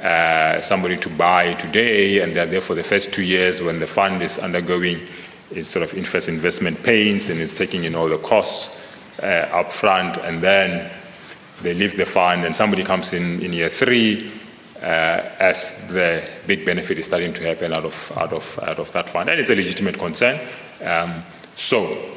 uh, 0.01 0.59
somebody 0.61 0.97
to 0.97 1.09
buy 1.09 1.53
today 1.53 2.21
and 2.21 2.35
they're 2.35 2.45
there 2.45 2.61
for 2.61 2.75
the 2.75 2.83
first 2.83 3.13
two 3.13 3.23
years 3.23 3.61
when 3.61 3.79
the 3.79 3.87
fund 3.87 4.21
is 4.21 4.39
undergoing 4.39 4.99
its 5.51 5.67
sort 5.67 5.83
of 5.83 5.93
interest 5.93 6.27
investment 6.27 6.81
pains 6.83 7.29
and 7.29 7.39
it's 7.39 7.57
taking 7.57 7.83
in 7.83 7.95
all 7.95 8.09
the 8.09 8.17
costs 8.17 8.81
uh, 9.21 9.47
up 9.53 9.71
front, 9.71 10.17
and 10.17 10.41
then 10.41 10.91
they 11.61 11.73
leave 11.73 11.95
the 11.95 12.05
fund 12.05 12.43
and 12.43 12.55
somebody 12.55 12.83
comes 12.83 13.13
in 13.13 13.39
in 13.41 13.53
year 13.53 13.69
three 13.69 14.31
uh, 14.81 15.21
as 15.39 15.87
the 15.87 16.27
big 16.47 16.65
benefit 16.65 16.97
is 16.97 17.05
starting 17.05 17.33
to 17.33 17.43
happen 17.43 17.71
out 17.71 17.85
of, 17.85 18.11
out 18.17 18.33
of, 18.33 18.59
out 18.63 18.77
of 18.77 18.91
that 18.91 19.09
fund. 19.09 19.29
And 19.29 19.39
it's 19.39 19.49
a 19.49 19.55
legitimate 19.55 19.97
concern. 19.97 20.39
Um, 20.83 21.23
so 21.55 22.14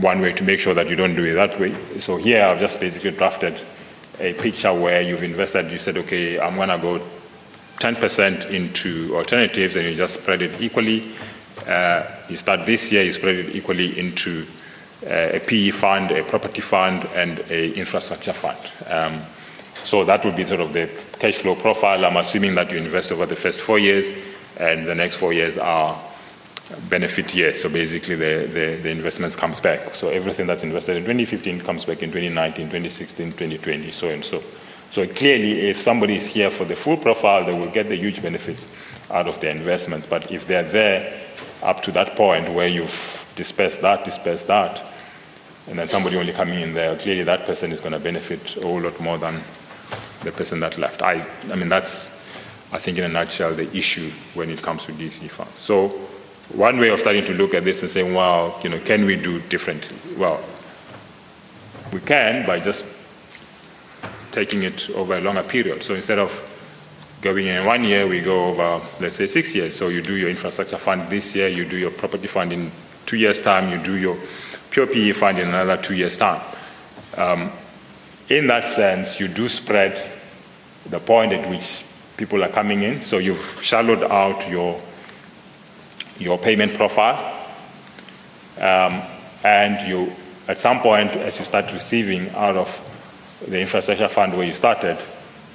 one 0.00 0.20
way 0.20 0.32
to 0.32 0.44
make 0.44 0.60
sure 0.60 0.74
that 0.74 0.88
you 0.88 0.96
don't 0.96 1.14
do 1.14 1.24
it 1.24 1.34
that 1.34 1.58
way. 1.58 1.74
So 1.98 2.16
here 2.16 2.44
I've 2.44 2.60
just 2.60 2.80
basically 2.80 3.10
drafted 3.10 3.60
a 4.20 4.34
picture 4.34 4.72
where 4.72 5.02
you've 5.02 5.22
invested, 5.22 5.70
you 5.70 5.78
said, 5.78 5.96
okay, 5.96 6.38
I'm 6.38 6.56
going 6.56 6.68
to 6.68 6.78
go 6.78 7.00
10% 7.78 8.50
into 8.50 9.16
alternatives 9.16 9.76
and 9.76 9.88
you 9.88 9.94
just 9.94 10.20
spread 10.20 10.42
it 10.42 10.60
equally. 10.60 11.12
Uh, 11.66 12.04
you 12.28 12.36
start 12.36 12.64
this 12.64 12.92
year, 12.92 13.02
you 13.02 13.12
spread 13.12 13.36
it 13.36 13.54
equally 13.54 13.98
into 13.98 14.46
uh, 15.04 15.30
a 15.32 15.40
PE 15.40 15.70
fund, 15.70 16.10
a 16.12 16.22
property 16.22 16.60
fund, 16.60 17.04
and 17.14 17.40
a 17.50 17.72
infrastructure 17.74 18.32
fund. 18.32 18.58
Um, 18.86 19.22
so 19.82 20.04
that 20.04 20.24
would 20.24 20.36
be 20.36 20.44
sort 20.44 20.60
of 20.60 20.72
the 20.72 20.88
cash 21.18 21.36
flow 21.36 21.56
profile. 21.56 22.04
I'm 22.04 22.16
assuming 22.16 22.54
that 22.54 22.70
you 22.70 22.78
invest 22.78 23.10
over 23.10 23.26
the 23.26 23.34
first 23.36 23.60
four 23.60 23.78
years, 23.78 24.12
and 24.58 24.86
the 24.86 24.94
next 24.94 25.16
four 25.16 25.32
years 25.32 25.58
are 25.58 26.00
benefit 26.88 27.34
years. 27.34 27.60
So 27.60 27.68
basically, 27.68 28.14
the, 28.16 28.46
the, 28.46 28.80
the, 28.82 28.90
investments 28.90 29.36
comes 29.36 29.60
back. 29.60 29.94
So 29.94 30.08
everything 30.08 30.46
that's 30.46 30.62
invested 30.62 30.96
in 30.96 31.02
2015 31.02 31.60
comes 31.60 31.84
back 31.84 32.02
in 32.02 32.10
2019, 32.10 32.66
2016, 32.66 33.26
2020, 33.32 33.90
so 33.90 34.08
and 34.08 34.24
so. 34.24 34.42
So 34.90 35.06
clearly, 35.06 35.70
if 35.70 35.80
somebody 35.80 36.16
is 36.16 36.26
here 36.26 36.50
for 36.50 36.64
the 36.64 36.76
full 36.76 36.96
profile, 36.96 37.44
they 37.44 37.58
will 37.58 37.70
get 37.70 37.88
the 37.88 37.96
huge 37.96 38.22
benefits 38.22 38.68
out 39.10 39.26
of 39.26 39.40
their 39.40 39.50
investment. 39.50 40.08
But 40.10 40.30
if 40.30 40.46
they're 40.46 40.62
there 40.62 41.20
up 41.62 41.82
to 41.84 41.92
that 41.92 42.14
point 42.14 42.52
where 42.52 42.68
you've 42.68 43.32
dispersed 43.36 43.80
that, 43.80 44.04
dispersed 44.04 44.48
that, 44.48 44.84
and 45.68 45.78
then 45.78 45.88
somebody 45.88 46.16
only 46.16 46.32
coming 46.32 46.60
in 46.60 46.74
there, 46.74 46.96
clearly 46.96 47.22
that 47.22 47.46
person 47.46 47.72
is 47.72 47.80
going 47.80 47.92
to 47.92 48.00
benefit 48.00 48.56
a 48.56 48.62
whole 48.62 48.80
lot 48.80 48.98
more 49.00 49.16
than 49.16 49.40
the 50.24 50.32
person 50.32 50.60
that 50.60 50.76
left. 50.76 51.02
I, 51.02 51.26
I 51.50 51.54
mean, 51.54 51.68
that's, 51.68 52.10
I 52.72 52.78
think, 52.78 52.98
in 52.98 53.04
a 53.04 53.08
nutshell, 53.08 53.54
the 53.54 53.74
issue 53.76 54.10
when 54.34 54.50
it 54.50 54.60
comes 54.60 54.86
to 54.86 54.92
DC 54.92 55.30
funds. 55.30 55.58
So 55.58 56.08
one 56.50 56.78
way 56.78 56.88
of 56.88 56.98
starting 56.98 57.24
to 57.24 57.34
look 57.34 57.54
at 57.54 57.64
this 57.64 57.82
and 57.82 57.90
saying, 57.90 58.14
well, 58.14 58.58
you 58.62 58.68
know, 58.68 58.78
can 58.80 59.04
we 59.04 59.16
do 59.16 59.40
differently? 59.40 59.96
Well, 60.16 60.42
we 61.92 62.00
can 62.00 62.46
by 62.46 62.60
just 62.60 62.84
taking 64.30 64.62
it 64.62 64.90
over 64.90 65.16
a 65.16 65.20
longer 65.20 65.42
period. 65.42 65.82
So 65.82 65.94
instead 65.94 66.18
of 66.18 66.48
going 67.20 67.46
in 67.46 67.64
one 67.64 67.84
year, 67.84 68.06
we 68.06 68.20
go 68.20 68.46
over, 68.48 68.84
let's 69.00 69.14
say, 69.14 69.26
six 69.26 69.54
years. 69.54 69.76
So 69.76 69.88
you 69.88 70.02
do 70.02 70.14
your 70.14 70.28
infrastructure 70.28 70.78
fund 70.78 71.08
this 71.08 71.36
year, 71.36 71.48
you 71.48 71.64
do 71.64 71.76
your 71.76 71.90
property 71.90 72.26
fund 72.26 72.52
in 72.52 72.72
two 73.06 73.16
years' 73.16 73.40
time, 73.40 73.70
you 73.70 73.82
do 73.82 73.96
your 73.96 74.16
pure 74.70 74.86
PE 74.86 75.12
fund 75.12 75.38
in 75.38 75.48
another 75.48 75.76
two 75.76 75.94
years' 75.94 76.16
time. 76.16 76.40
Um, 77.16 77.52
in 78.28 78.46
that 78.46 78.64
sense, 78.64 79.20
you 79.20 79.28
do 79.28 79.48
spread 79.48 80.10
the 80.86 80.98
point 80.98 81.32
at 81.32 81.48
which 81.48 81.84
people 82.16 82.42
are 82.42 82.48
coming 82.48 82.82
in. 82.82 83.02
So 83.02 83.18
you've 83.18 83.60
shallowed 83.62 84.02
out 84.04 84.48
your 84.48 84.80
your 86.18 86.38
payment 86.38 86.74
profile. 86.74 87.16
Um, 88.58 89.02
and 89.44 89.88
you, 89.88 90.12
at 90.48 90.58
some 90.58 90.80
point, 90.80 91.10
as 91.12 91.38
you 91.38 91.44
start 91.44 91.72
receiving 91.72 92.30
out 92.30 92.56
of 92.56 92.68
the 93.48 93.60
infrastructure 93.60 94.08
fund 94.08 94.36
where 94.36 94.46
you 94.46 94.52
started, 94.52 94.98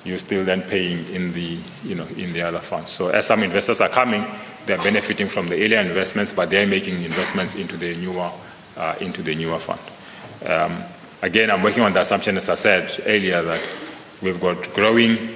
you're 0.04 0.20
still 0.20 0.44
then 0.46 0.62
paying 0.62 1.06
in 1.14 1.34
the, 1.34 1.60
you 1.84 1.96
know, 1.96 2.06
in 2.18 2.34
the 2.34 2.42
other 2.42 2.60
funds. 2.60 2.90
So 2.90 3.10
as 3.10 3.26
some 3.26 3.44
investors 3.44 3.82
are 3.82 3.90
coming, 3.90 4.26
they're 4.66 4.78
benefiting 4.78 5.28
from 5.28 5.48
the 5.48 5.56
earlier 5.64 5.80
investments, 5.80 6.32
but 6.34 6.50
they're 6.50 6.68
making 6.68 7.04
investments 7.04 7.56
into 7.56 7.78
the 7.78 7.96
newer, 7.98 8.32
uh, 8.76 8.96
into 9.00 9.22
the 9.22 9.36
newer 9.36 9.60
fund. 9.60 9.80
Um, 10.46 10.84
again, 11.22 11.52
I'm 11.52 11.62
working 11.62 11.84
on 11.84 11.94
the 11.94 12.02
assumption, 12.02 12.38
as 12.38 12.50
I 12.50 12.56
said 12.56 13.04
earlier, 13.06 13.42
that 13.42 13.64
we've 14.22 14.40
got 14.40 14.74
growing 14.74 15.36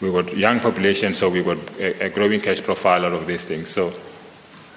We've 0.00 0.12
got 0.12 0.36
young 0.36 0.60
population, 0.60 1.12
so 1.14 1.28
we've 1.28 1.44
got 1.44 1.58
a, 1.80 2.06
a, 2.06 2.08
growing 2.08 2.40
cash 2.40 2.62
profile 2.62 3.04
out 3.04 3.12
of 3.12 3.26
these 3.26 3.44
things. 3.44 3.68
So 3.68 3.92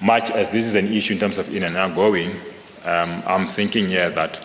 much 0.01 0.32
as 0.32 0.49
this 0.49 0.65
is 0.65 0.74
an 0.74 0.88
issue 0.88 1.13
in 1.13 1.19
terms 1.19 1.38
of 1.38 1.53
in 1.53 1.61
and 1.63 1.78
out 1.78 1.93
going, 1.93 2.32
um, 2.86 3.22
I'm 3.28 3.47
thinking 3.47 3.88
here 3.88 4.09
that 4.09 4.43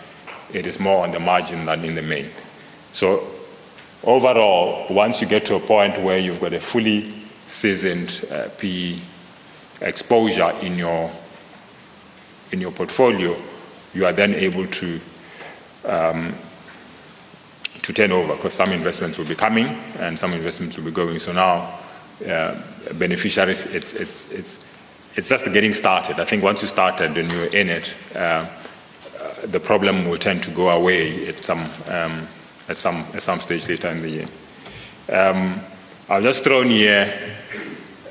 it 0.53 0.67
is 0.67 0.79
more 0.79 1.03
on 1.03 1.11
the 1.11 1.19
margin 1.19 1.65
than 1.65 1.83
in 1.83 1.95
the 1.95 2.03
main. 2.03 2.29
So 2.93 3.27
overall, 4.03 4.85
once 4.93 5.19
you 5.19 5.27
get 5.27 5.47
to 5.47 5.55
a 5.55 5.59
point 5.59 5.99
where 6.01 6.19
you've 6.19 6.39
got 6.39 6.53
a 6.53 6.59
fully 6.59 7.11
seasoned 7.47 8.25
uh, 8.29 8.49
PE 8.57 8.99
exposure 9.81 10.51
in 10.61 10.77
your 10.77 11.11
in 12.51 12.61
your 12.61 12.71
portfolio, 12.71 13.35
you 13.93 14.05
are 14.05 14.13
then 14.13 14.33
able 14.35 14.67
to 14.67 15.01
um, 15.85 16.35
to 17.87 17.93
turn 17.93 18.11
over 18.11 18.35
because 18.35 18.53
some 18.53 18.73
investments 18.73 19.17
will 19.17 19.25
be 19.25 19.33
coming 19.33 19.67
and 19.99 20.19
some 20.19 20.33
investments 20.33 20.75
will 20.75 20.83
be 20.83 20.91
going. 20.91 21.19
So 21.19 21.31
now, 21.31 21.79
uh, 22.29 22.61
beneficiaries, 22.95 23.65
it's, 23.67 23.93
it's, 23.93 24.29
it's, 24.29 24.65
it's 25.15 25.29
just 25.29 25.45
getting 25.53 25.73
started. 25.73 26.19
I 26.19 26.25
think 26.25 26.43
once 26.43 26.61
you 26.61 26.67
started 26.67 27.17
and 27.17 27.31
you're 27.31 27.45
in 27.45 27.69
it, 27.69 27.93
uh, 28.13 28.17
uh, 28.19 28.45
the 29.45 29.61
problem 29.61 30.09
will 30.09 30.17
tend 30.17 30.43
to 30.43 30.51
go 30.51 30.69
away 30.69 31.29
at 31.29 31.45
some, 31.45 31.61
um, 31.87 32.27
at 32.67 32.75
some, 32.75 33.05
at 33.13 33.21
some 33.21 33.39
stage 33.39 33.69
later 33.69 33.87
in 33.87 34.01
the 34.01 34.09
year. 34.09 34.25
Um, 35.09 35.61
I've 36.09 36.23
just 36.23 36.43
throw 36.43 36.63
in 36.63 36.69
here 36.69 37.37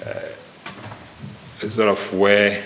uh, 0.06 1.68
sort 1.68 1.90
of 1.90 2.14
where, 2.14 2.64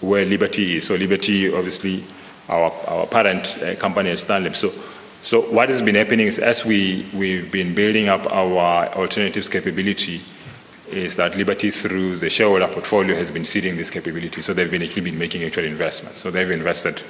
where 0.00 0.26
Liberty 0.26 0.78
is. 0.78 0.88
So 0.88 0.96
Liberty, 0.96 1.54
obviously, 1.54 2.04
our, 2.48 2.72
our 2.88 3.06
parent 3.06 3.46
uh, 3.62 3.76
company 3.76 4.10
is 4.10 4.22
Standard. 4.22 4.56
So 4.56 4.72
so 5.22 5.42
what 5.50 5.68
has 5.68 5.82
been 5.82 5.96
happening 5.96 6.26
is 6.26 6.38
as 6.38 6.64
we, 6.64 7.06
we've 7.12 7.50
been 7.52 7.74
building 7.74 8.08
up 8.08 8.24
our 8.32 8.88
alternatives 8.94 9.50
capability, 9.50 10.22
is 10.88 11.16
that 11.16 11.36
Liberty 11.36 11.70
through 11.70 12.16
the 12.16 12.30
shareholder 12.30 12.66
portfolio 12.66 13.14
has 13.14 13.30
been 13.30 13.44
seeding 13.44 13.76
this 13.76 13.90
capability. 13.90 14.40
So 14.42 14.54
they've 14.54 14.70
been 14.70 14.82
actually 14.82 15.02
been 15.02 15.18
making 15.18 15.44
actual 15.44 15.64
investments. 15.64 16.18
So 16.20 16.30
they've 16.30 16.50
invested, 16.50 17.02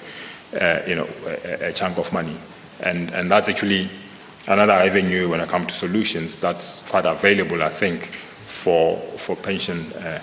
uh, 0.61 0.80
you 0.86 0.96
know, 0.96 1.08
a, 1.24 1.68
a, 1.68 1.72
chunk 1.72 1.98
of 1.98 2.12
money. 2.12 2.36
And, 2.80 3.11
and 3.11 3.30
that's 3.30 3.48
actually 3.48 3.88
another 4.48 4.72
avenue 4.72 5.30
when 5.30 5.40
it 5.40 5.48
comes 5.48 5.68
to 5.68 5.74
solutions 5.74 6.38
that's 6.38 6.88
quite 6.90 7.06
available, 7.06 7.62
I 7.62 7.68
think, 7.68 8.16
for, 8.16 8.96
for 9.16 9.36
pension 9.36 9.92
uh, 9.94 10.20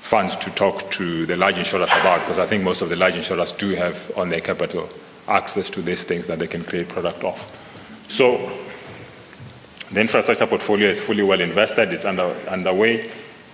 funds 0.00 0.34
to 0.36 0.50
talk 0.50 0.90
to 0.90 1.24
the 1.26 1.36
large 1.36 1.56
insurers 1.56 1.90
about, 2.00 2.20
because 2.20 2.40
I 2.40 2.46
think 2.46 2.64
most 2.64 2.82
of 2.82 2.88
the 2.88 2.96
large 2.96 3.14
insurers 3.14 3.52
do 3.52 3.70
have 3.70 4.10
on 4.16 4.28
their 4.28 4.40
capital 4.40 4.88
access 5.28 5.70
to 5.70 5.82
these 5.82 6.04
things 6.04 6.26
that 6.26 6.38
they 6.38 6.46
can 6.46 6.64
create 6.64 6.88
product 6.88 7.22
of. 7.24 7.58
So 8.08 8.52
the 9.90 10.00
infrastructure 10.00 10.46
portfolio 10.46 10.88
is 10.88 11.00
fully 11.00 11.22
well 11.22 11.40
invested. 11.40 11.92
It's 11.92 12.04
under, 12.04 12.34
underway. 12.48 13.10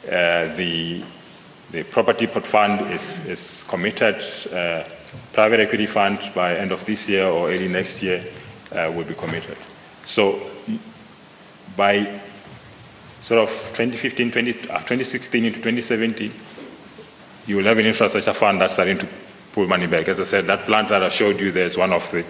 Uh, 0.07 0.55
the, 0.57 1.03
the 1.71 1.83
property 1.85 2.27
port 2.27 2.47
fund 2.47 2.93
is, 2.93 3.27
is 3.27 3.65
committed. 3.69 4.17
Uh, 4.53 4.85
private 5.33 5.61
equity 5.61 5.87
fund 5.87 6.19
by 6.35 6.57
end 6.57 6.73
of 6.73 6.85
this 6.85 7.09
year 7.09 7.27
or 7.27 7.51
early 7.51 7.69
next 7.69 8.03
year 8.03 8.25
uh, 8.73 8.91
will 8.95 9.05
be 9.05 9.15
committed. 9.15 9.57
So 10.05 10.41
by 11.77 12.21
sort 13.21 13.41
of 13.41 13.51
2015, 13.77 14.33
20, 14.33 14.51
uh, 14.51 14.79
2016 14.79 15.45
into 15.45 15.57
2017, 15.59 16.33
you 17.47 17.57
will 17.57 17.65
have 17.65 17.79
an 17.79 17.87
infrastructure 17.87 18.33
fund 18.33 18.61
that's 18.61 18.75
starting 18.75 18.99
to 18.99 19.09
pull 19.59 19.67
money 19.67 19.89
back. 19.89 20.07
As 20.07 20.21
I 20.21 20.25
said, 20.25 20.47
that 20.47 20.67
plant 20.67 20.89
that 20.91 21.03
I 21.03 21.09
showed 21.09 21.41
you 21.41 21.51
there 21.51 21.67
is 21.67 21.77
one 21.77 21.93
of 21.93 22.09
the 22.13 22.25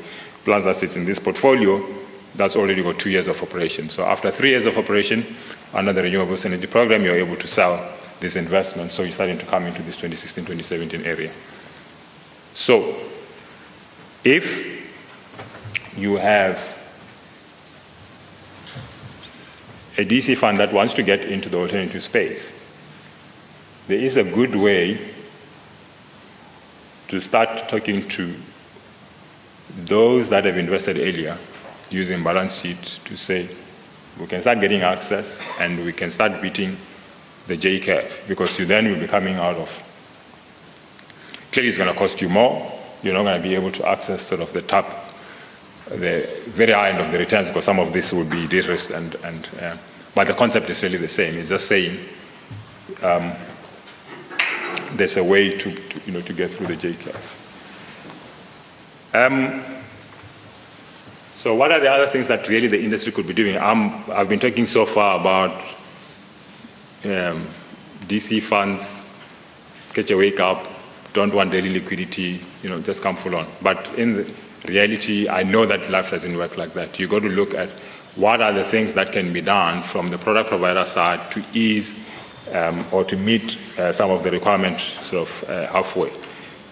plants 0.45 0.65
that 0.65 0.77
sits 0.77 0.97
in 0.97 1.05
this 1.05 1.19
portfolio 1.19 1.87
that's 2.35 2.57
already 2.57 2.83
got 2.83 2.99
two 2.99 3.11
years 3.11 3.29
of 3.29 3.43
operation. 3.43 3.91
So 3.91 4.03
after 4.05 4.31
three 4.31 4.49
years 4.49 4.65
of 4.65 4.79
operation 4.79 5.27
under 5.75 5.93
the 5.93 6.01
Renewables 6.01 6.47
Energy 6.47 6.67
Program, 6.67 7.05
you're 7.05 7.17
able 7.17 7.37
to 7.37 7.47
sell 7.47 7.87
this 8.21 8.35
investment. 8.37 8.93
So 8.93 9.03
you're 9.03 9.13
starting 9.13 9.37
to 9.37 9.45
come 9.45 9.67
into 9.67 9.83
this 9.83 9.97
2016-2017 9.97 11.05
area. 11.05 11.31
So 12.55 12.97
if 14.25 14.89
you 15.99 16.17
have 16.17 16.57
a 19.99 20.05
DC 20.07 20.35
fund 20.39 20.59
that 20.61 20.73
wants 20.73 20.95
to 20.95 21.03
get 21.03 21.27
into 21.27 21.51
the 21.51 21.59
alternative 21.59 22.03
space, 22.03 22.55
there 23.87 23.99
is 23.99 24.17
a 24.17 24.25
good 24.25 24.57
way 24.57 25.18
to 27.09 27.21
start 27.21 27.69
talking 27.69 28.07
to 28.09 28.35
those 29.81 30.29
that 30.29 30.45
have 30.45 30.57
invested 30.57 30.97
earlier 30.97 31.37
using 31.91 32.23
balance 32.23 32.61
sheet 32.61 33.01
to 33.05 33.17
say 33.17 33.49
we 34.21 34.27
can 34.27 34.41
start 34.41 34.61
getting 34.61 34.83
access 34.83 35.41
and 35.61 35.83
we 35.85 35.93
can 35.93 36.11
start 36.11 36.41
beating 36.43 36.77
the 37.47 37.57
J 37.57 37.81
curve 37.81 38.25
because 38.29 38.59
you 38.59 38.67
then 38.67 38.91
will 38.91 39.01
be 39.01 39.07
coming 39.07 39.37
out 39.37 39.57
of 39.57 39.85
clearly 41.53 41.69
it's 41.69 41.79
going 41.79 41.93
to 41.93 41.99
cost 41.99 42.21
you 42.21 42.29
more. 42.29 42.73
You're 43.03 43.15
not 43.15 43.23
going 43.23 43.41
to 43.41 43.49
be 43.49 43.55
able 43.55 43.73
to 43.73 43.89
access 43.89 44.23
sort 44.23 44.41
of 44.41 44.53
the 44.53 44.63
top, 44.63 44.93
the 45.87 46.29
very 46.47 46.73
high 46.73 46.91
end 46.91 46.99
of 46.99 47.11
the 47.11 47.19
returns 47.19 47.49
because 47.49 47.65
some 47.65 47.79
of 47.79 47.93
this 47.93 48.13
will 48.13 48.25
be 48.25 48.47
de-risked 48.47 48.91
and, 48.91 49.15
and 49.25 49.49
uh, 49.61 49.77
but 50.15 50.27
the 50.27 50.35
concept 50.35 50.69
is 50.69 50.83
really 50.83 50.99
the 50.99 51.09
same. 51.09 51.37
It's 51.37 51.49
just 51.49 51.69
saying 51.69 51.99
um, 53.03 53.33
there's 54.93 55.17
a 55.17 55.25
way 55.25 55.57
to, 55.57 55.75
to, 55.75 56.01
you 56.07 56.13
know, 56.13 56.21
to 56.23 56.33
get 56.33 56.51
through 56.51 56.69
the 56.69 56.77
J 56.77 56.95
curve. 56.95 57.35
Um, 59.15 59.65
so 61.35 61.55
what 61.55 61.73
are 61.73 61.81
the 61.81 61.91
other 61.91 62.07
things 62.09 62.29
that 62.29 62.49
really 62.49 62.67
the 62.67 62.83
industry 62.83 63.13
could 63.13 63.27
be 63.27 63.35
doing? 63.35 63.57
i 63.57 63.75
have 64.15 64.29
been 64.29 64.41
talking 64.41 64.67
so 64.67 64.85
far 64.85 65.21
about 65.21 65.53
um, 67.05 67.47
DC 68.07 68.43
funds, 68.43 69.03
catch 69.95 70.11
a 70.11 70.17
wake 70.17 70.41
up, 70.41 70.67
don't 71.13 71.33
want 71.33 71.53
daily 71.53 71.73
liquidity, 71.73 72.45
you 72.63 72.69
know, 72.69 72.81
just 72.81 73.03
come 73.03 73.17
full 73.17 73.37
on. 73.37 73.47
But 73.63 73.89
in 73.97 74.27
reality, 74.67 75.29
I 75.29 75.43
know 75.43 75.65
that 75.65 75.89
life 75.91 76.11
doesn't 76.11 76.37
work 76.37 76.57
like 76.57 76.75
that. 76.75 76.99
You've 76.99 77.11
got 77.11 77.23
to 77.23 77.29
look 77.29 77.55
at 77.55 77.69
what 78.17 78.41
are 78.43 78.53
the 78.53 78.65
things 78.65 78.95
that 78.95 79.13
can 79.13 79.33
be 79.33 79.41
done 79.41 79.83
from 79.83 80.11
the 80.11 80.19
product 80.19 80.49
provider 80.51 80.85
side 80.85 81.31
to 81.33 81.45
ease 81.53 82.05
um, 82.55 82.85
or 82.93 83.05
to 83.05 83.17
meet 83.17 83.59
uh, 83.79 83.93
some 83.93 84.11
of 84.11 84.23
the 84.23 84.31
requirements 84.31 84.85
sort 85.07 85.29
of 85.29 85.51
uh, 85.51 85.67
halfway. 85.69 86.11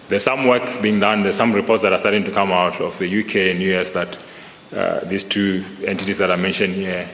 There's 0.09 0.23
some 0.23 0.47
work 0.47 0.81
being 0.81 0.99
done, 0.99 1.21
there's 1.21 1.35
some 1.35 1.53
reports 1.53 1.83
that 1.83 1.91
are 1.91 1.99
starting 1.99 2.23
to 2.23 2.31
come 2.31 2.51
out 2.51 2.79
of 2.79 2.97
the 2.97 3.19
UK 3.21 3.35
and 3.51 3.61
US 3.61 3.91
that 3.91 4.17
uh, 4.75 4.99
these 5.05 5.23
two 5.23 5.63
entities 5.85 6.17
that 6.17 6.31
I 6.31 6.35
mentioned 6.35 6.75
here 6.75 7.07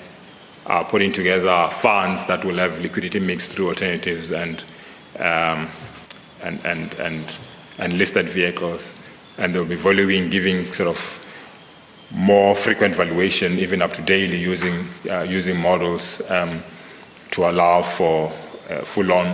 are 0.65 0.85
putting 0.85 1.11
together 1.11 1.69
funds 1.71 2.25
that 2.27 2.43
will 2.45 2.55
have 2.55 2.79
liquidity 2.79 3.19
mixed 3.19 3.51
through 3.51 3.69
alternatives 3.69 4.31
and, 4.31 4.63
um, 5.19 5.69
and, 6.43 6.63
and, 6.65 6.93
and, 6.99 7.25
and 7.79 7.93
listed 7.97 8.27
vehicles. 8.27 8.95
And 9.37 9.53
they'll 9.53 9.65
be 9.65 9.75
valuing, 9.75 10.29
giving 10.29 10.71
sort 10.71 10.89
of 10.89 11.19
more 12.11 12.55
frequent 12.55 12.95
valuation, 12.95 13.57
even 13.59 13.81
up 13.81 13.93
to 13.93 14.01
daily, 14.03 14.37
using, 14.37 14.87
uh, 15.09 15.21
using 15.21 15.59
models 15.59 16.21
um, 16.29 16.63
to 17.31 17.49
allow 17.49 17.81
for 17.81 18.31
uh, 18.69 18.81
full-on 18.81 19.27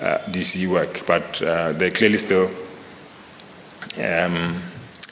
uh, 0.00 0.18
DC 0.28 0.66
work. 0.68 1.04
But 1.06 1.42
uh, 1.42 1.72
they're 1.72 1.90
clearly 1.90 2.18
still 2.18 2.50
um, 3.98 4.62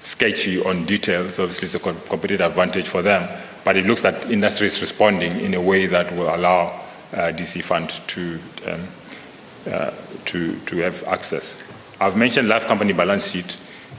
sketchy 0.02 0.62
on 0.62 0.84
details. 0.84 1.38
Obviously, 1.38 1.66
it's 1.66 1.74
a 1.74 1.80
competitive 1.80 2.40
advantage 2.40 2.88
for 2.88 3.02
them. 3.02 3.28
But 3.64 3.76
it 3.76 3.86
looks 3.86 4.02
that 4.02 4.30
industry 4.30 4.68
is 4.68 4.80
responding 4.80 5.40
in 5.40 5.54
a 5.54 5.60
way 5.60 5.86
that 5.86 6.10
will 6.12 6.34
allow 6.34 6.80
DC 7.12 7.62
fund 7.62 7.90
to, 8.06 8.38
um, 8.66 9.92
to, 10.24 10.58
to 10.60 10.76
have 10.78 11.02
access. 11.04 11.62
I've 12.00 12.16
mentioned 12.16 12.48
life 12.48 12.66
company 12.66 12.92
balance 12.92 13.32
sheet. 13.32 13.56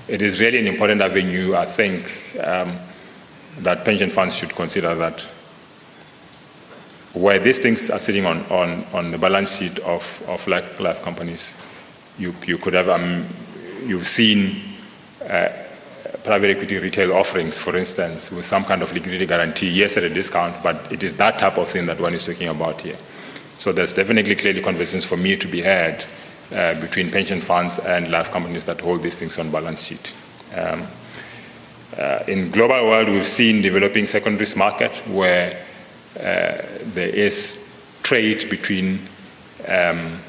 It 0.07 0.21
is 0.21 0.39
really 0.39 0.59
an 0.59 0.67
important 0.67 1.01
avenue, 1.01 1.55
I 1.55 1.65
think, 1.65 2.05
um, 2.43 2.77
that 3.59 3.83
pension 3.83 4.09
funds 4.09 4.35
should 4.35 4.55
consider 4.55 4.95
that 4.95 5.23
where 7.13 7.39
these 7.39 7.59
things 7.59 7.89
are 7.89 7.99
sitting 7.99 8.25
on, 8.25 8.43
on, 8.51 8.85
on 8.93 9.11
the 9.11 9.17
balance 9.17 9.57
sheet 9.57 9.79
of, 9.79 10.23
of 10.27 10.47
life, 10.47 10.79
life 10.79 11.01
companies, 11.01 11.55
you, 12.17 12.35
you 12.45 12.57
could 12.57 12.73
have, 12.73 12.89
um, 12.89 13.25
you've 13.85 14.05
seen 14.05 14.61
uh, 15.27 15.49
private 16.23 16.51
equity 16.51 16.77
retail 16.77 17.13
offerings, 17.13 17.57
for 17.57 17.75
instance, 17.75 18.31
with 18.31 18.45
some 18.45 18.63
kind 18.63 18.81
of 18.81 18.93
liquidity 18.93 19.25
guarantee, 19.25 19.69
yes, 19.69 19.97
at 19.97 20.03
a 20.03 20.09
discount, 20.09 20.55
but 20.61 20.91
it 20.91 21.03
is 21.03 21.15
that 21.15 21.39
type 21.39 21.57
of 21.57 21.69
thing 21.69 21.85
that 21.85 21.99
one 21.99 22.13
is 22.13 22.25
talking 22.25 22.47
about 22.47 22.79
here. 22.81 22.97
So 23.57 23.71
there's 23.71 23.93
definitely 23.93 24.35
clearly 24.35 24.61
conversations 24.61 25.05
for 25.05 25.17
me 25.17 25.35
to 25.37 25.47
be 25.47 25.61
had 25.61 26.03
uh, 26.51 26.79
between 26.79 27.11
pension 27.11 27.41
funds 27.41 27.79
and 27.79 28.11
life 28.11 28.31
companies 28.31 28.65
that 28.65 28.81
hold 28.81 29.01
these 29.01 29.17
things 29.17 29.37
on 29.37 29.51
balance 29.51 29.83
sheet. 29.85 30.13
Um, 30.55 30.87
uh, 31.97 32.23
in 32.27 32.51
global 32.51 32.87
world, 32.87 33.09
we've 33.09 33.25
seen 33.25 33.61
developing 33.61 34.05
secondaries 34.05 34.55
market 34.55 34.91
where 35.07 35.65
there 36.19 37.09
is 37.09 37.69
trade 38.03 38.49
between 38.49 38.99
um, 39.67 40.19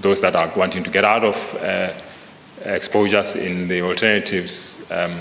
those 0.00 0.20
that 0.20 0.36
are 0.36 0.52
wanting 0.56 0.82
to 0.82 0.90
get 0.90 1.04
out 1.04 1.24
of 1.24 1.54
uh, 1.60 1.92
exposures 2.64 3.36
in 3.36 3.68
the 3.68 3.82
alternatives 3.82 4.90
um, 4.90 5.20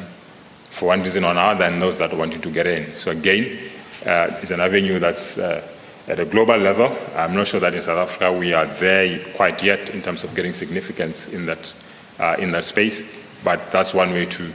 for 0.70 0.88
one 0.88 1.02
reason 1.02 1.24
or 1.24 1.32
another 1.32 1.66
and 1.66 1.82
those 1.82 1.98
that 1.98 2.14
are 2.14 2.18
wanting 2.18 2.42
to 2.42 2.52
get 2.52 2.68
in. 2.68 2.96
So 2.98 3.12
again, 3.12 3.58
uh, 4.06 4.40
it's 4.42 4.52
an 4.52 4.60
avenue 4.60 5.00
that's 5.00 5.38
uh, 5.38 5.68
at 6.08 6.20
a 6.20 6.26
global 6.26 6.58
level. 6.58 6.96
I'm 7.16 7.36
not 7.36 7.48
sure 7.48 7.60
that 7.60 7.74
in 7.74 7.82
South 7.82 8.10
Africa 8.10 8.32
we 8.32 8.54
are 8.54 8.66
there 8.66 9.20
quite 9.36 9.64
yet 9.64 9.90
in 9.90 10.02
terms 10.02 10.24
of 10.24 10.36
getting 10.36 10.54
significance 10.54 11.30
in 11.30 11.46
that, 11.46 11.76
uh, 12.20 12.36
in 12.40 12.52
that 12.52 12.66
space, 12.66 13.10
but 13.44 13.72
that's 13.72 13.94
one 13.94 14.12
way 14.12 14.26
to, 14.26 14.52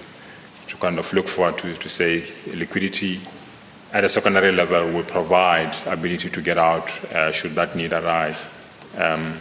to 0.66 0.76
kind 0.76 0.98
of 0.98 1.12
look 1.12 1.28
forward 1.28 1.58
to, 1.58 1.74
to 1.74 1.88
say 1.88 2.24
liquidity 2.54 3.20
at 3.92 4.04
a 4.04 4.08
secondary 4.08 4.52
level 4.52 4.92
will 4.92 5.04
provide 5.04 5.74
ability 5.86 6.30
to 6.30 6.42
get 6.42 6.58
out 6.58 6.88
uh, 7.12 7.32
should 7.32 7.54
that 7.54 7.74
need 7.74 7.92
arise. 7.92 8.48
Um, 8.96 9.40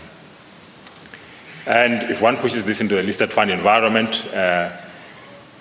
and 1.66 2.10
if 2.10 2.22
one 2.22 2.38
pushes 2.38 2.64
this 2.64 2.80
into 2.80 3.00
a 3.00 3.04
listed 3.04 3.34
fund 3.34 3.52
environment, 3.52 4.26
uh, 4.34 4.70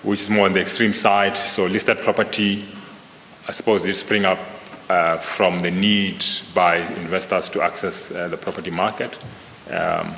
which 0.03 0.21
is 0.21 0.29
more 0.29 0.45
on 0.45 0.53
the 0.53 0.61
extreme 0.61 0.93
side, 0.93 1.37
so 1.37 1.65
listed 1.65 1.97
property, 1.97 2.65
I 3.47 3.51
suppose 3.51 3.83
they 3.83 3.93
spring 3.93 4.23
up 4.23 4.39
uh, 4.89 5.17
from 5.17 5.59
the 5.59 5.71
need 5.71 6.23
by 6.53 6.77
investors 6.77 7.49
to 7.49 7.61
access 7.61 8.11
uh, 8.11 8.29
the 8.29 8.37
property 8.37 8.71
market. 8.71 9.13
Um, 9.69 10.13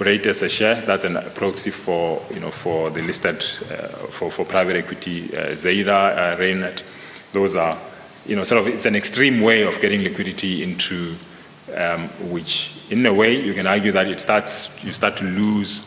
as 0.00 0.42
a 0.42 0.48
share, 0.48 0.80
that's 0.80 1.04
a 1.04 1.30
proxy 1.34 1.70
for, 1.70 2.20
you 2.34 2.40
know, 2.40 2.50
for 2.50 2.90
the 2.90 3.02
listed, 3.02 3.44
uh, 3.70 3.86
for, 4.10 4.30
for 4.32 4.44
private 4.44 4.76
equity, 4.76 5.36
uh, 5.36 5.52
Zeira, 5.52 6.16
uh, 6.16 6.36
Reinet. 6.36 6.82
Those 7.36 7.54
are, 7.54 7.76
you 8.24 8.34
know, 8.34 8.44
sort 8.44 8.62
of, 8.62 8.66
it's 8.66 8.86
an 8.86 8.96
extreme 8.96 9.42
way 9.42 9.60
of 9.60 9.78
getting 9.78 10.02
liquidity 10.02 10.62
into 10.62 11.16
um, 11.76 12.08
which, 12.32 12.72
in 12.88 13.04
a 13.04 13.12
way, 13.12 13.38
you 13.38 13.52
can 13.52 13.66
argue 13.66 13.92
that 13.92 14.06
it 14.06 14.22
starts, 14.22 14.72
you 14.82 14.90
start 14.90 15.18
to 15.18 15.24
lose 15.24 15.84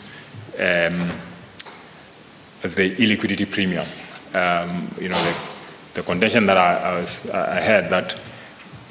um, 0.59 1.09
the 2.61 2.95
illiquidity 2.97 3.49
premium. 3.49 3.87
Um, 4.35 4.93
you 5.01 5.09
know, 5.09 5.17
the, 5.23 5.35
the 5.95 6.03
contention 6.03 6.45
that 6.45 6.57
I, 6.57 6.75
I, 6.75 6.99
was, 6.99 7.27
I 7.31 7.59
had 7.59 7.89
that 7.89 8.21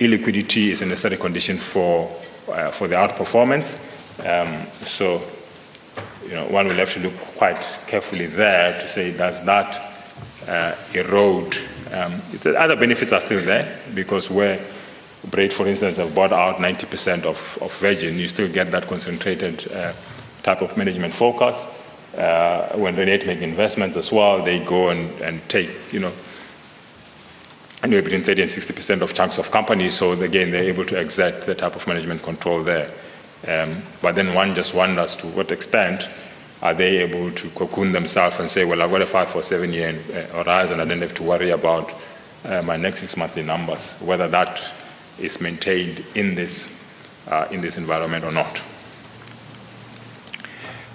illiquidity 0.00 0.72
is 0.72 0.82
a 0.82 0.86
necessary 0.86 1.16
condition 1.16 1.59
for, 1.59 2.11
uh, 2.48 2.72
for 2.72 2.88
the 2.88 2.96
outperformance. 2.96 3.78
Um, 4.26 4.66
so, 4.84 5.22
you 6.26 6.34
know, 6.34 6.48
one 6.48 6.66
will 6.66 6.74
have 6.74 6.92
to 6.94 7.00
look 7.00 7.16
quite 7.36 7.61
carefully 7.86 8.26
there 8.26 8.72
to 8.80 8.88
say, 8.88 9.16
does 9.16 9.44
that 9.44 9.94
uh, 10.48 10.74
erode? 10.92 11.56
Um, 11.93 12.20
the 12.43 12.59
other 12.59 12.76
benefits 12.76 13.12
are 13.12 13.20
still 13.20 13.43
there 13.45 13.78
because 13.95 14.30
where 14.30 14.59
Brait, 15.26 15.53
for 15.53 15.66
instance, 15.66 15.97
have 15.97 16.14
bought 16.14 16.32
out 16.32 16.57
90% 16.57 17.24
of, 17.24 17.59
of 17.61 17.76
Virgin, 17.78 18.18
you 18.18 18.28
still 18.28 18.49
get 18.49 18.70
that 18.70 18.86
concentrated 18.86 19.70
uh, 19.72 19.93
type 20.43 20.62
of 20.62 20.76
management 20.76 21.12
focus. 21.12 21.66
Uh, 22.16 22.76
when 22.76 22.97
Reinet 22.97 23.26
make 23.26 23.41
investments 23.41 23.97
as 23.97 24.12
well, 24.12 24.43
they 24.43 24.64
go 24.64 24.89
and, 24.91 25.11
and 25.20 25.47
take, 25.49 25.70
you 25.93 26.01
know, 26.01 26.12
anywhere 27.82 28.03
between 28.03 28.22
30 28.22 28.43
and 28.43 28.51
60% 28.51 29.03
of 29.03 29.14
chunks 29.14 29.39
of 29.39 29.51
companies. 29.51 29.97
So 29.97 30.12
again, 30.12 30.51
they're 30.51 30.64
able 30.64 30.84
to 30.86 30.99
exert 30.99 31.47
the 31.47 31.55
type 31.55 31.76
of 31.76 31.86
management 31.86 32.22
control 32.22 32.62
there. 32.62 32.91
Um, 33.47 33.82
but 34.03 34.16
then 34.16 34.34
one 34.34 34.55
just 34.55 34.74
wonders 34.74 35.14
to 35.16 35.26
what 35.28 35.53
extent 35.53 36.09
are 36.62 36.74
they 36.74 36.98
able 36.98 37.30
to 37.32 37.48
cocoon 37.50 37.92
themselves 37.92 38.38
and 38.40 38.50
say, 38.50 38.64
well, 38.64 38.82
I've 38.82 38.90
got 38.90 39.02
a 39.02 39.06
five 39.06 39.34
or 39.34 39.42
seven 39.42 39.72
year 39.72 39.90
uh, 39.90 40.42
horizon, 40.42 40.80
I 40.80 40.84
don't 40.84 41.00
have 41.00 41.14
to 41.14 41.22
worry 41.22 41.50
about 41.50 41.90
uh, 42.44 42.62
my 42.62 42.76
next 42.76 43.00
six 43.00 43.16
monthly 43.16 43.42
numbers, 43.42 43.96
whether 44.00 44.28
that 44.28 44.62
is 45.18 45.40
maintained 45.40 46.04
in 46.14 46.34
this, 46.34 46.76
uh, 47.28 47.46
in 47.50 47.61
this 47.61 47.76
environment 47.76 48.24
or 48.24 48.32
not. 48.32 48.61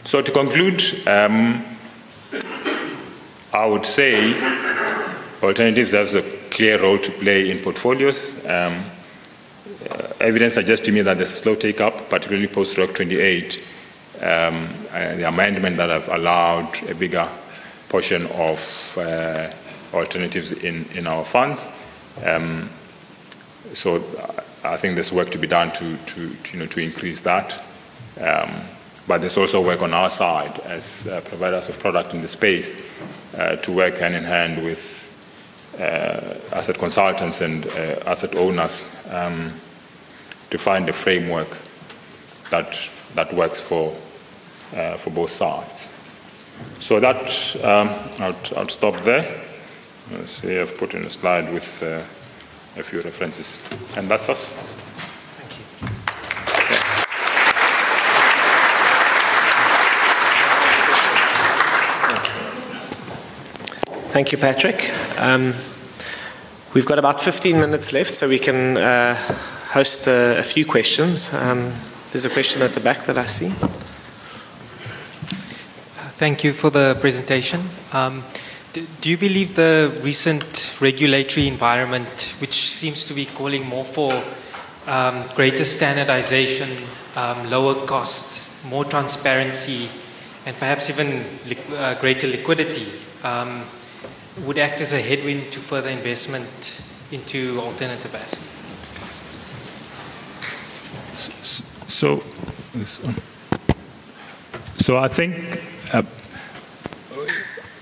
So 0.03 0.21
to 0.21 0.31
conclude, 0.31 0.83
um, 1.07 1.63
I 3.53 3.65
would 3.65 3.85
say 3.85 4.33
alternatives 5.41 5.91
have 5.91 6.13
a 6.15 6.23
clear 6.49 6.81
role 6.81 6.99
to 6.99 7.11
play 7.11 7.51
in 7.51 7.59
portfolios. 7.59 8.33
Um, 8.45 8.83
uh, 9.89 10.07
evidence 10.19 10.55
suggests 10.55 10.85
to 10.85 10.91
me 10.91 11.01
that 11.01 11.17
there's 11.17 11.31
a 11.31 11.37
slow 11.37 11.55
take 11.55 11.81
up, 11.81 12.09
particularly 12.09 12.47
post 12.47 12.77
Reg 12.77 12.93
28. 12.93 13.61
Um, 14.23 14.69
uh, 14.93 15.15
the 15.17 15.27
amendment 15.27 15.75
that 15.77 15.89
have 15.89 16.07
allowed 16.07 16.81
a 16.87 16.95
bigger 16.95 17.27
portion 17.89 18.25
of 18.27 18.97
uh, 18.97 19.51
alternatives 19.93 20.53
in, 20.53 20.85
in 20.95 21.07
our 21.07 21.25
funds. 21.25 21.67
Um, 22.23 22.69
so 23.73 23.97
uh, 23.97 24.41
I 24.63 24.77
think 24.77 24.95
there's 24.95 25.11
work 25.11 25.29
to 25.31 25.37
be 25.37 25.47
done 25.47 25.73
to, 25.73 25.97
to, 25.97 26.33
to 26.35 26.53
you 26.53 26.59
know, 26.59 26.65
to 26.67 26.79
increase 26.79 27.19
that. 27.21 27.61
Um, 28.21 28.61
but 29.09 29.19
there's 29.19 29.37
also 29.37 29.61
work 29.61 29.81
on 29.81 29.93
our 29.93 30.09
side 30.09 30.57
as 30.61 31.05
uh, 31.05 31.19
providers 31.25 31.67
of 31.67 31.77
product 31.79 32.13
in 32.13 32.21
the 32.21 32.29
space 32.29 32.81
uh, 33.35 33.57
to 33.57 33.73
work 33.73 33.97
hand 33.97 34.15
in 34.15 34.23
hand 34.23 34.63
with 34.63 35.01
uh, 35.77 36.35
asset 36.55 36.77
consultants 36.79 37.41
and 37.41 37.65
asset 38.07 38.35
owners 38.35 38.89
um, 39.11 39.51
to 40.49 40.57
find 40.57 40.87
a 40.87 40.93
framework 40.93 41.57
that, 42.51 42.89
that 43.15 43.33
works 43.33 43.59
for, 43.59 43.93
uh, 44.75 44.97
for 44.97 45.09
both 45.11 45.29
sides. 45.29 45.91
So 46.79 46.99
that, 46.99 47.55
um, 47.63 47.89
I'll, 48.19 48.35
I'll, 48.57 48.69
stop 48.69 49.01
there. 49.03 49.41
Let's 50.11 50.31
see, 50.33 50.59
I've 50.59 50.77
put 50.77 50.93
in 50.93 51.03
a 51.03 51.09
slide 51.09 51.51
with 51.53 51.81
uh, 51.81 52.01
a 52.79 52.83
few 52.83 53.01
references. 53.01 53.57
And 53.95 54.09
that's 54.09 54.29
us. 54.29 54.53
Thank 55.31 55.51
you, 55.51 55.57
Thank 64.11 64.31
you 64.31 64.37
Patrick. 64.37 64.91
Um, 65.17 65.53
we've 66.73 66.85
got 66.85 66.99
about 66.99 67.21
15 67.21 67.59
minutes 67.59 67.93
left, 67.93 68.11
so 68.11 68.27
we 68.27 68.39
can 68.39 68.77
uh, 68.77 69.15
host 69.71 70.07
a, 70.07 70.37
a 70.37 70.43
few 70.43 70.65
questions. 70.65 71.33
Um, 71.33 71.73
there's 72.11 72.25
a 72.25 72.29
question 72.29 72.61
at 72.61 72.73
the 72.73 72.79
back 72.79 73.05
that 73.05 73.17
I 73.17 73.25
see. 73.25 73.51
Thank 76.23 76.45
you 76.45 76.53
for 76.53 76.69
the 76.69 76.95
presentation. 77.01 77.59
Um, 77.91 78.23
do, 78.71 79.09
you 79.09 79.17
believe 79.17 79.55
the 79.55 79.91
recent 80.01 80.73
regulatory 80.79 81.49
environment, 81.49 82.33
which 82.39 82.53
seems 82.53 83.05
to 83.07 83.13
be 83.13 83.25
calling 83.25 83.65
more 83.65 83.83
for 83.83 84.23
um, 84.87 85.25
greater 85.35 85.65
standardization, 85.65 86.69
um, 87.17 87.49
lower 87.49 87.85
cost, 87.85 88.41
more 88.63 88.85
transparency, 88.85 89.89
and 90.45 90.55
perhaps 90.59 90.89
even 90.89 91.25
li 91.45 91.57
uh, 91.75 91.95
greater 91.99 92.29
liquidity, 92.29 92.87
um, 93.25 93.65
would 94.45 94.57
act 94.57 94.79
as 94.79 94.93
a 94.93 95.01
headwind 95.01 95.51
to 95.51 95.59
further 95.59 95.89
investment 95.89 96.81
into 97.11 97.59
alternative 97.59 98.15
assets? 98.15 98.47
So, 101.89 102.23
so 104.77 104.97
I 104.97 105.09
think 105.09 105.72
uh, 105.93 106.01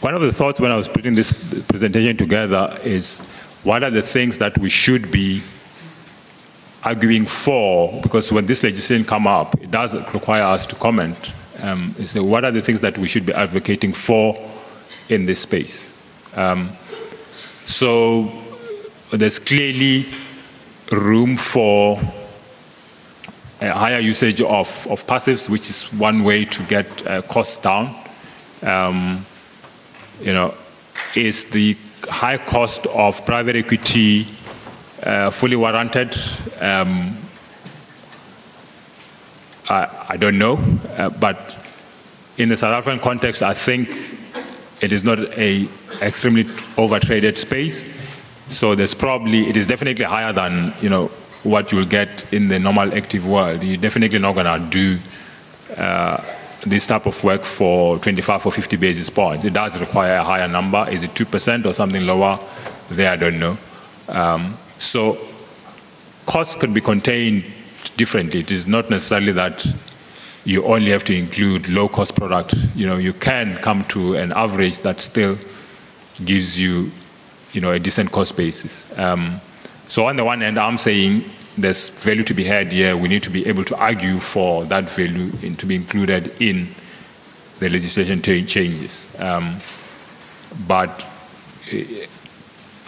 one 0.02 0.14
of 0.14 0.22
the 0.22 0.32
thoughts 0.32 0.60
when 0.60 0.72
I 0.72 0.76
was 0.76 0.88
putting 0.88 1.16
this 1.16 1.34
presentation 1.64 2.18
together 2.18 2.78
is 2.84 3.22
what 3.64 3.84
are 3.84 3.92
the 3.92 4.02
things 4.02 4.40
that 4.40 4.58
we 4.58 4.70
should 4.70 5.12
be 5.12 5.42
arguing 6.84 7.26
for? 7.26 8.02
Because 8.02 8.32
when 8.32 8.48
this 8.48 8.64
legislation 8.64 9.06
come 9.06 9.28
up, 9.28 9.56
it 9.62 9.72
does 9.72 9.96
require 10.14 10.44
us 10.44 10.66
to 10.68 10.76
comment. 10.76 11.18
Um, 11.62 11.94
so 12.00 12.24
what 12.24 12.44
are 12.44 12.52
the 12.52 12.62
things 12.62 12.82
that 12.82 12.98
we 12.98 13.08
should 13.08 13.26
be 13.26 13.34
advocating 13.34 13.94
for 13.94 14.38
in 15.10 15.26
this 15.26 15.42
space? 15.42 15.92
Um, 16.36 16.72
so 17.66 18.32
there's 19.12 19.38
clearly 19.38 20.08
room 20.92 21.38
for 21.38 22.02
a 23.62 23.70
higher 23.70 24.00
usage 24.00 24.42
of, 24.42 24.88
of 24.90 25.06
passives, 25.06 25.48
which 25.48 25.70
is 25.70 25.84
one 25.94 26.24
way 26.24 26.46
to 26.46 26.64
get 26.64 27.08
uh, 27.08 27.22
costs 27.22 27.58
down. 27.58 27.96
Um, 28.62 29.26
you 30.20 30.34
know, 30.34 30.54
is 31.16 31.46
the 31.46 31.76
high 32.04 32.38
cost 32.38 32.86
of 32.88 33.26
private 33.26 33.56
equity 33.56 34.28
uh, 35.04 35.32
fully 35.32 35.56
warranted? 35.56 36.16
Um, 36.60 37.18
I, 39.70 40.06
I, 40.10 40.18
don't 40.18 40.38
know, 40.38 40.58
uh, 40.98 41.10
but 41.10 41.56
in 42.38 42.50
the 42.50 42.58
South 42.58 42.74
African 42.74 43.00
context, 43.00 43.42
I 43.42 43.54
think 43.54 43.90
it 44.82 44.92
is 44.92 45.04
not 45.04 45.20
a 45.38 45.68
extremely 46.02 46.44
overtraded 46.76 47.38
space. 47.38 47.90
So 48.50 48.76
there's 48.76 48.94
probably 48.94 49.48
it 49.48 49.56
is 49.56 49.68
definitely 49.68 50.06
higher 50.06 50.34
than 50.34 50.74
you 50.82 50.90
know 50.90 51.08
what 51.44 51.72
you'll 51.72 51.86
get 51.86 52.26
in 52.34 52.48
the 52.48 52.60
normal 52.60 52.94
active 52.94 53.26
world. 53.26 53.64
You're 53.64 53.78
definitely 53.78 54.20
not 54.20 54.36
going 54.36 54.46
to 54.46 54.70
do 54.70 55.00
uh, 55.78 56.24
this 56.66 56.88
type 56.88 57.06
of 57.06 57.24
work 57.24 57.44
for 57.44 57.98
25 58.00 58.46
or 58.46 58.52
50 58.52 58.78
basis 58.78 59.10
points. 59.10 59.46
It 59.46 59.54
does 59.54 59.80
require 59.80 60.18
a 60.18 60.24
higher 60.24 60.48
number. 60.48 60.86
Is 60.90 61.04
it 61.04 61.14
2% 61.14 61.66
or 61.66 61.74
something 61.74 62.06
lower? 62.06 62.40
There, 62.90 63.12
I 63.12 63.16
don't 63.16 63.40
know. 63.40 63.58
Um, 64.08 64.58
so 64.78 65.18
costs 66.26 66.56
could 66.56 66.74
be 66.74 66.82
contained 66.82 67.46
differently. 67.98 68.42
It 68.42 68.52
is 68.52 68.68
not 68.68 68.90
necessarily 68.90 69.32
that 69.34 69.66
you 70.44 70.64
only 70.66 70.92
have 70.92 71.04
to 71.06 71.16
include 71.16 71.70
low-cost 71.70 72.16
product. 72.16 72.56
You 72.76 72.88
know, 72.88 72.98
you 72.98 73.14
can 73.14 73.58
come 73.58 73.84
to 73.86 74.16
an 74.16 74.32
average 74.32 74.80
that 74.80 75.02
still 75.02 75.38
gives 76.26 76.60
you, 76.60 76.92
you 77.54 77.62
know, 77.62 77.72
a 77.72 77.80
decent 77.80 78.12
cost 78.12 78.36
basis. 78.36 78.88
Um, 78.98 79.40
so 79.88 80.06
on 80.08 80.16
the 80.16 80.26
one 80.26 80.42
hand, 80.42 80.60
I'm 80.60 80.78
saying 80.78 81.26
there's 81.58 81.90
value 81.90 82.24
to 82.24 82.34
be 82.34 82.44
had 82.44 82.72
here. 82.72 82.96
We 82.96 83.08
need 83.08 83.24
to 83.24 83.30
be 83.30 83.46
able 83.48 83.66
to 83.66 83.76
argue 83.76 84.20
for 84.20 84.66
that 84.66 84.90
value 84.90 85.32
in, 85.42 85.56
to 85.58 85.66
be 85.66 85.76
included 85.76 86.34
in 86.42 86.70
the 87.60 87.70
legislation 87.70 88.22
changes. 88.22 89.10
Um, 89.20 89.60
but 90.68 91.06
eh, 91.72 92.08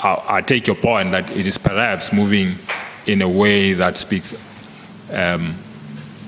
I, 0.01 0.23
I, 0.27 0.41
take 0.41 0.67
your 0.67 0.75
point 0.75 1.11
that 1.11 1.29
it 1.31 1.45
is 1.45 1.57
perhaps 1.57 2.11
moving 2.11 2.57
in 3.05 3.21
a 3.21 3.29
way 3.29 3.73
that 3.73 3.97
speaks 3.97 4.33
um, 5.11 5.55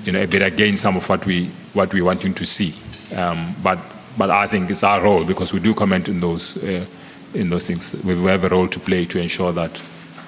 you 0.04 0.12
know, 0.12 0.22
a 0.22 0.26
bit 0.26 0.42
against 0.42 0.82
some 0.82 0.96
of 0.96 1.08
what 1.08 1.26
we 1.26 1.46
what 1.72 1.92
we 1.92 2.02
wanting 2.02 2.34
to 2.34 2.46
see. 2.46 2.74
Um, 3.14 3.54
but 3.62 3.78
but 4.16 4.30
I 4.30 4.46
think 4.46 4.70
it's 4.70 4.84
our 4.84 5.02
role 5.02 5.24
because 5.24 5.52
we 5.52 5.60
do 5.60 5.74
comment 5.74 6.08
in 6.08 6.20
those 6.20 6.56
uh, 6.58 6.86
in 7.34 7.50
those 7.50 7.66
things. 7.66 7.94
We 8.04 8.14
have 8.24 8.44
a 8.44 8.48
role 8.48 8.68
to 8.68 8.78
play 8.78 9.04
to 9.06 9.18
ensure 9.18 9.52
that 9.52 9.80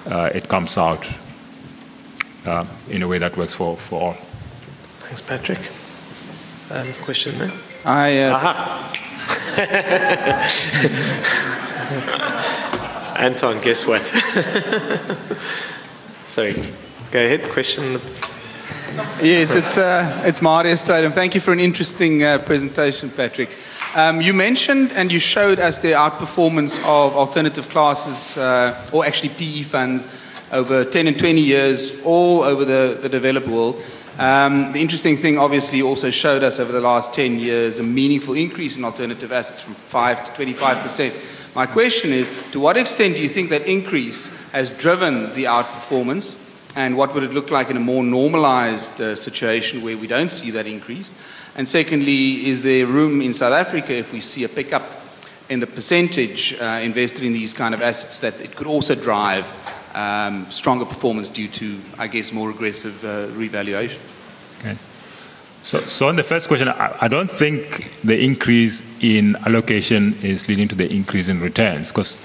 uh, 0.07 0.29
it 0.33 0.49
comes 0.49 0.77
out 0.77 1.05
in 2.89 3.03
a 3.03 3.07
way 3.07 3.19
that 3.19 3.37
works 3.37 3.53
for, 3.53 3.77
for 3.77 4.01
all. 4.01 4.13
Thanks, 5.03 5.21
Patrick. 5.21 5.69
Um, 6.71 6.91
question 7.03 7.37
there? 7.37 7.51
I, 7.85 8.23
uh, 8.23 8.35
Aha. 8.35 8.91
Anton, 13.17 13.59
guess 13.61 13.87
what? 13.87 14.07
Sorry. 16.27 16.53
Go 17.11 17.25
ahead. 17.25 17.49
Question. 17.51 17.99
yes, 19.21 19.55
it's, 19.55 19.77
uh, 19.77 20.21
it's 20.25 20.41
Marius 20.41 20.81
Stadium. 20.81 21.11
Thank 21.11 21.35
you 21.35 21.41
for 21.41 21.51
an 21.51 21.59
interesting 21.59 22.23
uh, 22.23 22.37
presentation, 22.37 23.09
Patrick. 23.09 23.49
Um, 23.95 24.21
you 24.21 24.33
mentioned 24.33 24.91
and 24.93 25.11
you 25.11 25.17
showed 25.17 25.59
us 25.59 25.79
the 25.79 25.93
outperformance 25.93 26.77
of 26.79 27.15
alternative 27.15 27.67
classes, 27.69 28.37
uh, 28.37 28.75
or 28.91 29.05
actually 29.05 29.29
PE 29.29 29.63
funds, 29.63 30.07
over 30.51 30.85
10 30.85 31.07
and 31.07 31.17
20 31.17 31.41
years, 31.41 31.99
all 32.03 32.41
over 32.41 32.65
the, 32.65 32.97
the 33.01 33.09
developed 33.09 33.47
world. 33.47 33.81
Um, 34.17 34.73
the 34.73 34.81
interesting 34.81 35.15
thing, 35.15 35.37
obviously, 35.37 35.81
also 35.81 36.09
showed 36.09 36.43
us 36.43 36.59
over 36.59 36.71
the 36.71 36.81
last 36.81 37.13
10 37.13 37.39
years 37.39 37.79
a 37.79 37.83
meaningful 37.83 38.33
increase 38.33 38.77
in 38.77 38.83
alternative 38.83 39.31
assets 39.31 39.61
from 39.61 39.75
5 39.75 40.27
to 40.27 40.35
25 40.35 40.83
percent. 40.83 41.15
My 41.55 41.65
question 41.65 42.11
is, 42.11 42.29
to 42.51 42.59
what 42.59 42.77
extent 42.77 43.15
do 43.15 43.21
you 43.21 43.29
think 43.29 43.49
that 43.49 43.65
increase 43.65 44.27
has 44.51 44.71
driven 44.71 45.33
the 45.35 45.45
outperformance, 45.45 46.37
and 46.75 46.97
what 46.97 47.13
would 47.13 47.23
it 47.23 47.33
look 47.33 47.49
like 47.49 47.69
in 47.69 47.77
a 47.77 47.79
more 47.79 48.03
normalized 48.03 48.99
uh, 49.01 49.15
situation 49.15 49.81
where 49.81 49.97
we 49.97 50.07
don't 50.07 50.29
see 50.29 50.51
that 50.51 50.67
increase? 50.67 51.13
And 51.55 51.67
secondly, 51.67 52.47
is 52.47 52.61
there 52.61 52.85
room 52.85 53.21
in 53.21 53.33
South 53.33 53.53
Africa 53.53 53.93
if 53.93 54.13
we 54.13 54.21
see 54.21 54.43
a 54.43 54.49
pickup 54.49 54.83
in 55.49 55.59
the 55.59 55.67
percentage 55.67 56.55
uh, 56.59 56.79
invested 56.83 57.23
in 57.23 57.33
these 57.33 57.53
kind 57.53 57.73
of 57.73 57.81
assets 57.81 58.19
that 58.19 58.39
it 58.39 58.55
could 58.55 58.67
also 58.67 58.95
drive 58.95 59.45
stronger 60.49 60.85
performance 60.85 61.29
due 61.29 61.47
to, 61.47 61.79
I 61.97 62.07
guess, 62.07 62.31
more 62.31 62.49
aggressive 62.49 63.03
uh, 63.03 63.27
revaluation? 63.35 63.99
Okay. 64.59 64.77
So, 65.61 65.79
so 65.81 66.07
on 66.07 66.15
the 66.15 66.23
first 66.23 66.47
question, 66.47 66.69
I, 66.69 67.07
don't 67.07 67.29
think 67.29 67.91
the 68.03 68.17
increase 68.17 68.81
in 69.01 69.35
allocation 69.45 70.15
is 70.21 70.47
leading 70.47 70.67
to 70.69 70.75
the 70.75 70.93
increase 70.93 71.27
in 71.27 71.41
returns 71.41 71.91
because 71.91 72.17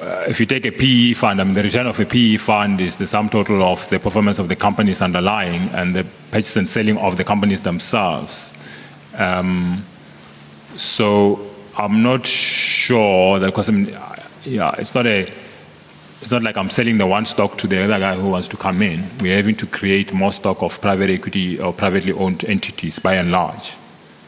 uh, 0.00 0.24
if 0.28 0.40
you 0.40 0.46
take 0.46 0.66
a 0.66 0.72
PE 0.72 1.14
fund, 1.14 1.40
I 1.40 1.44
mean, 1.44 1.54
the 1.54 1.62
return 1.62 1.86
of 1.86 2.00
a 2.00 2.06
PE 2.06 2.38
fund 2.38 2.80
is 2.80 2.98
the 2.98 3.06
sum 3.06 3.28
total 3.28 3.62
of 3.62 3.88
the 3.90 4.00
performance 4.00 4.38
of 4.38 4.48
the 4.48 4.56
companies 4.56 5.00
underlying 5.00 5.68
and 5.70 5.94
the 5.94 6.04
purchase 6.32 6.56
and 6.56 6.68
selling 6.68 6.98
of 6.98 7.16
the 7.16 7.24
companies 7.24 7.62
themselves. 7.62 8.52
Um, 9.16 9.84
so 10.76 11.40
I'm 11.78 12.02
not 12.02 12.26
sure 12.26 13.38
that 13.38 13.46
because 13.46 13.68
I 13.68 13.72
mean, 13.72 13.96
yeah, 14.44 14.74
it's 14.78 14.94
not 14.94 15.06
a 15.06 15.32
it's 16.20 16.30
not 16.30 16.42
like 16.42 16.56
I'm 16.56 16.70
selling 16.70 16.98
the 16.98 17.06
one 17.06 17.24
stock 17.24 17.56
to 17.58 17.66
the 17.66 17.82
other 17.82 17.98
guy 17.98 18.14
who 18.14 18.28
wants 18.28 18.48
to 18.48 18.56
come 18.56 18.82
in. 18.82 19.08
We're 19.20 19.36
having 19.36 19.56
to 19.56 19.66
create 19.66 20.12
more 20.12 20.32
stock 20.32 20.62
of 20.62 20.80
private 20.80 21.08
equity 21.08 21.58
or 21.58 21.72
privately 21.72 22.12
owned 22.12 22.44
entities 22.44 22.98
by 22.98 23.14
and 23.14 23.32
large. 23.32 23.74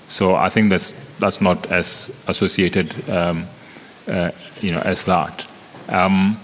So 0.08 0.34
I 0.34 0.48
think 0.48 0.70
that's 0.70 0.92
that's 1.18 1.40
not 1.40 1.70
as 1.70 2.10
associated, 2.26 3.08
um, 3.08 3.46
uh, 4.08 4.30
you 4.60 4.72
know, 4.72 4.80
as 4.80 5.04
that. 5.04 5.46
Um, 5.88 6.40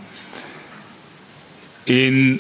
in 1.87 2.39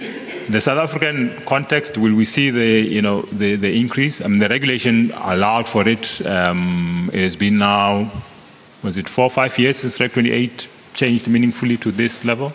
the 0.50 0.60
South 0.60 0.78
African 0.78 1.40
context, 1.46 1.96
will 1.96 2.14
we 2.14 2.26
see 2.26 2.50
the 2.50 2.80
you 2.86 3.00
know 3.00 3.22
the, 3.22 3.56
the 3.56 3.80
increase? 3.80 4.20
I 4.20 4.28
mean, 4.28 4.38
the 4.38 4.48
regulation 4.48 5.12
allowed 5.12 5.66
for 5.66 5.88
it. 5.88 6.24
Um, 6.26 7.10
it 7.14 7.20
has 7.20 7.36
been 7.36 7.56
now, 7.56 8.10
was 8.82 8.98
it 8.98 9.08
four 9.08 9.24
or 9.24 9.30
five 9.30 9.58
years 9.58 9.78
since 9.78 9.98
Reg 9.98 10.12
28 10.12 10.68
changed 10.92 11.26
meaningfully 11.26 11.78
to 11.78 11.90
this 11.90 12.24
level? 12.26 12.52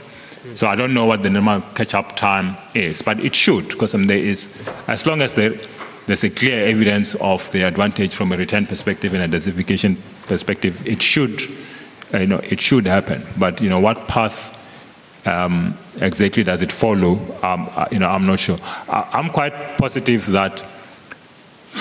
So 0.56 0.68
I 0.68 0.76
don't 0.76 0.94
know 0.94 1.06
what 1.06 1.24
the 1.24 1.30
normal 1.30 1.62
catch-up 1.74 2.18
time 2.18 2.58
is, 2.74 3.02
but 3.02 3.20
it 3.20 3.34
should, 3.34 3.70
because 3.70 3.96
um, 3.96 4.08
there 4.08 4.18
is, 4.18 4.50
as 4.88 5.06
long 5.06 5.22
as 5.22 5.36
there, 5.36 5.54
there's 6.06 6.26
a 6.26 6.30
clear 6.30 6.66
evidence 6.66 7.16
of 7.16 7.50
the 7.54 7.64
advantage 7.64 8.14
from 8.14 8.34
a 8.34 8.38
return 8.38 8.66
perspective 8.66 9.14
and 9.14 9.24
a 9.24 9.28
diversification 9.28 9.98
perspective, 10.28 10.86
it 10.86 11.02
should, 11.02 11.42
uh, 12.14 12.18
you 12.18 12.28
know, 12.28 12.40
it 12.40 12.60
should 12.60 12.86
happen. 12.86 13.26
But 13.38 13.62
you 13.62 13.70
know, 13.70 13.80
what 13.80 14.08
path 14.10 14.60
um, 15.26 15.78
exactly 16.02 16.44
does 16.44 16.62
it 16.62 16.74
follow? 16.74 17.14
Um, 17.42 17.70
uh, 17.74 17.88
you 17.90 18.00
know, 18.00 18.10
I'm 18.10 18.26
not 18.26 18.40
sure. 18.40 18.58
I, 18.90 19.08
I'm 19.14 19.30
quite 19.30 19.78
positive 19.78 20.26
that 20.28 20.62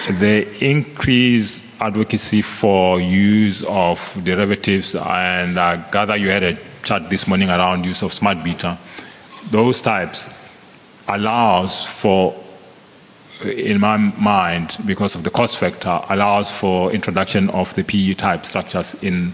the 0.09 0.47
increased 0.65 1.65
advocacy 1.81 2.43
for 2.43 3.01
use 3.01 3.65
of 3.65 3.99
derivatives, 4.23 4.95
and 4.95 5.59
I 5.59 5.77
gather 5.91 6.17
you 6.17 6.29
had 6.29 6.45
a 6.45 6.59
chat 6.83 7.11
this 7.11 7.27
morning 7.27 7.51
around 7.51 7.85
use 7.85 8.03
of 8.03 8.13
smart 8.13 8.43
beta, 8.43 8.79
those 9.51 9.81
types 9.81 10.31
allows 11.09 11.85
for, 11.85 12.35
in 13.45 13.81
my 13.81 13.97
mind, 13.97 14.77
because 14.87 15.15
of 15.15 15.25
the 15.25 15.31
cost 15.31 15.59
factor, 15.59 16.01
allows 16.09 16.51
for 16.51 16.93
introduction 16.93 17.51
of 17.51 17.75
the 17.75 17.85
PE 17.85 18.15
type 18.15 18.45
structures 18.45 18.95
in 19.03 19.33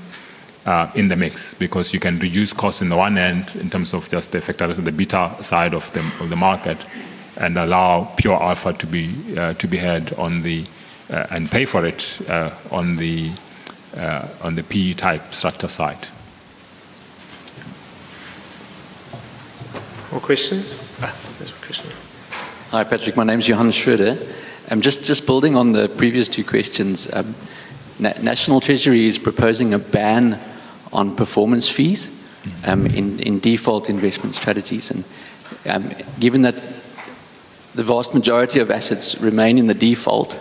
uh, 0.66 0.90
in 0.94 1.08
the 1.08 1.16
mix 1.16 1.54
because 1.54 1.94
you 1.94 2.00
can 2.00 2.18
reduce 2.18 2.52
costs 2.52 2.82
in 2.82 2.90
the 2.90 2.96
one 2.96 3.16
end 3.16 3.50
in 3.54 3.70
terms 3.70 3.94
of 3.94 4.06
just 4.10 4.32
the 4.32 4.40
factors 4.40 4.76
on 4.78 4.84
the 4.84 4.92
beta 4.92 5.34
side 5.40 5.72
of 5.72 5.90
the, 5.92 6.00
of 6.20 6.28
the 6.28 6.36
market 6.36 6.76
and 7.38 7.56
allow 7.56 8.04
pure 8.16 8.40
alpha 8.42 8.74
to 8.74 8.86
be 8.86 9.14
uh, 9.38 9.54
to 9.54 9.66
be 9.66 9.78
had 9.78 10.12
on 10.14 10.42
the 10.42 10.66
uh, 11.10 11.26
and 11.30 11.50
pay 11.50 11.64
for 11.64 11.86
it 11.86 12.20
uh, 12.28 12.50
on 12.70 12.96
the 12.96 13.32
uh, 13.96 14.28
on 14.42 14.56
the 14.56 14.62
PE 14.62 14.92
type 14.94 15.32
structure 15.32 15.68
side. 15.68 16.06
More 20.10 20.20
questions? 20.20 20.78
Ah, 21.02 21.14
there's 21.36 21.50
a 21.50 21.54
question. 21.66 21.90
Hi, 22.70 22.82
Patrick. 22.82 23.14
My 23.14 23.24
name 23.24 23.40
is 23.40 23.46
Johannes 23.46 23.74
Schroeder. 23.74 24.16
I'm 24.70 24.80
just, 24.80 25.04
just 25.04 25.26
building 25.26 25.54
on 25.54 25.72
the 25.72 25.90
previous 25.90 26.28
two 26.28 26.44
questions. 26.44 27.12
Um, 27.12 27.34
Na- 27.98 28.14
National 28.22 28.62
Treasury 28.62 29.04
is 29.04 29.18
proposing 29.18 29.74
a 29.74 29.78
ban 29.78 30.40
on 30.94 31.14
performance 31.14 31.68
fees 31.68 32.10
um, 32.66 32.86
in, 32.86 33.20
in 33.20 33.38
default 33.40 33.90
investment 33.90 34.34
strategies. 34.34 34.90
And 34.90 35.04
um, 35.66 35.92
given 36.18 36.40
that 36.40 36.54
the 37.74 37.82
vast 37.82 38.14
majority 38.14 38.60
of 38.60 38.70
assets 38.70 39.20
remain 39.20 39.58
in 39.58 39.66
the 39.66 39.74
default, 39.74 40.38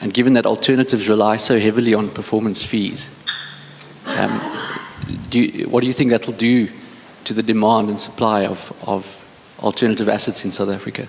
and 0.00 0.12
given 0.12 0.32
that 0.32 0.46
alternatives 0.46 1.08
rely 1.08 1.36
so 1.36 1.60
heavily 1.60 1.94
on 1.94 2.10
performance 2.10 2.64
fees, 2.64 3.08
um, 4.06 4.40
do 5.30 5.40
you, 5.40 5.68
what 5.68 5.80
do 5.80 5.86
you 5.86 5.92
think 5.92 6.10
that 6.10 6.26
will 6.26 6.34
do 6.34 6.68
to 7.28 7.34
the 7.34 7.42
demand 7.42 7.90
and 7.90 8.00
supply 8.00 8.46
of, 8.46 8.72
of 8.86 9.04
alternative 9.60 10.08
assets 10.08 10.44
in 10.44 10.50
South 10.50 10.70
Africa? 10.70 11.06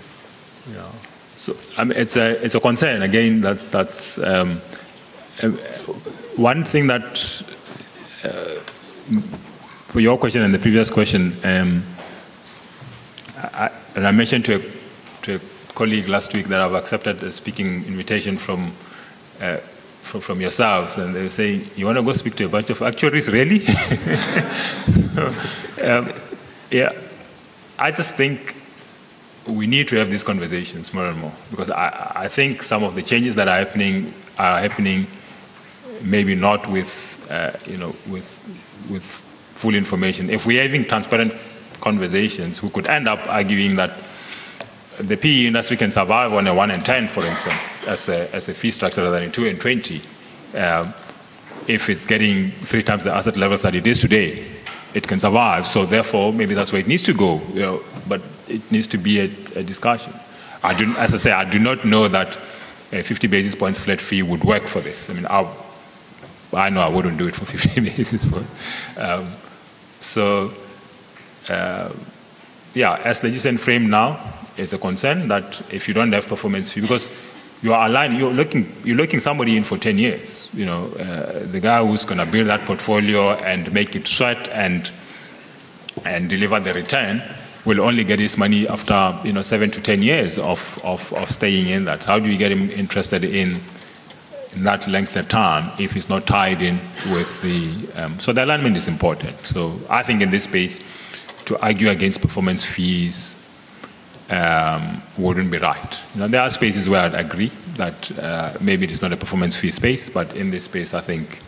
Yeah. 0.69 0.91
So 1.37 1.55
I 1.77 1.85
mean, 1.85 1.97
it's 1.97 2.17
a 2.17 2.43
it's 2.43 2.55
a 2.55 2.59
concern. 2.59 3.01
Again, 3.01 3.39
that's 3.39 3.69
that's 3.69 4.19
um, 4.19 4.61
uh, 5.41 5.47
one 6.35 6.65
thing 6.65 6.87
that 6.87 7.03
uh, 8.25 8.59
for 9.87 10.01
your 10.01 10.17
question 10.17 10.41
and 10.41 10.53
the 10.53 10.59
previous 10.59 10.89
question, 10.89 11.37
um, 11.45 11.83
I, 13.37 13.71
and 13.95 14.05
I 14.05 14.11
mentioned 14.11 14.43
to 14.45 14.55
a, 14.55 14.61
to 15.21 15.35
a 15.35 15.39
colleague 15.73 16.09
last 16.09 16.33
week 16.33 16.47
that 16.49 16.59
I've 16.59 16.73
accepted 16.73 17.23
a 17.23 17.31
speaking 17.31 17.85
invitation 17.85 18.37
from. 18.37 18.73
Uh, 19.41 19.57
from, 20.01 20.41
yourselves, 20.41 20.97
and 20.97 21.13
they 21.13 21.21
were 21.21 21.29
saying, 21.29 21.69
"You 21.75 21.85
want 21.85 21.99
to 21.99 22.03
go 22.03 22.13
speak 22.13 22.35
to 22.37 22.45
a 22.45 22.49
bunch 22.49 22.71
of 22.71 22.81
actuaries, 22.81 23.29
really?" 23.29 23.59
so, 23.65 25.08
um, 25.83 26.13
yeah, 26.71 26.91
I 27.77 27.91
just 27.91 28.15
think 28.15 28.55
we 29.47 29.67
need 29.67 29.87
to 29.87 29.95
have 29.95 30.11
these 30.11 30.23
conversations 30.23 30.93
more 30.93 31.07
and 31.07 31.19
more 31.19 31.33
because 31.49 31.69
I, 31.71 32.11
I 32.15 32.27
think 32.27 32.61
some 32.63 32.83
of 32.83 32.95
the 32.95 33.01
changes 33.01 33.35
that 33.35 33.47
are 33.47 33.57
happening 33.57 34.13
are 34.37 34.59
happening 34.59 35.07
maybe 36.01 36.35
not 36.35 36.67
with 36.67 36.91
uh, 37.29 37.51
you 37.65 37.77
know 37.77 37.95
with 38.07 38.27
with 38.89 39.03
full 39.03 39.75
information. 39.75 40.29
If 40.29 40.45
we're 40.45 40.61
having 40.61 40.85
transparent 40.85 41.33
conversations, 41.81 42.63
we 42.63 42.69
could 42.69 42.87
end 42.87 43.07
up 43.07 43.19
arguing 43.27 43.75
that 43.75 43.91
the 44.99 45.17
PE 45.17 45.47
industry 45.47 45.77
can 45.77 45.91
survive 45.91 46.33
on 46.33 46.47
a 46.47 46.53
1 46.53 46.71
and 46.71 46.85
10, 46.85 47.07
for 47.07 47.25
instance, 47.25 47.83
as 47.83 48.09
a, 48.09 48.33
as 48.33 48.49
a 48.49 48.53
fee 48.53 48.71
structure 48.71 49.01
rather 49.01 49.19
than 49.19 49.29
a 49.29 49.31
2 49.31 49.47
and 49.47 49.59
20. 49.59 50.01
Um, 50.55 50.93
if 51.67 51.89
it's 51.89 52.05
getting 52.05 52.51
three 52.51 52.83
times 52.83 53.03
the 53.03 53.13
asset 53.13 53.37
levels 53.37 53.61
that 53.61 53.75
it 53.75 53.85
is 53.85 53.99
today, 53.99 54.45
it 54.93 55.07
can 55.07 55.19
survive. 55.19 55.67
So 55.67 55.85
therefore, 55.85 56.33
maybe 56.33 56.53
that's 56.53 56.71
where 56.71 56.81
it 56.81 56.87
needs 56.87 57.03
to 57.03 57.13
go. 57.13 57.41
You 57.53 57.61
know, 57.61 57.83
but 58.07 58.21
it 58.47 58.71
needs 58.71 58.87
to 58.87 58.97
be 58.97 59.19
a, 59.19 59.59
a 59.59 59.63
discussion. 59.63 60.13
I 60.63 60.73
do, 60.73 60.93
as 60.97 61.13
I 61.13 61.17
say, 61.17 61.31
I 61.31 61.49
do 61.49 61.59
not 61.59 61.85
know 61.85 62.07
that 62.07 62.37
a 62.91 63.03
50 63.03 63.27
basis 63.27 63.55
points 63.55 63.79
flat 63.79 64.01
fee 64.01 64.23
would 64.23 64.43
work 64.43 64.65
for 64.65 64.81
this. 64.81 65.09
I 65.09 65.13
mean, 65.13 65.25
I, 65.27 65.47
I 66.53 66.69
know 66.69 66.81
I 66.81 66.89
wouldn't 66.89 67.17
do 67.17 67.27
it 67.27 67.35
for 67.35 67.45
50 67.57 67.79
basis 67.81 68.25
points. 68.25 68.49
Um, 68.97 69.33
so, 70.01 70.51
uh, 71.47 71.91
yeah, 72.73 73.01
as 73.03 73.23
legislation 73.23 73.57
framed 73.57 73.89
now, 73.89 74.19
it's 74.57 74.73
a 74.73 74.77
concern 74.77 75.27
that 75.29 75.61
if 75.71 75.87
you 75.87 75.93
don't 75.93 76.11
have 76.11 76.27
performance 76.27 76.71
fee, 76.71 76.81
because 76.81 77.09
you 77.61 77.73
are 77.73 77.87
aligned. 77.87 78.17
You're 78.17 78.31
looking, 78.31 78.73
you're 78.83 78.95
looking 78.95 79.19
somebody 79.19 79.57
in 79.57 79.63
for 79.63 79.77
10 79.77 79.97
years. 79.97 80.49
You 80.53 80.65
know, 80.65 80.85
uh, 80.93 81.45
the 81.45 81.59
guy 81.59 81.85
who's 81.85 82.05
going 82.05 82.19
to 82.19 82.25
build 82.25 82.47
that 82.47 82.61
portfolio 82.61 83.31
and 83.31 83.71
make 83.73 83.95
it 83.95 84.07
sweat 84.07 84.47
and 84.49 84.89
and 86.05 86.29
deliver 86.29 86.59
the 86.61 86.73
return 86.73 87.21
will 87.65 87.81
only 87.81 88.05
get 88.05 88.19
his 88.19 88.37
money 88.37 88.67
after 88.67 89.17
you 89.23 89.33
know 89.33 89.41
seven 89.41 89.69
to 89.71 89.81
10 89.81 90.01
years 90.01 90.39
of, 90.39 90.79
of, 90.83 91.11
of 91.13 91.29
staying 91.29 91.67
in 91.67 91.85
that. 91.85 92.05
How 92.05 92.19
do 92.19 92.29
you 92.29 92.37
get 92.37 92.51
him 92.51 92.69
interested 92.71 93.23
in, 93.23 93.59
in 94.53 94.63
that 94.63 94.87
length 94.87 95.15
of 95.17 95.27
time 95.27 95.71
if 95.77 95.91
he's 95.91 96.07
not 96.07 96.25
tied 96.25 96.61
in 96.61 96.79
with 97.11 97.41
the? 97.41 98.01
Um, 98.01 98.19
so 98.19 98.31
the 98.31 98.45
alignment 98.45 98.77
is 98.77 98.87
important. 98.87 99.45
So 99.45 99.77
I 99.89 100.03
think 100.03 100.21
in 100.21 100.29
this 100.29 100.45
space, 100.45 100.79
to 101.45 101.59
argue 101.59 101.89
against 101.89 102.21
performance 102.21 102.63
fees 102.63 103.38
um, 104.29 105.01
wouldn't 105.17 105.49
be 105.49 105.57
right. 105.57 105.99
You 106.13 106.21
know, 106.21 106.27
there 106.27 106.41
are 106.41 106.51
spaces 106.51 106.87
where 106.87 107.01
I'd 107.01 107.15
agree 107.15 107.51
that 107.75 108.17
uh, 108.17 108.53
maybe 108.61 108.85
it 108.85 108.91
is 108.91 109.01
not 109.01 109.11
a 109.11 109.17
performance 109.17 109.57
fee 109.57 109.71
space, 109.71 110.09
but 110.09 110.35
in 110.35 110.51
this 110.51 110.65
space, 110.65 110.93
I 110.93 111.01
think 111.01 111.39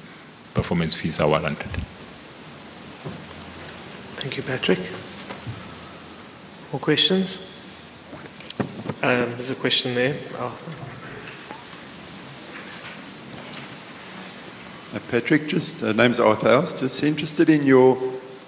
performance 0.54 0.94
fees 0.94 1.20
are 1.20 1.28
warranted. 1.28 1.70
Thank 4.18 4.38
you, 4.38 4.44
Patrick. 4.44 4.80
More 6.72 6.80
questions? 6.80 7.48
Um, 9.04 9.32
there's 9.32 9.52
a 9.52 9.56
question 9.56 9.96
there. 9.96 10.16
Oh. 10.36 10.58
Uh, 14.94 15.00
Patrick, 15.10 15.48
just 15.48 15.84
uh, 15.84 15.92
name's 15.94 16.20
Arthur 16.20 16.50
House. 16.50 16.80
Just 16.80 17.04
interested 17.04 17.50
in 17.50 17.64
your, 17.66 17.98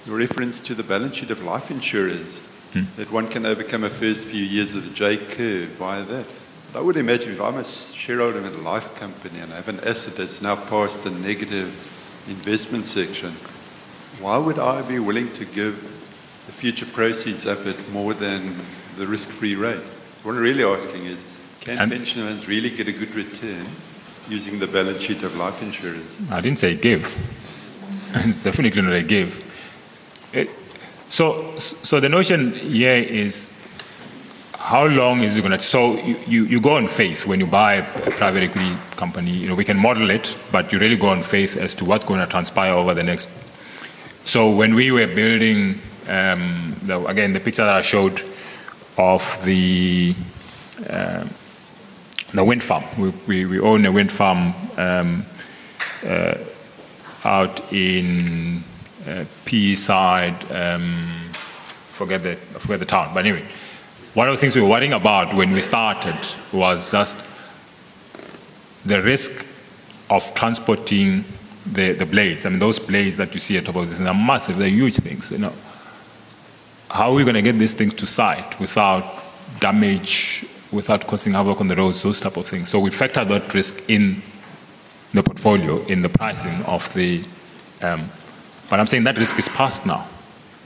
your 0.05 0.17
reference 0.17 0.59
to 0.61 0.75
the 0.75 0.83
balance 0.83 1.15
sheet 1.15 1.31
of 1.31 1.43
life 1.43 1.71
insurers 1.71 2.41
hmm. 2.73 2.83
that 2.97 3.11
one 3.11 3.27
can 3.27 3.45
overcome 3.45 3.83
a 3.83 3.89
first 3.89 4.25
few 4.25 4.43
years 4.43 4.75
of 4.75 4.83
the 4.83 4.93
J 4.93 5.17
curve 5.17 5.69
via 5.69 6.03
that. 6.03 6.25
But 6.71 6.79
I 6.79 6.81
would 6.81 6.97
imagine 6.97 7.33
if 7.33 7.41
I'm 7.41 7.57
a 7.57 7.63
shareholder 7.63 8.39
in 8.39 8.45
a 8.45 8.57
life 8.57 8.95
company 8.95 9.39
and 9.39 9.53
I 9.53 9.57
have 9.57 9.69
an 9.69 9.79
asset 9.81 10.15
that's 10.15 10.41
now 10.41 10.55
past 10.55 11.03
the 11.03 11.11
negative 11.11 11.67
investment 12.27 12.85
section, 12.85 13.31
why 14.19 14.37
would 14.37 14.59
I 14.59 14.81
be 14.81 14.99
willing 14.99 15.31
to 15.33 15.45
give 15.45 15.81
the 16.45 16.51
future 16.51 16.85
proceeds 16.85 17.47
up 17.47 17.65
at 17.65 17.77
more 17.89 18.13
than 18.13 18.55
the 18.97 19.07
risk-free 19.07 19.55
rate? 19.55 19.81
What 20.23 20.35
I'm 20.35 20.41
really 20.41 20.63
asking 20.63 21.05
is, 21.05 21.23
can 21.61 21.77
and 21.77 21.91
pension 21.91 22.21
funds 22.21 22.47
really 22.47 22.69
get 22.69 22.87
a 22.87 22.91
good 22.91 23.13
return 23.15 23.65
using 24.29 24.59
the 24.59 24.67
balance 24.67 25.01
sheet 25.01 25.23
of 25.23 25.35
life 25.35 25.61
insurance? 25.61 26.15
I 26.31 26.41
didn't 26.41 26.59
say 26.59 26.75
give. 26.75 27.15
it's 28.15 28.41
definitely 28.41 28.81
not 28.81 28.93
a 28.93 29.03
give. 29.03 29.39
It, 30.33 30.49
so, 31.13 31.59
so 31.59 31.99
the 31.99 32.09
notion 32.09 32.53
here 32.53 32.95
is 32.95 33.53
how 34.57 34.85
long 34.87 35.19
is 35.19 35.37
it 35.37 35.41
going 35.41 35.51
to? 35.51 35.59
So 35.59 35.93
you, 35.97 36.17
you, 36.25 36.45
you, 36.45 36.59
go 36.59 36.75
on 36.75 36.87
faith 36.87 37.27
when 37.27 37.39
you 37.39 37.45
buy 37.45 37.75
a 37.75 38.09
private 38.09 38.41
equity 38.41 38.75
company. 38.95 39.29
You 39.29 39.49
know 39.49 39.53
we 39.53 39.63
can 39.63 39.77
model 39.77 40.09
it, 40.09 40.35
but 40.51 40.71
you 40.71 40.79
really 40.79 40.97
go 40.97 41.09
on 41.09 41.21
faith 41.21 41.55
as 41.55 41.75
to 41.75 41.85
what's 41.85 42.03
going 42.03 42.19
to 42.19 42.25
transpire 42.25 42.73
over 42.73 42.95
the 42.95 43.03
next. 43.03 43.29
So 44.25 44.49
when 44.49 44.73
we 44.73 44.89
were 44.89 45.05
building, 45.05 45.79
um, 46.07 46.75
the, 46.81 47.05
again, 47.05 47.33
the 47.33 47.39
picture 47.39 47.63
that 47.63 47.75
I 47.75 47.81
showed 47.81 48.19
of 48.97 49.39
the 49.45 50.15
uh, 50.89 51.27
the 52.33 52.43
wind 52.43 52.63
farm. 52.63 52.85
We, 52.97 53.09
we, 53.27 53.45
we, 53.45 53.59
own 53.59 53.85
a 53.85 53.91
wind 53.91 54.11
farm 54.11 54.55
um, 54.77 55.27
uh, 56.03 56.37
out 57.23 57.71
in 57.71 58.63
PE 59.45 59.75
side, 59.75 60.51
um, 60.51 61.09
forget 61.89 62.23
the 62.23 62.35
forget 62.35 62.79
the 62.79 62.85
town. 62.85 63.13
But 63.13 63.25
anyway, 63.25 63.45
one 64.13 64.27
of 64.29 64.35
the 64.35 64.41
things 64.41 64.55
we 64.55 64.61
were 64.61 64.69
worrying 64.69 64.93
about 64.93 65.33
when 65.33 65.51
we 65.51 65.61
started 65.61 66.17
was 66.51 66.91
just 66.91 67.17
the 68.85 69.01
risk 69.01 69.45
of 70.09 70.33
transporting 70.35 71.25
the, 71.65 71.93
the 71.93 72.05
blades. 72.05 72.45
I 72.45 72.49
mean, 72.49 72.59
those 72.59 72.79
blades 72.79 73.17
that 73.17 73.33
you 73.33 73.39
see 73.39 73.57
at 73.57 73.65
top 73.65 73.75
of 73.75 73.89
this 73.89 73.99
are 74.01 74.13
massive. 74.13 74.57
They're 74.57 74.67
huge 74.67 74.97
things. 74.97 75.31
You 75.31 75.39
know, 75.39 75.53
how 76.89 77.11
are 77.11 77.15
we 77.15 77.23
going 77.23 77.35
to 77.35 77.41
get 77.41 77.57
these 77.57 77.73
things 77.73 77.93
to 77.95 78.05
site 78.05 78.59
without 78.59 79.03
damage, 79.59 80.45
without 80.71 81.07
causing 81.07 81.33
havoc 81.33 81.61
on 81.61 81.67
the 81.67 81.75
roads, 81.75 82.03
those 82.03 82.19
type 82.19 82.37
of 82.37 82.47
things? 82.47 82.69
So 82.69 82.79
we 82.79 82.91
factor 82.91 83.23
that 83.25 83.53
risk 83.53 83.89
in 83.89 84.21
the 85.11 85.23
portfolio, 85.23 85.83
in 85.85 86.01
the 86.01 86.09
pricing 86.09 86.61
of 86.65 86.93
the 86.93 87.23
um, 87.81 88.09
but 88.73 88.79
I'm 88.79 88.87
saying 88.87 89.03
that 89.03 89.19
risk 89.19 89.37
is 89.37 89.47
past 89.49 89.85
now. 89.85 90.03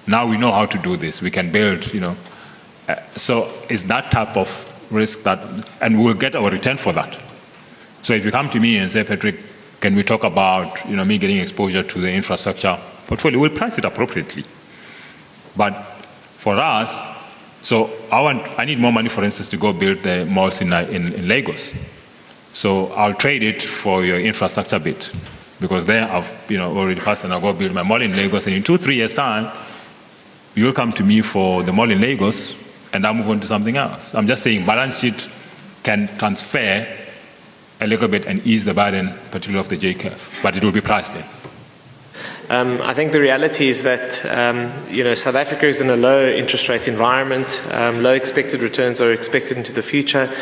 Now 0.08 0.26
we 0.26 0.38
know 0.38 0.54
how 0.54 0.66
to 0.66 0.78
do 0.78 0.96
this. 0.96 1.22
We 1.22 1.30
can 1.30 1.52
build, 1.52 1.94
you 1.94 2.00
know. 2.00 2.16
Uh, 2.88 2.96
so 3.18 3.52
it's 3.70 3.84
that 3.84 4.12
type 4.12 4.38
of 4.38 4.50
risk 4.90 5.24
that, 5.24 5.40
and 5.82 6.02
we'll 6.02 6.14
get 6.14 6.34
our 6.34 6.50
return 6.50 6.78
for 6.78 6.94
that. 6.94 7.20
So 8.04 8.14
if 8.14 8.24
you 8.24 8.32
come 8.32 8.50
to 8.52 8.62
me 8.62 8.78
and 8.78 8.90
say, 8.90 9.04
Patrick, 9.04 9.36
can 9.82 9.94
we 9.94 10.04
talk 10.04 10.24
about, 10.24 10.88
you 10.88 10.96
know, 10.96 11.04
me 11.04 11.18
getting 11.18 11.40
exposure 11.40 11.84
to 11.84 12.00
the 12.00 12.10
infrastructure 12.10 12.80
portfolio? 13.08 13.40
We'll 13.40 13.50
price 13.50 13.78
it 13.78 13.84
appropriately. 13.84 14.46
But 15.58 15.74
for 16.38 16.56
us, 16.56 17.04
so 17.62 17.92
I 18.10 18.22
want, 18.22 18.42
I 18.58 18.64
need 18.64 18.80
more 18.80 18.94
money, 18.94 19.10
for 19.10 19.26
instance, 19.26 19.50
to 19.50 19.58
go 19.58 19.74
build 19.74 20.04
the 20.04 20.26
malls 20.28 20.62
in, 20.62 20.72
in, 20.72 21.12
in 21.12 21.28
Lagos. 21.28 21.76
So 22.54 22.88
I'll 22.94 23.16
trade 23.16 23.44
it 23.44 23.62
for 23.62 24.06
your 24.06 24.22
infrastructure 24.22 24.80
bit 24.80 25.12
because 25.60 25.86
there 25.86 26.10
I've 26.10 26.32
you 26.50 26.58
know 26.58 26.76
already 26.78 27.02
passed 27.02 27.24
and 27.24 27.34
I'll 27.34 27.42
go 27.42 27.54
build 27.54 27.74
my 27.74 27.84
mall 27.84 28.02
in 28.02 28.16
Lagos, 28.16 28.48
and 28.48 28.56
in 28.56 28.64
two 28.64 28.78
three 28.78 28.96
years 28.96 29.14
time, 29.14 29.52
you'll 30.56 30.74
come 30.74 30.92
to 30.94 31.04
me 31.04 31.22
for 31.22 31.64
the 31.64 31.72
mall 31.72 31.90
in 31.90 32.02
Lagos, 32.02 32.56
and 32.94 33.06
I'll 33.06 33.14
move 33.14 33.30
on 33.30 33.40
to 33.40 33.48
something 33.48 33.78
else. 33.78 34.14
I'm 34.16 34.28
just 34.28 34.44
saying 34.44 34.66
balance 34.66 35.00
sheet 35.00 35.28
can 35.84 36.08
transfer 36.18 36.86
a 37.80 37.88
little 37.88 38.08
bit 38.08 38.26
and 38.26 38.46
ease 38.46 38.66
the 38.66 38.74
burden, 38.74 39.14
particularly 39.32 39.60
of 39.60 39.70
the 39.70 39.78
J 39.78 39.94
curve, 39.94 40.40
but 40.42 40.58
it 40.58 40.64
will 40.64 40.72
be 40.72 40.82
priced 40.82 41.16
in. 41.16 41.24
Um, 42.50 42.82
I 42.82 42.94
think 42.94 43.12
the 43.12 43.20
reality 43.20 43.68
is 43.68 43.84
that 43.84 44.26
um, 44.26 44.72
you 44.90 45.04
know 45.04 45.16
South 45.16 45.36
Africa 45.36 45.68
is 45.68 45.82
in 45.82 45.90
a 45.90 45.98
low 45.98 46.26
interest 46.28 46.70
rate 46.70 46.88
environment. 46.88 47.62
Um, 47.72 48.02
low 48.02 48.14
expected 48.14 48.62
returns 48.62 49.02
are 49.02 49.12
expected 49.12 49.58
into 49.58 49.74
the 49.74 49.82
future. 49.82 50.34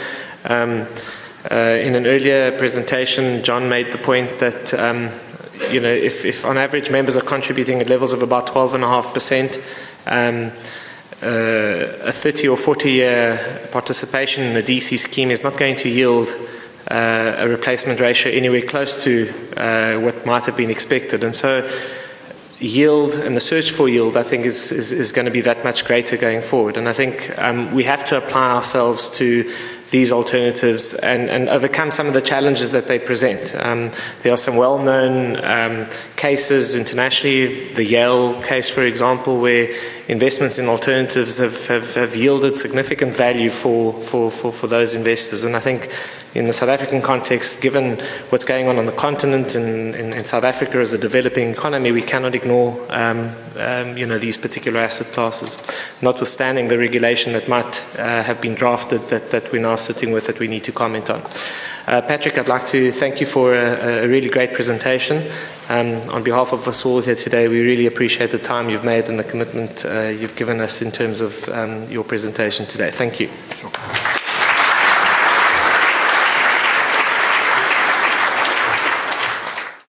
Uh, 1.51 1.77
in 1.79 1.95
an 1.95 2.07
earlier 2.07 2.57
presentation, 2.57 3.43
John 3.43 3.69
made 3.69 3.91
the 3.91 3.99
point 3.99 4.39
that 4.39 4.73
um, 4.73 5.11
you 5.69 5.79
know 5.79 5.89
if, 5.89 6.25
if, 6.25 6.43
on 6.43 6.57
average 6.57 6.89
members 6.89 7.15
are 7.17 7.21
contributing 7.21 7.79
at 7.81 7.89
levels 7.89 8.13
of 8.13 8.23
about 8.23 8.47
12.5%, 8.47 9.61
um, 10.07 10.51
uh, 11.21 12.07
a 12.07 12.11
30 12.11 12.47
or 12.47 12.57
40 12.57 12.91
year 12.91 13.67
participation 13.71 14.43
in 14.43 14.57
a 14.57 14.61
DC 14.63 14.97
scheme 14.97 15.29
is 15.29 15.43
not 15.43 15.57
going 15.57 15.75
to 15.75 15.89
yield 15.89 16.33
uh, 16.89 17.35
a 17.37 17.47
replacement 17.47 17.99
ratio 17.99 18.31
anywhere 18.31 18.61
close 18.63 19.03
to 19.03 19.31
uh, 19.57 19.99
what 19.99 20.25
might 20.25 20.45
have 20.45 20.57
been 20.57 20.71
expected. 20.71 21.23
And 21.23 21.35
so 21.35 21.69
yield 22.59 23.13
and 23.15 23.35
the 23.35 23.41
search 23.41 23.71
for 23.71 23.87
yield, 23.87 24.17
I 24.17 24.23
think, 24.23 24.45
is, 24.45 24.71
is, 24.71 24.91
is, 24.91 25.11
going 25.11 25.25
to 25.25 25.31
be 25.31 25.41
that 25.41 25.63
much 25.63 25.85
greater 25.85 26.17
going 26.17 26.41
forward. 26.41 26.77
And 26.77 26.87
I 26.87 26.93
think 26.93 27.37
um, 27.37 27.73
we 27.73 27.83
have 27.83 28.07
to 28.09 28.17
apply 28.17 28.51
ourselves 28.51 29.09
to 29.11 29.51
these 29.95 30.11
alternatives 30.11 30.93
and, 30.93 31.29
and, 31.29 31.47
overcome 31.47 31.89
some 31.89 32.05
of 32.05 32.13
the 32.13 32.21
challenges 32.21 32.73
that 32.73 32.85
they 32.85 32.99
present. 32.99 33.55
Um, 33.55 33.91
there 34.23 34.33
are 34.33 34.43
some 34.47 34.57
well 34.57 34.77
known 34.77 35.41
um, 35.41 35.87
cases 36.17 36.75
internationally, 36.75 37.73
the 37.73 37.85
Yale 37.85 38.41
case, 38.43 38.69
for 38.69 38.83
example, 38.83 39.39
where 39.39 39.73
investments 40.09 40.59
in 40.59 40.65
alternatives 40.67 41.37
have, 41.37 41.65
have, 41.67 41.95
have 41.95 42.13
yielded 42.13 42.57
significant 42.57 43.15
value 43.15 43.49
for, 43.49 43.93
for, 44.03 44.29
for, 44.29 44.51
for, 44.51 44.67
those 44.67 44.95
investors. 44.95 45.45
And 45.45 45.55
I 45.55 45.61
think 45.61 45.89
in 46.35 46.47
the 46.47 46.53
South 46.53 46.69
African 46.69 47.01
context, 47.01 47.61
given 47.61 47.97
what's 48.29 48.43
going 48.43 48.67
on 48.67 48.77
on 48.77 48.85
the 48.85 48.91
continent 48.91 49.55
and 49.55 49.95
in, 49.95 50.25
South 50.25 50.43
Africa 50.43 50.79
as 50.79 50.93
a 50.93 50.97
developing 50.97 51.49
economy, 51.49 51.91
we 51.91 52.01
cannot 52.01 52.35
ignore 52.35 52.85
um, 52.89 53.31
um, 53.57 53.97
you 53.97 54.05
know, 54.05 54.17
these 54.17 54.37
particular 54.37 54.79
asset 54.81 55.07
classes, 55.07 55.61
notwithstanding 56.01 56.67
the 56.67 56.77
regulation 56.77 57.31
that 57.33 57.47
might 57.47 57.83
uh, 57.97 58.23
have 58.23 58.41
been 58.41 58.53
drafted 58.55 59.07
that, 59.09 59.29
that 59.29 59.51
we're 59.51 59.61
now 59.61 59.75
sitting 59.75 60.11
with 60.11 60.27
that 60.27 60.39
we 60.39 60.47
need 60.47 60.63
to 60.63 60.71
comment 60.71 61.09
on. 61.09 61.21
Uh, 61.87 62.01
Patrick, 62.01 62.37
I'd 62.37 62.47
like 62.47 62.65
to 62.67 62.91
thank 62.91 63.21
you 63.21 63.27
for 63.27 63.53
a, 63.53 64.03
a 64.03 64.07
really 64.07 64.29
great 64.29 64.53
presentation. 64.53 65.23
Um, 65.69 66.01
on 66.09 66.23
behalf 66.23 66.51
of 66.51 66.67
us 66.67 66.85
all 66.85 67.01
here 67.01 67.15
today, 67.15 67.47
we 67.47 67.61
really 67.61 67.85
appreciate 67.85 68.31
the 68.31 68.39
time 68.39 68.69
you've 68.69 68.83
made 68.83 69.05
and 69.05 69.19
the 69.19 69.23
commitment 69.23 69.85
uh, 69.85 70.07
you've 70.07 70.35
given 70.35 70.59
us 70.59 70.81
in 70.81 70.91
terms 70.91 71.21
of 71.21 71.47
um, 71.49 71.85
your 71.85 72.03
presentation 72.03 72.65
today. 72.65 72.91
Thank 72.91 73.19
you. 73.19 73.29
Sure. 73.55 73.71